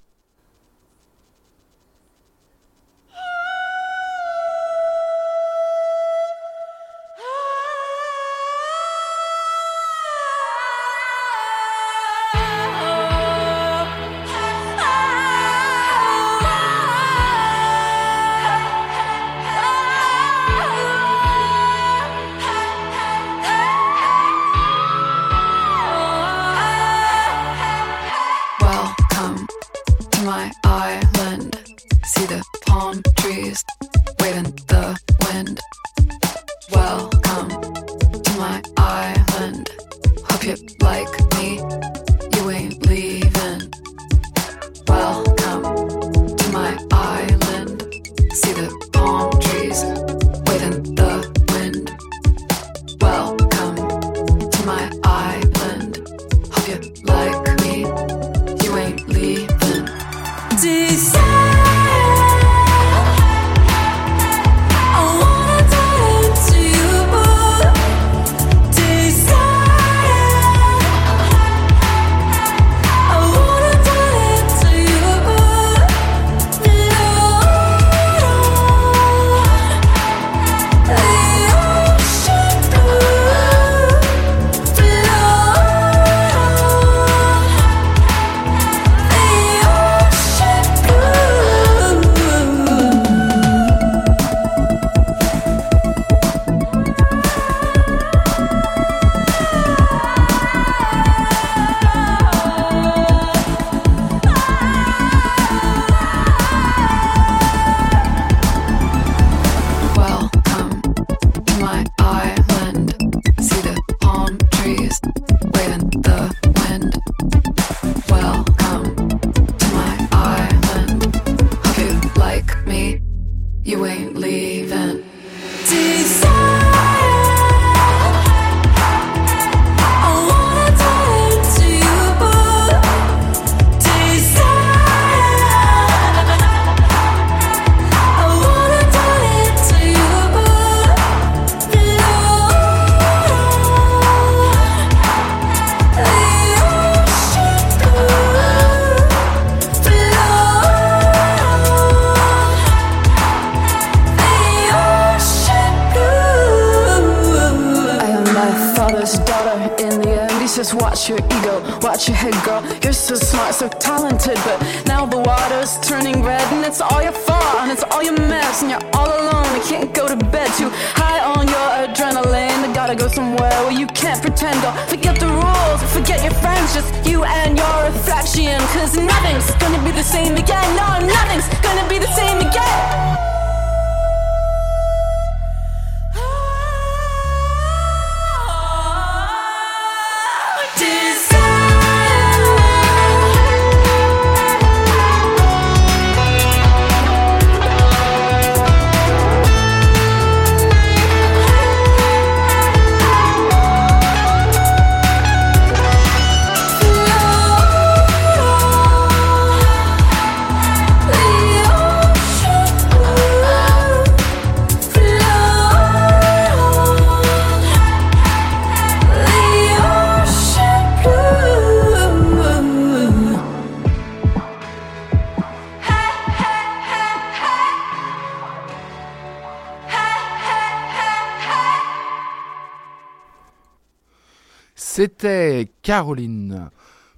C'était 234.97 235.69
Caroline 235.83 236.71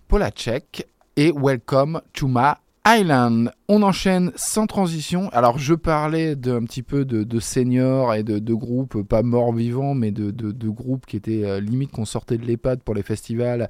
Polacek 0.08 0.88
et 1.16 1.30
Welcome 1.30 2.00
to 2.12 2.26
my 2.26 2.54
Island. 2.84 3.52
On 3.68 3.84
enchaîne 3.84 4.32
sans 4.34 4.66
transition. 4.66 5.28
Alors 5.28 5.60
je 5.60 5.74
parlais 5.74 6.34
de, 6.34 6.56
un 6.56 6.64
petit 6.64 6.82
peu 6.82 7.04
de, 7.04 7.38
seniors 7.38 8.14
et 8.14 8.24
de, 8.24 8.52
groupes, 8.52 9.02
pas 9.02 9.22
morts 9.22 9.52
vivants, 9.52 9.94
mais 9.94 10.10
de, 10.10 10.68
groupes 10.68 11.06
qui 11.06 11.18
étaient 11.18 11.44
euh, 11.44 11.60
limite 11.60 11.92
qu'on 11.92 12.04
sortait 12.04 12.36
de 12.36 12.44
l'EHPAD 12.44 12.82
pour 12.82 12.96
les 12.96 13.04
festivals 13.04 13.68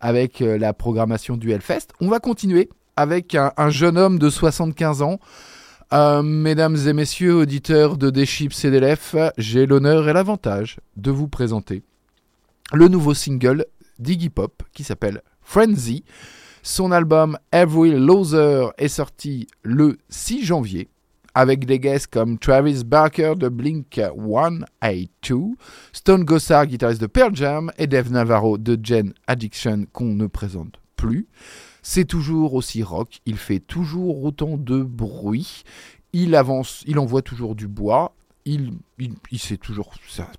avec 0.00 0.40
euh, 0.40 0.56
la 0.56 0.72
programmation 0.72 1.36
du 1.36 1.52
Hellfest. 1.52 1.88
On 2.00 2.08
va 2.08 2.18
continuer 2.18 2.70
avec 2.96 3.34
un, 3.34 3.52
un 3.58 3.68
jeune 3.68 3.98
homme 3.98 4.18
de 4.18 4.30
75 4.30 5.02
ans. 5.02 5.18
Euh, 5.92 6.22
mesdames 6.22 6.78
et 6.86 6.94
messieurs, 6.94 7.34
auditeurs 7.34 7.98
de 7.98 8.08
Deschips 8.08 8.54
CDLF, 8.54 9.16
j'ai 9.36 9.66
l'honneur 9.66 10.08
et 10.08 10.14
l'avantage 10.14 10.78
de 10.96 11.10
vous 11.10 11.28
présenter 11.28 11.82
le 12.72 12.88
nouveau 12.88 13.14
single 13.14 13.66
d'Iggy 13.98 14.30
Pop 14.30 14.62
qui 14.72 14.84
s'appelle 14.84 15.22
Frenzy. 15.42 16.04
Son 16.62 16.92
album 16.92 17.38
Every 17.52 17.92
Loser 17.92 18.68
est 18.78 18.88
sorti 18.88 19.46
le 19.62 19.98
6 20.08 20.44
janvier 20.44 20.88
avec 21.34 21.64
des 21.64 21.78
guests 21.78 22.08
comme 22.08 22.38
Travis 22.38 22.84
Barker 22.84 23.34
de 23.36 23.48
Blink 23.48 23.94
182, 23.94 25.56
Stone 25.92 26.24
Gossard, 26.24 26.66
guitariste 26.66 27.00
de 27.00 27.06
Pearl 27.06 27.34
Jam, 27.34 27.70
et 27.78 27.86
Dave 27.86 28.10
Navarro 28.10 28.58
de 28.58 28.78
Gen 28.82 29.14
Addiction 29.26 29.86
qu'on 29.92 30.14
ne 30.14 30.26
présente 30.26 30.80
plus. 30.96 31.28
C'est 31.82 32.04
toujours 32.04 32.54
aussi 32.54 32.82
rock, 32.82 33.20
il 33.26 33.36
fait 33.36 33.60
toujours 33.60 34.24
autant 34.24 34.56
de 34.56 34.82
bruit, 34.82 35.62
il 36.12 36.34
avance, 36.34 36.82
il 36.86 36.98
envoie 36.98 37.22
toujours 37.22 37.54
du 37.54 37.68
bois, 37.68 38.14
il, 38.44 38.72
il, 38.98 39.14
il 39.30 39.38
sait 39.38 39.56
toujours 39.56 39.94
ça, 40.08 40.30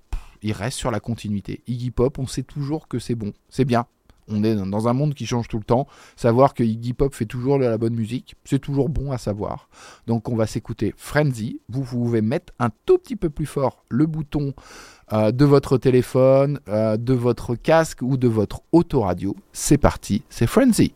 il 0.42 0.54
reste 0.54 0.78
sur 0.78 0.92
la 0.92 1.00
continuité. 1.00 1.62
Iggy 1.68 1.92
Pop, 1.92 2.20
on 2.20 2.28
sait 2.28 2.44
toujours 2.44 2.88
que 2.88 3.00
c'est 3.00 3.16
bon, 3.16 3.34
c'est 3.50 3.66
bien. 3.66 3.86
On 4.28 4.44
est 4.44 4.56
dans 4.56 4.88
un 4.88 4.94
monde 4.94 5.14
qui 5.14 5.26
change 5.26 5.48
tout 5.48 5.58
le 5.58 5.64
temps. 5.64 5.88
Savoir 6.16 6.54
que 6.54 6.64
Iggy 6.64 6.94
Pop 6.94 7.14
fait 7.14 7.26
toujours 7.26 7.58
la 7.58 7.78
bonne 7.78 7.96
musique, 7.96 8.36
c'est 8.46 8.60
toujours 8.60 8.90
bon 8.90 9.12
à 9.12 9.18
savoir. 9.18 9.70
Donc 10.08 10.30
on 10.30 10.36
va 10.36 10.48
s'écouter 10.48 10.94
Frenzy. 10.98 11.60
Vous 11.70 11.84
pouvez 11.84 12.22
mettre 12.22 12.54
un 12.60 12.70
tout 12.86 12.98
petit 12.98 13.16
peu 13.16 13.30
plus 13.30 13.46
fort 13.46 13.84
le 13.90 14.06
bouton 14.06 14.54
euh, 15.14 15.32
de 15.32 15.46
votre 15.46 15.78
téléphone, 15.78 16.60
euh, 16.70 16.98
de 16.98 17.14
votre 17.14 17.56
casque 17.56 18.02
ou 18.02 18.18
de 18.18 18.28
votre 18.28 18.62
autoradio. 18.72 19.36
C'est 19.52 19.78
parti, 19.78 20.24
c'est 20.30 20.48
Frenzy. 20.48 20.94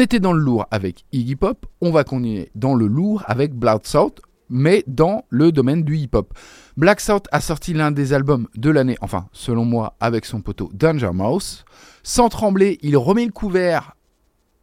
On 0.00 0.02
était 0.02 0.18
dans 0.18 0.32
le 0.32 0.40
lourd 0.40 0.64
avec 0.70 1.04
Iggy 1.12 1.36
Pop, 1.36 1.66
on 1.82 1.90
va 1.90 2.04
continuer 2.04 2.50
dans 2.54 2.74
le 2.74 2.86
lourd 2.86 3.22
avec 3.26 3.52
Blood 3.52 3.86
South, 3.86 4.22
mais 4.48 4.82
dans 4.86 5.26
le 5.28 5.52
domaine 5.52 5.82
du 5.82 5.98
hip-hop. 5.98 6.32
Black 6.78 7.00
South 7.00 7.26
a 7.32 7.42
sorti 7.42 7.74
l'un 7.74 7.90
des 7.90 8.14
albums 8.14 8.48
de 8.56 8.70
l'année, 8.70 8.96
enfin 9.02 9.26
selon 9.32 9.66
moi, 9.66 9.96
avec 10.00 10.24
son 10.24 10.40
poteau 10.40 10.70
Danger 10.72 11.10
Mouse. 11.12 11.66
Sans 12.02 12.30
trembler, 12.30 12.78
il 12.80 12.96
remet 12.96 13.26
le 13.26 13.30
couvert 13.30 13.94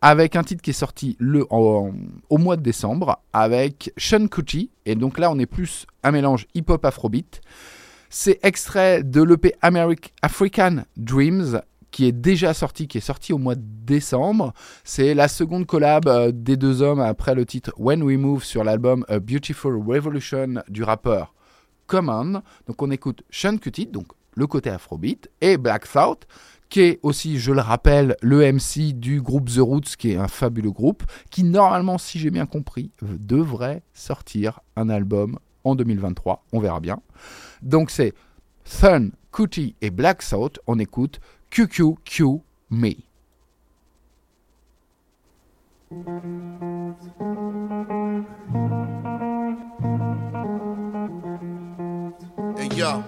avec 0.02 0.36
un 0.36 0.42
titre 0.42 0.64
qui 0.64 0.72
est 0.72 0.74
sorti 0.74 1.16
le, 1.20 1.46
au 1.52 2.38
mois 2.40 2.58
de 2.58 2.64
décembre 2.64 3.22
avec 3.32 3.94
Sean 3.96 4.26
Kuti. 4.26 4.72
Et 4.88 4.96
donc 4.96 5.20
là, 5.20 5.30
on 5.30 5.38
est 5.38 5.46
plus 5.46 5.86
un 6.02 6.10
mélange 6.10 6.48
hip-hop 6.56 6.84
afrobeat. 6.84 7.42
C'est 8.10 8.40
extrait 8.42 9.04
de 9.04 9.22
l'EP 9.22 9.54
African 10.24 10.78
Dreams 10.96 11.62
qui 11.98 12.06
est 12.06 12.12
déjà 12.12 12.54
sorti, 12.54 12.88
qui 12.88 13.00
est 13.00 13.02
sorti 13.02 13.34
au 13.34 13.40
mois 13.40 13.56
de 13.56 13.64
décembre. 13.64 14.54
C'est 14.84 15.16
la 15.16 15.28
seconde 15.28 15.66
collab 15.66 16.08
euh, 16.08 16.32
des 16.32 16.56
deux 16.56 16.84
hommes 16.84 17.00
après 17.00 17.34
le 17.34 17.44
titre 17.44 17.74
When 17.76 18.04
We 18.04 18.20
Move 18.20 18.44
sur 18.44 18.64
l'album 18.64 19.04
A 19.08 19.18
Beautiful 19.18 19.76
Revolution 19.78 20.62
du 20.68 20.84
rappeur 20.84 21.34
Common. 21.88 22.44
Donc 22.68 22.84
on 22.84 22.92
écoute 22.92 23.24
Sean 23.32 23.58
Kuti, 23.58 23.88
donc 23.88 24.06
le 24.36 24.46
côté 24.46 24.70
afrobeat, 24.70 25.28
et 25.42 25.58
Black 25.58 25.92
Thought, 25.92 26.28
qui 26.70 26.82
est 26.82 27.00
aussi, 27.02 27.40
je 27.40 27.52
le 27.52 27.62
rappelle, 27.62 28.16
le 28.22 28.44
MC 28.54 28.94
du 28.94 29.20
groupe 29.20 29.50
The 29.50 29.58
Roots, 29.58 29.96
qui 29.98 30.12
est 30.12 30.18
un 30.18 30.28
fabuleux 30.28 30.70
groupe, 30.70 31.02
qui 31.32 31.44
normalement, 31.44 31.98
si 31.98 32.20
j'ai 32.20 32.30
bien 32.30 32.46
compris, 32.46 32.92
devrait 33.02 33.82
sortir 33.94 34.60
un 34.76 34.90
album 34.90 35.40
en 35.64 35.74
2023. 35.74 36.46
On 36.54 36.60
verra 36.60 36.80
bien. 36.80 37.00
Donc 37.64 37.90
c'est 37.90 38.14
Thun, 38.66 39.10
Kuti 39.32 39.76
et 39.82 39.90
Black 39.90 40.24
Thought. 40.24 40.60
On 40.68 40.78
écoute 40.78 41.20
QQQ 41.52 42.42
Me. 42.70 43.04
Hey 52.58 52.70
yo. 52.76 53.04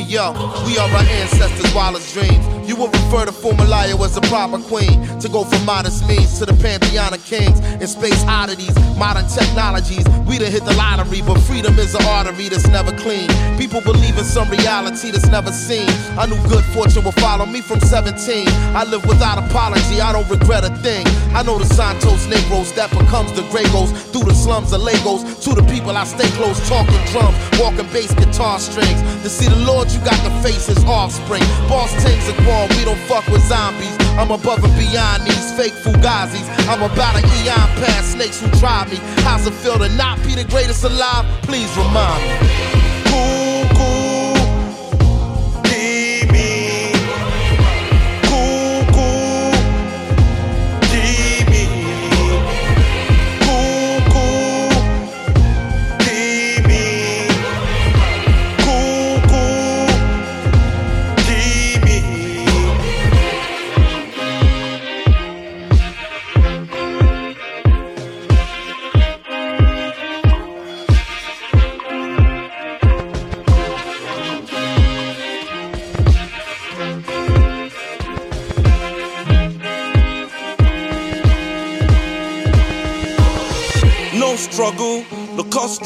Hey 0.00 0.14
yo, 0.14 0.32
we 0.64 0.78
are 0.78 0.88
our 0.88 1.04
ancestors' 1.20 1.74
wildest 1.74 2.14
dreams. 2.14 2.42
You 2.66 2.74
would 2.76 2.90
refer 2.90 3.26
to 3.26 3.32
Fumalaya 3.32 3.98
as 4.02 4.16
a 4.16 4.22
proper 4.32 4.58
queen. 4.58 4.96
To 5.18 5.28
go 5.28 5.44
from 5.44 5.62
modest 5.66 6.08
means 6.08 6.38
to 6.38 6.46
the 6.46 6.54
pantheon 6.54 7.12
of 7.12 7.22
kings. 7.26 7.60
In 7.60 7.86
space 7.86 8.24
oddities, 8.24 8.74
modern 8.96 9.28
technologies. 9.28 10.08
We 10.24 10.38
done 10.38 10.52
hit 10.52 10.64
the 10.64 10.72
lottery, 10.74 11.20
but 11.20 11.38
freedom 11.40 11.78
is 11.78 11.94
an 11.94 12.04
artery 12.06 12.48
that's 12.48 12.66
never 12.68 12.96
clean. 12.96 13.28
People 13.58 13.82
believe 13.82 14.16
in 14.16 14.24
some 14.24 14.48
reality 14.48 15.10
that's 15.10 15.26
never 15.26 15.52
seen. 15.52 15.90
I 16.16 16.24
knew 16.24 16.40
good 16.48 16.64
fortune 16.72 17.04
would 17.04 17.20
follow 17.20 17.44
me 17.44 17.60
from 17.60 17.80
17. 17.80 18.48
I 18.72 18.84
live 18.84 19.04
without 19.04 19.36
apology, 19.36 20.00
I 20.00 20.12
don't 20.12 20.28
regret 20.30 20.64
a 20.64 20.70
thing. 20.76 21.04
I 21.36 21.42
know 21.42 21.58
the 21.58 21.66
Santos 21.66 22.26
Negros 22.26 22.74
that 22.76 22.90
becomes 22.90 23.32
the 23.32 23.42
Gregos. 23.52 23.92
Through 24.12 24.24
the 24.24 24.34
slums 24.34 24.72
of 24.72 24.80
Lagos, 24.80 25.44
to 25.44 25.54
the 25.54 25.62
people 25.64 25.96
I 25.96 26.04
stay 26.04 26.28
close, 26.38 26.56
talking 26.68 27.04
drums, 27.12 27.36
walking 27.60 27.90
bass 27.92 28.14
guitar 28.14 28.58
strings. 28.58 29.00
To 29.22 29.28
see 29.28 29.48
the 29.48 29.60
Lord, 29.66 29.89
you 29.94 30.00
got 30.04 30.18
to 30.24 30.30
face 30.42 30.66
his 30.66 30.82
offspring. 30.84 31.42
Boss 31.68 31.92
things 32.02 32.28
are 32.28 32.44
gone, 32.44 32.68
we 32.76 32.84
don't 32.84 33.00
fuck 33.08 33.26
with 33.28 33.42
zombies. 33.46 33.96
I'm 34.18 34.30
above 34.30 34.62
and 34.64 34.74
beyond 34.78 35.24
these 35.24 35.52
fake 35.56 35.74
fugazis. 35.84 36.46
I'm 36.68 36.82
about 36.82 37.16
an 37.16 37.24
eon 37.42 37.68
past 37.80 38.12
snakes 38.12 38.40
who 38.40 38.48
drive 38.58 38.90
me. 38.90 38.98
How's 39.22 39.46
it 39.46 39.54
feel 39.54 39.78
to 39.78 39.88
not 39.96 40.22
be 40.22 40.34
the 40.34 40.44
greatest 40.44 40.84
alive? 40.84 41.24
Please 41.42 41.70
remind 41.76 42.22
me. 42.24 42.89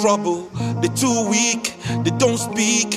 Trouble. 0.04 0.50
They 0.82 0.88
too 0.88 1.26
weak, 1.30 1.76
they 2.04 2.10
don't 2.18 2.36
speak. 2.36 2.92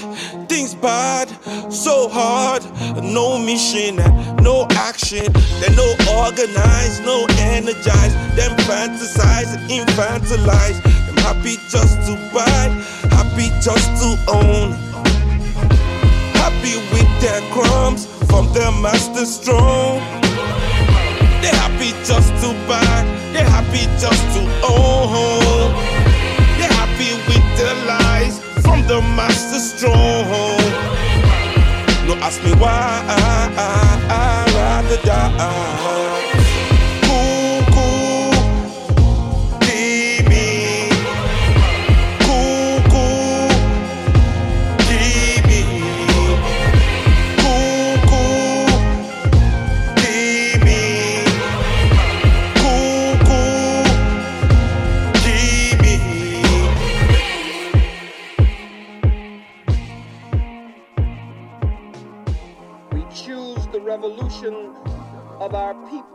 Things 0.49 0.75
bad, 0.75 1.29
so 1.71 2.09
hard. 2.09 2.63
No 3.01 3.37
mission, 3.37 3.95
no 4.43 4.67
action. 4.71 5.31
They're 5.59 5.77
no 5.77 5.89
organized, 6.19 7.05
no 7.05 7.26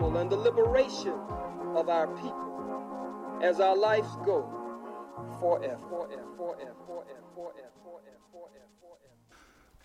people 0.03 0.16
and 0.18 0.30
the 0.30 0.36
liberation 0.36 1.14
of 1.76 1.88
our 1.88 2.09
people 2.16 3.40
as 3.42 3.61
our 3.61 3.76
lives 3.76 4.09
go 4.24 4.44
forever, 5.40 5.78
forever, 5.88 6.22
forever, 6.36 6.74
forever, 6.86 7.20
forever, 7.34 7.70
forever, 7.82 8.18
forever, 8.32 8.68
forever. 8.80 9.12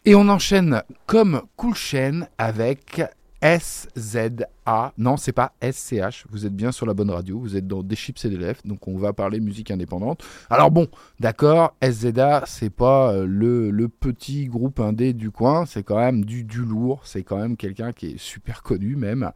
Et 0.05 0.15
on 0.15 0.27
enchaîne 0.29 0.83
comme 1.05 1.41
Cool 1.55 1.75
Chain 1.75 2.27
avec 2.37 3.01
SZA. 3.41 4.93
Non, 4.97 5.17
c'est 5.17 5.31
pas 5.31 5.53
SCH. 5.61 6.25
Vous 6.29 6.45
êtes 6.45 6.55
bien 6.55 6.71
sur 6.71 6.85
la 6.85 6.93
bonne 6.93 7.11
radio. 7.11 7.39
Vous 7.39 7.55
êtes 7.55 7.67
dans 7.67 7.83
des 7.83 7.95
chips 7.95 8.23
et 8.25 8.29
des 8.29 8.37
lèvres. 8.37 8.61
Donc 8.65 8.87
on 8.87 8.97
va 8.97 9.13
parler 9.13 9.39
musique 9.39 9.69
indépendante. 9.69 10.23
Alors 10.49 10.71
bon, 10.71 10.87
d'accord, 11.19 11.75
SZA, 11.81 12.43
c'est 12.47 12.71
pas 12.71 13.13
euh, 13.13 13.25
le, 13.27 13.69
le 13.69 13.87
petit 13.89 14.45
groupe 14.45 14.79
indé 14.79 15.13
du 15.13 15.29
coin. 15.29 15.65
C'est 15.65 15.83
quand 15.83 15.99
même 15.99 16.25
du, 16.25 16.43
du 16.43 16.63
lourd. 16.63 17.01
C'est 17.03 17.23
quand 17.23 17.37
même 17.37 17.57
quelqu'un 17.57 17.91
qui 17.91 18.13
est 18.13 18.17
super 18.17 18.63
connu 18.63 18.95
même. 18.95 19.31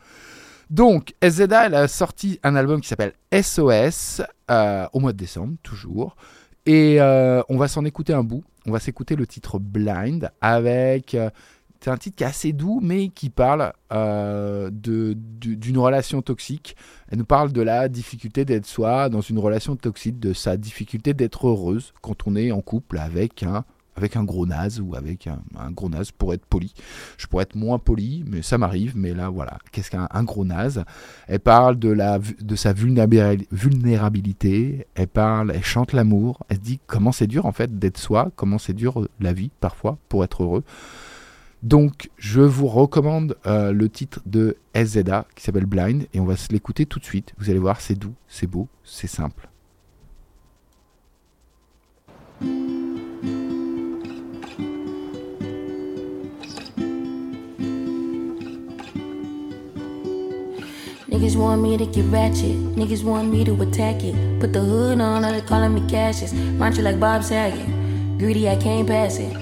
Donc, 0.72 1.14
SZA, 1.22 1.66
elle 1.68 1.76
a 1.76 1.88
sorti 1.88 2.40
un 2.44 2.56
album 2.56 2.82
qui 2.82 2.88
s'appelle 2.88 3.14
SOS 3.34 4.22
euh, 4.50 4.88
au 4.94 5.00
mois 5.00 5.12
de 5.12 5.18
décembre, 5.18 5.56
toujours. 5.64 6.16
Et 6.66 7.02
euh, 7.02 7.42
on 7.50 7.58
va 7.58 7.68
s'en 7.68 7.84
écouter 7.86 8.14
un 8.14 8.24
bout. 8.24 8.44
On 8.66 8.72
va 8.72 8.80
s'écouter 8.80 9.16
le 9.16 9.28
titre 9.28 9.60
Blind 9.60 10.32
avec. 10.42 11.14
euh, 11.14 11.30
c'est 11.84 11.90
un 11.90 11.98
titre 11.98 12.16
qui 12.16 12.24
est 12.24 12.28
assez 12.28 12.54
doux, 12.54 12.80
mais 12.82 13.10
qui 13.10 13.30
parle 13.32 13.74
de- 13.92 15.16
du- 15.18 15.58
d'une 15.58 15.80
relation 15.80 16.22
toxique. 16.22 16.76
Elle 17.10 17.18
nous 17.18 17.26
parle 17.26 17.52
de 17.52 17.62
la 17.62 17.90
difficulté 17.90 18.46
d'être 18.46 18.68
soi 18.68 19.10
dans 19.10 19.22
une 19.22 19.40
relation 19.40 19.76
toxique, 19.76 20.20
de 20.20 20.32
sa 20.32 20.58
difficulté 20.58 21.16
d'être 21.16 21.48
heureuse 21.48 21.92
quand 22.02 22.28
on 22.28 22.36
est 22.36 22.52
en 22.52 22.62
couple 22.62 23.00
avec 23.00 23.42
un, 23.42 23.66
avec 23.96 24.16
un 24.16 24.24
gros 24.24 24.46
naze 24.46 24.80
ou 24.80 24.96
avec 24.96 25.28
un, 25.28 25.72
gros 25.72 25.90
naze 25.90 26.12
pour 26.12 26.34
être 26.34 26.46
poli. 26.46 26.74
Je 27.18 27.28
pourrais 27.28 27.44
être 27.44 27.56
moins 27.56 27.80
poli, 27.80 28.24
mais 28.28 28.42
ça 28.42 28.58
m'arrive. 28.58 28.94
Mais 28.96 29.14
là, 29.14 29.30
voilà, 29.30 29.58
qu'est-ce 29.72 29.92
qu'un 29.92 30.08
un 30.12 30.24
gros 30.24 30.46
naze? 30.46 30.84
Elle 31.28 31.40
parle 31.40 31.78
de, 31.78 31.96
sa 32.56 32.74
vulnérabil- 32.74 33.46
vulnérabilité. 33.52 34.88
Elle 34.96 35.08
parle, 35.08 35.52
elle 35.54 35.64
chante 35.64 35.94
l'amour. 35.94 36.40
Elle 36.50 36.58
se 36.58 36.62
dit 36.62 36.80
comment 36.88 37.12
c'est 37.12 37.28
dur 37.28 37.46
en 37.46 37.52
fait 37.52 37.78
d'être 37.78 37.98
soi, 37.98 38.32
comment 38.36 38.58
c'est 38.58 38.74
dur 38.74 39.08
la 39.20 39.34
vie 39.34 39.52
parfois 39.60 39.98
pour 40.10 40.24
être 40.24 40.44
heureux. 40.44 40.64
Donc, 41.64 42.10
je 42.18 42.42
vous 42.42 42.68
recommande 42.68 43.38
euh, 43.46 43.72
le 43.72 43.88
titre 43.88 44.22
de 44.26 44.58
SZA 44.74 45.28
qui 45.36 45.44
s'appelle 45.44 45.68
Blind 45.68 46.08
et 46.14 46.20
on 46.20 46.26
va 46.26 46.34
l'écouter 46.50 46.88
tout 46.88 46.98
de 46.98 47.06
suite. 47.06 47.34
Vous 47.38 47.52
allez 47.52 47.60
voir, 47.60 47.82
c'est 47.82 47.94
doux, 47.94 48.16
c'est 48.28 48.48
beau, 48.48 48.68
c'est 48.84 49.08
simple. 49.08 49.51
Niggas 61.12 61.36
want 61.36 61.62
me 61.62 61.76
to 61.76 61.86
get 61.86 62.06
ratchet. 62.06 62.56
Niggas 62.78 63.04
want 63.04 63.30
me 63.30 63.44
to 63.44 63.62
attack 63.62 64.02
it. 64.02 64.16
Put 64.40 64.54
the 64.54 64.62
hood 64.62 65.02
on, 65.02 65.26
all 65.26 65.32
they 65.34 65.42
calling 65.42 65.74
me 65.74 65.82
Cassius. 65.90 66.32
you 66.32 66.84
like 66.84 67.02
Bob 67.02 67.22
Saget. 67.22 67.68
Greedy, 68.18 68.48
I 68.48 68.56
can't 68.56 68.88
pass 68.88 69.18
it. 69.18 69.36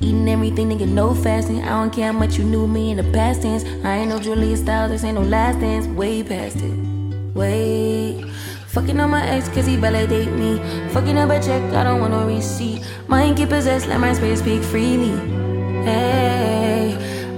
Eating 0.00 0.28
everything, 0.28 0.68
nigga, 0.68 0.86
no 0.86 1.14
fasting. 1.16 1.64
I 1.64 1.70
don't 1.70 1.92
care 1.92 2.12
how 2.12 2.18
much 2.18 2.38
you 2.38 2.44
knew 2.44 2.68
me 2.68 2.92
in 2.92 2.98
the 2.98 3.12
past 3.12 3.42
tense. 3.42 3.64
I 3.84 3.96
ain't 3.96 4.10
no 4.10 4.20
Julia 4.20 4.56
Styles, 4.56 4.92
this 4.92 5.02
ain't 5.02 5.16
no 5.16 5.22
last 5.22 5.58
dance. 5.58 5.88
Way 5.88 6.22
past 6.22 6.58
it. 6.58 6.78
Wait. 7.34 8.24
Fucking 8.68 9.00
on 9.00 9.10
my 9.10 9.26
ex, 9.26 9.48
cause 9.48 9.66
he 9.66 9.74
validate 9.74 10.30
me. 10.30 10.58
Fucking 10.90 11.18
up 11.18 11.30
a 11.30 11.42
check, 11.42 11.60
I 11.72 11.82
don't 11.82 12.00
want 12.00 12.12
no 12.12 12.24
receipt. 12.24 12.84
Mind 13.08 13.36
get 13.36 13.48
possessed, 13.48 13.88
let 13.88 13.98
my 13.98 14.12
spirit 14.12 14.38
speak 14.38 14.62
freely. 14.62 15.10
Hey. 15.82 16.55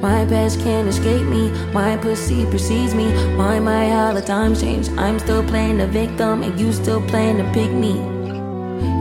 My 0.01 0.25
past 0.27 0.61
can't 0.61 0.87
escape 0.87 1.27
me. 1.27 1.51
My 1.73 1.97
pussy 1.97 2.47
precedes 2.47 2.95
me. 2.95 3.11
Why 3.37 3.59
my 3.59 3.89
how 3.89 4.13
the 4.13 4.23
times 4.23 4.61
change? 4.61 4.89
I'm 4.91 5.19
still 5.19 5.43
playing 5.43 5.79
the 5.79 5.89
victim 5.89 6.43
and 6.45 6.59
you 6.61 6.73
still 6.73 7.03
playing 7.09 7.39
the 7.39 7.45
pick 7.53 7.73
me. 7.73 7.95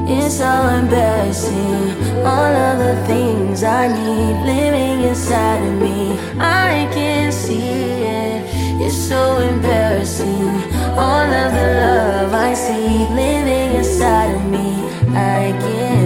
It's 0.09 0.37
so 0.37 0.51
embarrassing. 0.79 1.91
All 2.25 2.53
of 2.69 2.79
the 2.79 2.95
things 3.05 3.63
I 3.63 3.87
need 3.89 4.35
living 4.51 5.07
inside 5.07 5.61
of 5.67 5.79
me. 5.79 6.17
I 6.39 6.89
can't 6.93 7.33
see 7.33 7.59
it. 7.61 8.41
It's 8.81 8.95
so 8.95 9.37
embarrassing. 9.37 10.49
All 10.97 11.29
of 11.43 11.51
the 11.53 11.67
love 11.83 12.33
I 12.33 12.55
see 12.55 13.05
living 13.13 13.75
inside 13.75 14.33
of 14.33 14.45
me. 14.49 14.67
I 15.13 15.51
can 15.61 15.96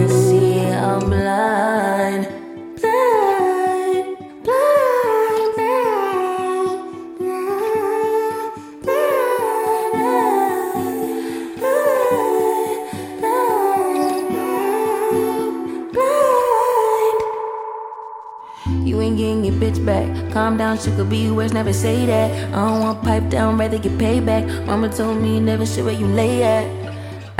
Calm 20.32 20.56
down, 20.56 20.78
she 20.78 20.90
could 20.92 21.10
be 21.10 21.30
worse, 21.30 21.52
never 21.52 21.74
say 21.74 22.06
that. 22.06 22.54
I 22.54 22.66
don't 22.66 22.80
want 22.80 23.02
pipe 23.02 23.28
down, 23.28 23.58
rather 23.58 23.76
get 23.76 23.92
payback. 23.98 24.64
Mama 24.64 24.88
told 24.88 25.20
me 25.20 25.38
never 25.40 25.66
shit 25.66 25.84
where 25.84 25.92
you 25.92 26.06
lay 26.06 26.42
at. 26.42 26.81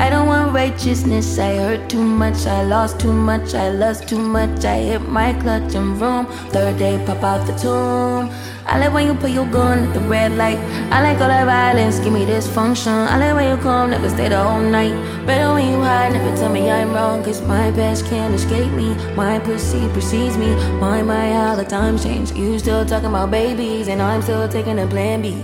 I 0.03 0.09
don't 0.09 0.27
want 0.27 0.53
righteousness, 0.53 1.39
I 1.39 1.55
hurt 1.55 1.89
too 1.89 2.03
much, 2.03 2.45
I 2.45 2.63
lost 2.63 2.99
too 2.99 3.13
much, 3.13 3.53
I 3.53 3.69
lost 3.69 4.05
too 4.05 4.19
much, 4.19 4.65
I 4.65 4.79
hit 4.79 5.01
my 5.03 5.31
clutch 5.31 5.75
and 5.75 5.99
room. 6.01 6.25
Third 6.51 6.77
day, 6.77 7.01
pop 7.05 7.23
out 7.23 7.47
the 7.47 7.53
tomb. 7.53 8.29
I 8.65 8.79
like 8.79 8.93
when 8.93 9.07
you 9.07 9.13
put 9.13 9.31
your 9.31 9.45
gun 9.45 9.79
at 9.87 9.93
the 9.93 10.01
red 10.01 10.33
light. 10.33 10.57
I 10.91 11.01
like 11.01 11.21
all 11.21 11.29
that 11.29 11.45
violence, 11.45 11.99
give 11.99 12.11
me 12.11 12.25
dysfunction. 12.25 13.07
I 13.07 13.17
like 13.17 13.33
when 13.33 13.55
you 13.55 13.63
come, 13.63 13.91
never 13.91 14.09
stay 14.09 14.27
the 14.27 14.43
whole 14.43 14.59
night. 14.59 14.93
Better 15.25 15.53
when 15.53 15.71
you 15.71 15.79
hide, 15.79 16.11
never 16.11 16.35
tell 16.35 16.51
me 16.51 16.69
I'm 16.69 16.91
wrong, 16.91 17.23
cause 17.23 17.41
my 17.41 17.71
past 17.71 18.05
can't 18.07 18.35
escape 18.35 18.73
me. 18.73 18.93
My 19.15 19.39
pussy 19.39 19.87
precedes 19.93 20.35
me. 20.37 20.53
My, 20.81 21.01
my, 21.01 21.31
how 21.31 21.55
the 21.55 21.63
times 21.63 22.03
change. 22.03 22.33
You 22.33 22.59
still 22.59 22.85
talking 22.85 23.07
about 23.07 23.31
babies, 23.31 23.87
and 23.87 24.01
I'm 24.01 24.21
still 24.21 24.49
taking 24.49 24.79
a 24.79 24.85
plan 24.85 25.21
B. 25.21 25.41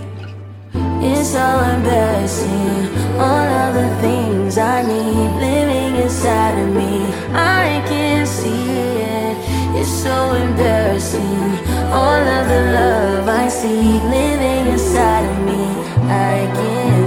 It's 1.02 1.30
so 1.30 1.46
embarrassing. 1.74 2.90
All 3.16 3.48
of 3.64 3.74
the 3.74 3.88
things 4.02 4.29
I 4.58 4.82
need 4.82 5.30
living 5.38 6.02
inside 6.02 6.58
of 6.58 6.74
me. 6.74 7.04
I 7.32 7.84
can't 7.86 8.26
see 8.26 8.70
it. 9.00 9.36
It's 9.78 9.88
so 9.88 10.34
embarrassing. 10.34 11.40
All 11.92 12.22
of 12.38 12.48
the 12.48 12.62
love 12.72 13.28
I 13.28 13.48
see 13.48 14.00
living 14.16 14.72
inside 14.72 15.24
of 15.32 15.38
me. 15.46 15.62
I 16.08 16.50
can 16.56 16.99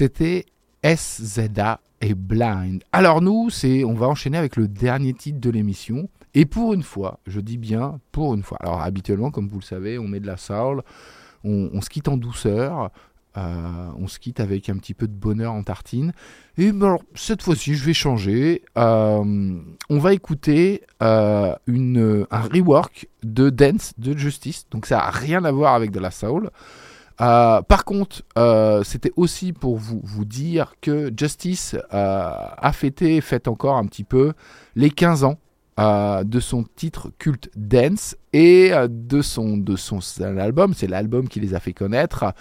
C'était 0.00 0.46
SZA 0.82 1.78
et 2.00 2.14
Blind. 2.14 2.82
Alors 2.90 3.20
nous, 3.20 3.50
c'est, 3.50 3.84
on 3.84 3.92
va 3.92 4.08
enchaîner 4.08 4.38
avec 4.38 4.56
le 4.56 4.66
dernier 4.66 5.12
titre 5.12 5.40
de 5.40 5.50
l'émission. 5.50 6.08
Et 6.32 6.46
pour 6.46 6.72
une 6.72 6.82
fois, 6.82 7.20
je 7.26 7.38
dis 7.38 7.58
bien 7.58 8.00
pour 8.10 8.32
une 8.32 8.42
fois. 8.42 8.56
Alors 8.62 8.80
habituellement, 8.80 9.30
comme 9.30 9.46
vous 9.46 9.58
le 9.58 9.64
savez, 9.64 9.98
on 9.98 10.08
met 10.08 10.18
de 10.18 10.26
la 10.26 10.38
soul, 10.38 10.80
on, 11.44 11.82
se 11.82 11.90
quitte 11.90 12.08
en 12.08 12.16
douceur, 12.16 12.90
euh, 13.36 13.90
on 13.98 14.08
se 14.08 14.18
quitte 14.18 14.40
avec 14.40 14.70
un 14.70 14.78
petit 14.78 14.94
peu 14.94 15.06
de 15.06 15.12
bonheur 15.12 15.52
en 15.52 15.62
tartine. 15.62 16.14
Et 16.56 16.72
ben 16.72 16.86
alors, 16.86 17.02
cette 17.14 17.42
fois-ci, 17.42 17.74
je 17.74 17.84
vais 17.84 17.92
changer. 17.92 18.62
Euh, 18.78 19.60
on 19.90 19.98
va 19.98 20.14
écouter 20.14 20.80
euh, 21.02 21.54
un 21.68 22.40
rework 22.40 23.06
de 23.22 23.50
Dance 23.50 23.92
de 23.98 24.16
Justice. 24.16 24.64
Donc 24.70 24.86
ça 24.86 24.96
n'a 24.96 25.10
rien 25.10 25.44
à 25.44 25.52
voir 25.52 25.74
avec 25.74 25.90
de 25.90 26.00
la 26.00 26.10
soul. 26.10 26.48
Euh, 27.20 27.60
par 27.62 27.84
contre, 27.84 28.22
euh, 28.38 28.82
c'était 28.82 29.12
aussi 29.16 29.52
pour 29.52 29.76
vous, 29.76 30.00
vous 30.02 30.24
dire 30.24 30.74
que 30.80 31.12
Justice 31.16 31.76
euh, 31.92 32.32
a 32.56 32.72
fêté, 32.72 33.20
fête 33.20 33.48
encore 33.48 33.76
un 33.76 33.86
petit 33.86 34.04
peu, 34.04 34.32
les 34.74 34.90
15 34.90 35.24
ans 35.24 35.38
de 35.78 36.40
son 36.40 36.64
titre 36.76 37.10
culte 37.16 37.48
Dance 37.56 38.14
et 38.34 38.70
de 38.90 39.22
son, 39.22 39.56
de 39.56 39.76
son 39.76 40.00
album, 40.20 40.74
c'est 40.74 40.86
l'album 40.88 41.26
qui 41.26 41.40
les 41.40 41.54
a 41.54 41.60
fait 41.60 41.72
connaître. 41.72 42.34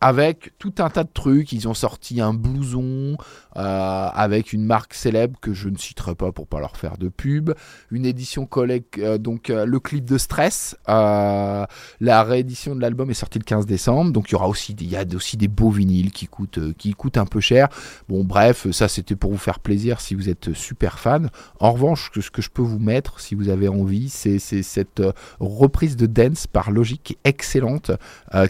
avec 0.00 0.52
tout 0.60 0.74
un 0.78 0.88
tas 0.88 1.02
de 1.02 1.10
trucs, 1.12 1.50
ils 1.52 1.66
ont 1.66 1.74
sorti 1.74 2.20
un 2.20 2.32
blouson 2.32 3.16
euh, 3.56 4.08
avec 4.14 4.54
une 4.54 4.64
marque 4.64 4.94
célèbre 4.94 5.38
que 5.40 5.52
je 5.52 5.68
ne 5.68 5.76
citerai 5.76 6.14
pas 6.14 6.32
pour 6.32 6.46
pas 6.46 6.58
leur 6.58 6.76
faire 6.78 6.96
de 6.96 7.08
pub, 7.08 7.50
une 7.90 8.06
édition 8.06 8.46
collègue, 8.46 8.84
euh, 8.98 9.18
donc 9.18 9.50
euh, 9.50 9.66
le 9.66 9.78
clip 9.78 10.06
de 10.06 10.16
Stress, 10.16 10.74
la 10.86 11.66
réédition 12.00 12.74
de 12.74 12.80
l'album 12.80 13.10
est 13.10 13.14
sortie 13.14 13.38
le 13.38 13.44
15 13.44 13.66
décembre, 13.66 14.12
donc 14.12 14.30
il 14.30 14.32
y 14.32 14.34
aura 14.36 14.48
aussi 14.48 14.72
des, 14.72 14.86
y 14.86 14.96
a 14.96 15.04
aussi 15.14 15.36
des 15.36 15.48
beaux 15.48 15.70
vinyles 15.70 16.12
qui 16.12 16.28
coûtent, 16.28 16.74
qui 16.78 16.94
coûtent 16.94 17.18
un 17.18 17.26
peu 17.26 17.40
cher. 17.40 17.68
Bon 18.08 18.24
bref, 18.24 18.70
ça 18.70 18.88
c'était 18.88 19.16
pour 19.16 19.30
vous 19.30 19.38
faire 19.38 19.60
plaisir 19.60 20.00
si 20.00 20.14
vous 20.14 20.30
êtes 20.30 20.54
super 20.54 20.98
fan. 20.98 21.28
En 21.60 21.72
revanche, 21.72 22.10
ce 22.18 22.30
que 22.30 22.40
je 22.40 22.48
peux 22.48 22.62
vous 22.62 22.78
mettre, 22.78 23.20
si 23.20 23.34
vous 23.34 23.48
avez 23.50 23.68
envie, 23.68 24.08
c'est 24.08 24.38
cette 24.38 25.02
reprise 25.40 25.96
de 25.96 26.06
dance 26.06 26.46
par 26.46 26.70
Logic 26.70 27.18
excellente, 27.24 27.90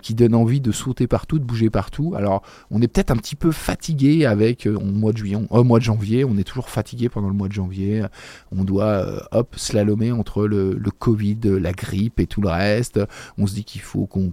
qui 0.02 0.14
donne 0.14 0.34
envie 0.34 0.60
de 0.60 0.72
sauter 0.72 1.06
partout, 1.06 1.38
de 1.38 1.44
bouger 1.44 1.70
partout. 1.70 2.14
Alors, 2.16 2.42
on 2.70 2.80
est 2.82 2.88
peut-être 2.88 3.10
un 3.10 3.16
petit 3.16 3.36
peu 3.36 3.50
fatigué 3.50 4.26
avec 4.26 4.66
mois 4.92 5.12
de 5.12 5.18
juillet, 5.18 5.36
au 5.50 5.64
mois 5.64 5.78
de 5.78 5.84
janvier, 5.84 6.24
on 6.24 6.36
est 6.36 6.44
toujours 6.44 6.68
fatigué 6.68 7.08
pendant 7.08 7.28
le 7.28 7.34
mois 7.34 7.48
de 7.48 7.52
janvier. 7.52 8.04
On 8.50 8.64
doit 8.64 8.84
euh, 8.84 9.20
hop 9.32 9.54
slalomer 9.56 10.12
entre 10.12 10.46
le, 10.46 10.78
Covid, 10.98 11.38
la 11.44 11.72
grippe 11.72 12.20
et 12.20 12.26
tout 12.26 12.40
le 12.40 12.48
reste. 12.48 13.00
On 13.38 13.46
se 13.46 13.54
dit 13.54 13.64
qu'il 13.64 13.80
faut 13.80 14.06
qu'on 14.06 14.32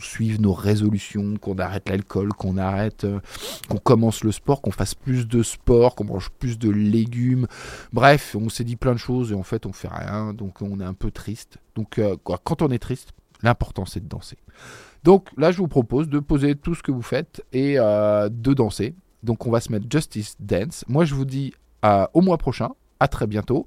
suive 0.00 0.40
nos 0.40 0.52
résolutions, 0.52 1.36
qu'on 1.40 1.58
arrête 1.58 1.88
l'alcool, 1.88 2.32
qu'on 2.32 2.56
arrête, 2.56 3.04
euh, 3.04 3.20
qu'on 3.68 3.78
commence 3.78 4.24
le 4.24 4.32
sport, 4.32 4.62
qu'on 4.62 4.70
fasse 4.70 4.94
plus 4.94 5.26
de 5.26 5.42
sport, 5.42 5.94
qu'on 5.94 6.04
mange 6.04 6.30
plus 6.38 6.58
de 6.58 6.70
légumes. 6.70 7.46
Bref, 7.92 8.36
on 8.38 8.48
s'est 8.48 8.64
dit 8.64 8.76
plein 8.76 8.92
de 8.92 8.98
choses 8.98 9.32
et 9.32 9.34
en 9.34 9.42
fait 9.42 9.66
on 9.66 9.72
fait 9.72 9.88
rien, 9.88 10.32
donc 10.34 10.62
on 10.62 10.80
est 10.80 10.84
un 10.84 10.94
peu 10.94 11.10
triste. 11.10 11.58
Donc 11.74 11.98
euh, 11.98 12.16
quand 12.24 12.62
on 12.62 12.70
est 12.70 12.78
triste, 12.78 13.12
l'important 13.42 13.86
c'est 13.86 14.00
de 14.00 14.08
danser. 14.08 14.38
Donc 15.04 15.28
là, 15.36 15.52
je 15.52 15.58
vous 15.58 15.68
propose 15.68 16.08
de 16.08 16.18
poser 16.18 16.54
tout 16.54 16.74
ce 16.74 16.82
que 16.82 16.90
vous 16.90 17.02
faites 17.02 17.44
et 17.52 17.78
euh, 17.78 18.28
de 18.28 18.52
danser. 18.52 18.94
Donc 19.22 19.46
on 19.46 19.50
va 19.50 19.60
se 19.60 19.72
mettre 19.72 19.86
Justice 19.90 20.36
Dance. 20.40 20.84
Moi, 20.88 21.04
je 21.04 21.14
vous 21.14 21.24
dis 21.24 21.54
au 22.14 22.20
mois 22.20 22.38
prochain. 22.38 22.70
À 23.00 23.08
très 23.08 23.26
bientôt. 23.26 23.66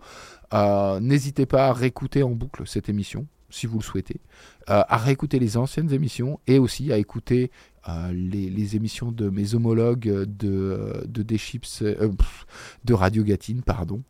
Euh, 0.53 0.99
N'hésitez 0.99 1.45
pas 1.45 1.67
à 1.67 1.73
réécouter 1.73 2.23
en 2.23 2.31
boucle 2.31 2.67
cette 2.67 2.89
émission 2.89 3.27
si 3.49 3.67
vous 3.67 3.79
le 3.79 3.83
souhaitez, 3.83 4.21
euh, 4.69 4.81
à 4.87 4.95
réécouter 4.95 5.37
les 5.37 5.57
anciennes 5.57 5.91
émissions 5.91 6.39
et 6.47 6.57
aussi 6.57 6.93
à 6.93 6.97
écouter 6.97 7.51
euh, 7.89 8.13
les, 8.13 8.77
émissions 8.77 9.11
de 9.11 9.29
mes 9.29 9.55
homologues 9.55 10.07
de, 10.07 11.03
de, 11.05 11.21
des 11.21 11.37
de 12.85 12.93
Radio 12.93 13.23
Gatine, 13.25 13.61
pardon. 13.61 14.03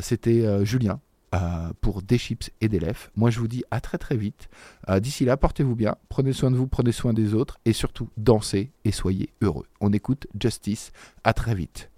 C'était 0.00 0.64
Julien 0.64 1.00
euh, 1.34 1.72
pour 1.80 2.02
des 2.02 2.18
chips 2.18 2.50
et 2.60 2.68
des 2.68 2.80
lèvres. 2.80 3.10
Moi, 3.16 3.30
je 3.30 3.38
vous 3.38 3.48
dis 3.48 3.64
à 3.70 3.80
très 3.80 3.98
très 3.98 4.16
vite. 4.16 4.48
Euh, 4.88 5.00
D'ici 5.00 5.24
là, 5.24 5.36
portez-vous 5.36 5.76
bien, 5.76 5.96
prenez 6.08 6.32
soin 6.32 6.50
de 6.50 6.56
vous, 6.56 6.66
prenez 6.66 6.92
soin 6.92 7.12
des 7.12 7.34
autres 7.34 7.58
et 7.64 7.72
surtout 7.72 8.08
dansez 8.16 8.70
et 8.84 8.92
soyez 8.92 9.30
heureux. 9.42 9.66
On 9.80 9.92
écoute 9.92 10.26
Justice. 10.40 10.92
À 11.24 11.32
très 11.32 11.54
vite. 11.54 11.90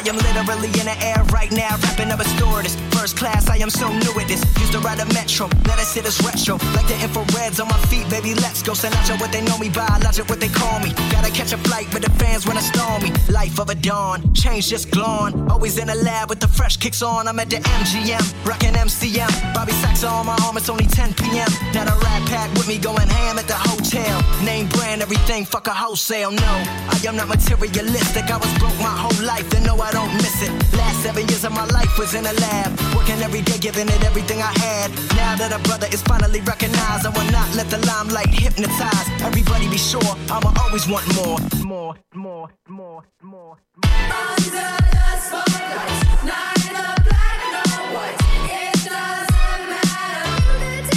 I 0.00 0.08
am 0.08 0.16
literally 0.16 0.68
in 0.80 0.86
the 0.86 0.96
air 1.04 1.22
right 1.24 1.52
now, 1.52 1.76
rapping 1.76 2.10
up 2.10 2.20
a 2.20 2.24
stewardess. 2.24 2.74
First 3.00 3.16
class, 3.16 3.48
I 3.48 3.56
am 3.56 3.70
so 3.70 3.88
new 3.88 4.12
at 4.20 4.28
this. 4.28 4.44
Used 4.60 4.72
to 4.72 4.78
ride 4.80 5.00
a 5.00 5.06
metro, 5.14 5.48
let 5.64 5.78
us 5.78 5.94
hit 5.94 6.04
us 6.04 6.20
retro. 6.20 6.56
Like 6.76 6.86
the 6.86 7.00
infrareds 7.00 7.58
on 7.58 7.68
my 7.68 7.78
feet, 7.88 8.06
baby, 8.10 8.34
let's 8.34 8.60
go. 8.62 8.72
Out 8.72 9.20
what 9.20 9.32
they 9.32 9.40
know 9.40 9.56
me 9.56 9.70
by, 9.70 9.98
logic 10.04 10.28
what 10.28 10.38
they 10.38 10.48
call 10.48 10.80
me. 10.80 10.92
Gotta 11.10 11.32
catch 11.32 11.52
a 11.52 11.58
flight, 11.58 11.88
but 11.92 12.02
the 12.02 12.10
fans 12.20 12.46
wanna 12.46 12.60
storm 12.60 13.02
me. 13.02 13.10
Life 13.30 13.58
of 13.58 13.70
a 13.70 13.74
dawn, 13.74 14.34
change 14.34 14.68
just 14.68 14.90
glowing. 14.90 15.50
Always 15.50 15.78
in 15.78 15.86
the 15.86 15.94
lab 15.94 16.28
with 16.28 16.40
the 16.40 16.48
fresh 16.48 16.76
kicks 16.76 17.00
on. 17.00 17.26
I'm 17.26 17.40
at 17.40 17.48
the 17.48 17.56
MGM, 17.56 18.24
rocking 18.44 18.74
MCM. 18.74 19.32
Bobby 19.54 19.72
Sacks 19.72 20.04
on 20.04 20.26
my 20.26 20.36
arm, 20.44 20.58
it's 20.58 20.68
only 20.68 20.86
10 20.86 21.14
p.m. 21.14 21.48
Now 21.72 21.84
the 21.84 21.96
rat 22.04 22.28
pack 22.28 22.52
with 22.52 22.68
me 22.68 22.76
going 22.76 23.08
ham 23.08 23.38
at 23.38 23.48
the 23.48 23.54
hotel. 23.54 24.20
Name 24.44 24.68
brand, 24.68 25.00
everything, 25.00 25.46
fuck 25.46 25.66
a 25.68 25.74
wholesale. 25.74 26.32
No, 26.32 26.52
I 26.94 27.00
am 27.08 27.16
not 27.16 27.28
materialistic. 27.28 28.30
I 28.30 28.36
was 28.36 28.52
broke 28.58 28.78
my 28.78 28.94
whole 29.02 29.24
life, 29.26 29.48
then 29.48 29.64
no, 29.64 29.74
I 29.80 29.90
don't 29.90 30.12
miss 30.16 30.42
it. 30.42 30.52
Last 30.76 31.02
seven 31.02 31.26
years 31.28 31.44
of 31.44 31.52
my 31.52 31.64
life 31.66 31.98
was 31.98 32.14
in 32.14 32.26
a 32.26 32.32
lab, 32.32 32.78
working 32.94 33.20
every 33.22 33.42
day, 33.42 33.58
giving 33.58 33.88
it 33.88 34.02
everything 34.04 34.40
I 34.42 34.52
had. 34.58 34.90
Now 35.16 35.36
that 35.36 35.52
a 35.52 35.58
brother 35.68 35.86
is 35.92 36.02
finally 36.02 36.40
recognized, 36.40 37.06
I 37.06 37.10
will 37.10 37.30
not 37.30 37.48
let 37.54 37.68
the 37.70 37.78
limelight 37.86 38.28
hypnotize. 38.28 39.06
Everybody 39.22 39.68
be 39.68 39.78
sure, 39.78 40.02
I'ma 40.30 40.52
always 40.62 40.86
want 40.88 41.06
more. 41.16 41.38
More, 41.64 41.94
more, 42.14 42.48
more, 42.68 43.02
more. 43.22 43.56
Under 43.84 44.50
the 44.50 45.10
spotlight, 45.26 45.90
in 46.22 46.26
black, 46.26 47.38
no 47.54 47.64
white. 47.94 48.18
It 48.50 48.76
doesn't 48.88 49.62
matter 49.70 50.26
is, 50.66 50.88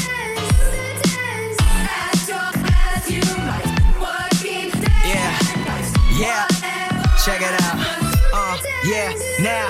who 0.58 0.70
it 0.90 1.02
is. 1.06 1.58
As 2.02 2.20
your 2.30 2.50
as 2.90 3.04
you 3.12 3.26
might, 3.48 3.68
working 4.02 4.70
day 4.82 5.06
Yeah. 5.14 5.32
night. 5.68 5.88
Yeah, 6.18 6.48
check 7.24 7.42
it 7.42 7.56
out. 7.62 7.78
Uh, 8.34 8.58
yeah, 8.86 9.14
now. 9.40 9.70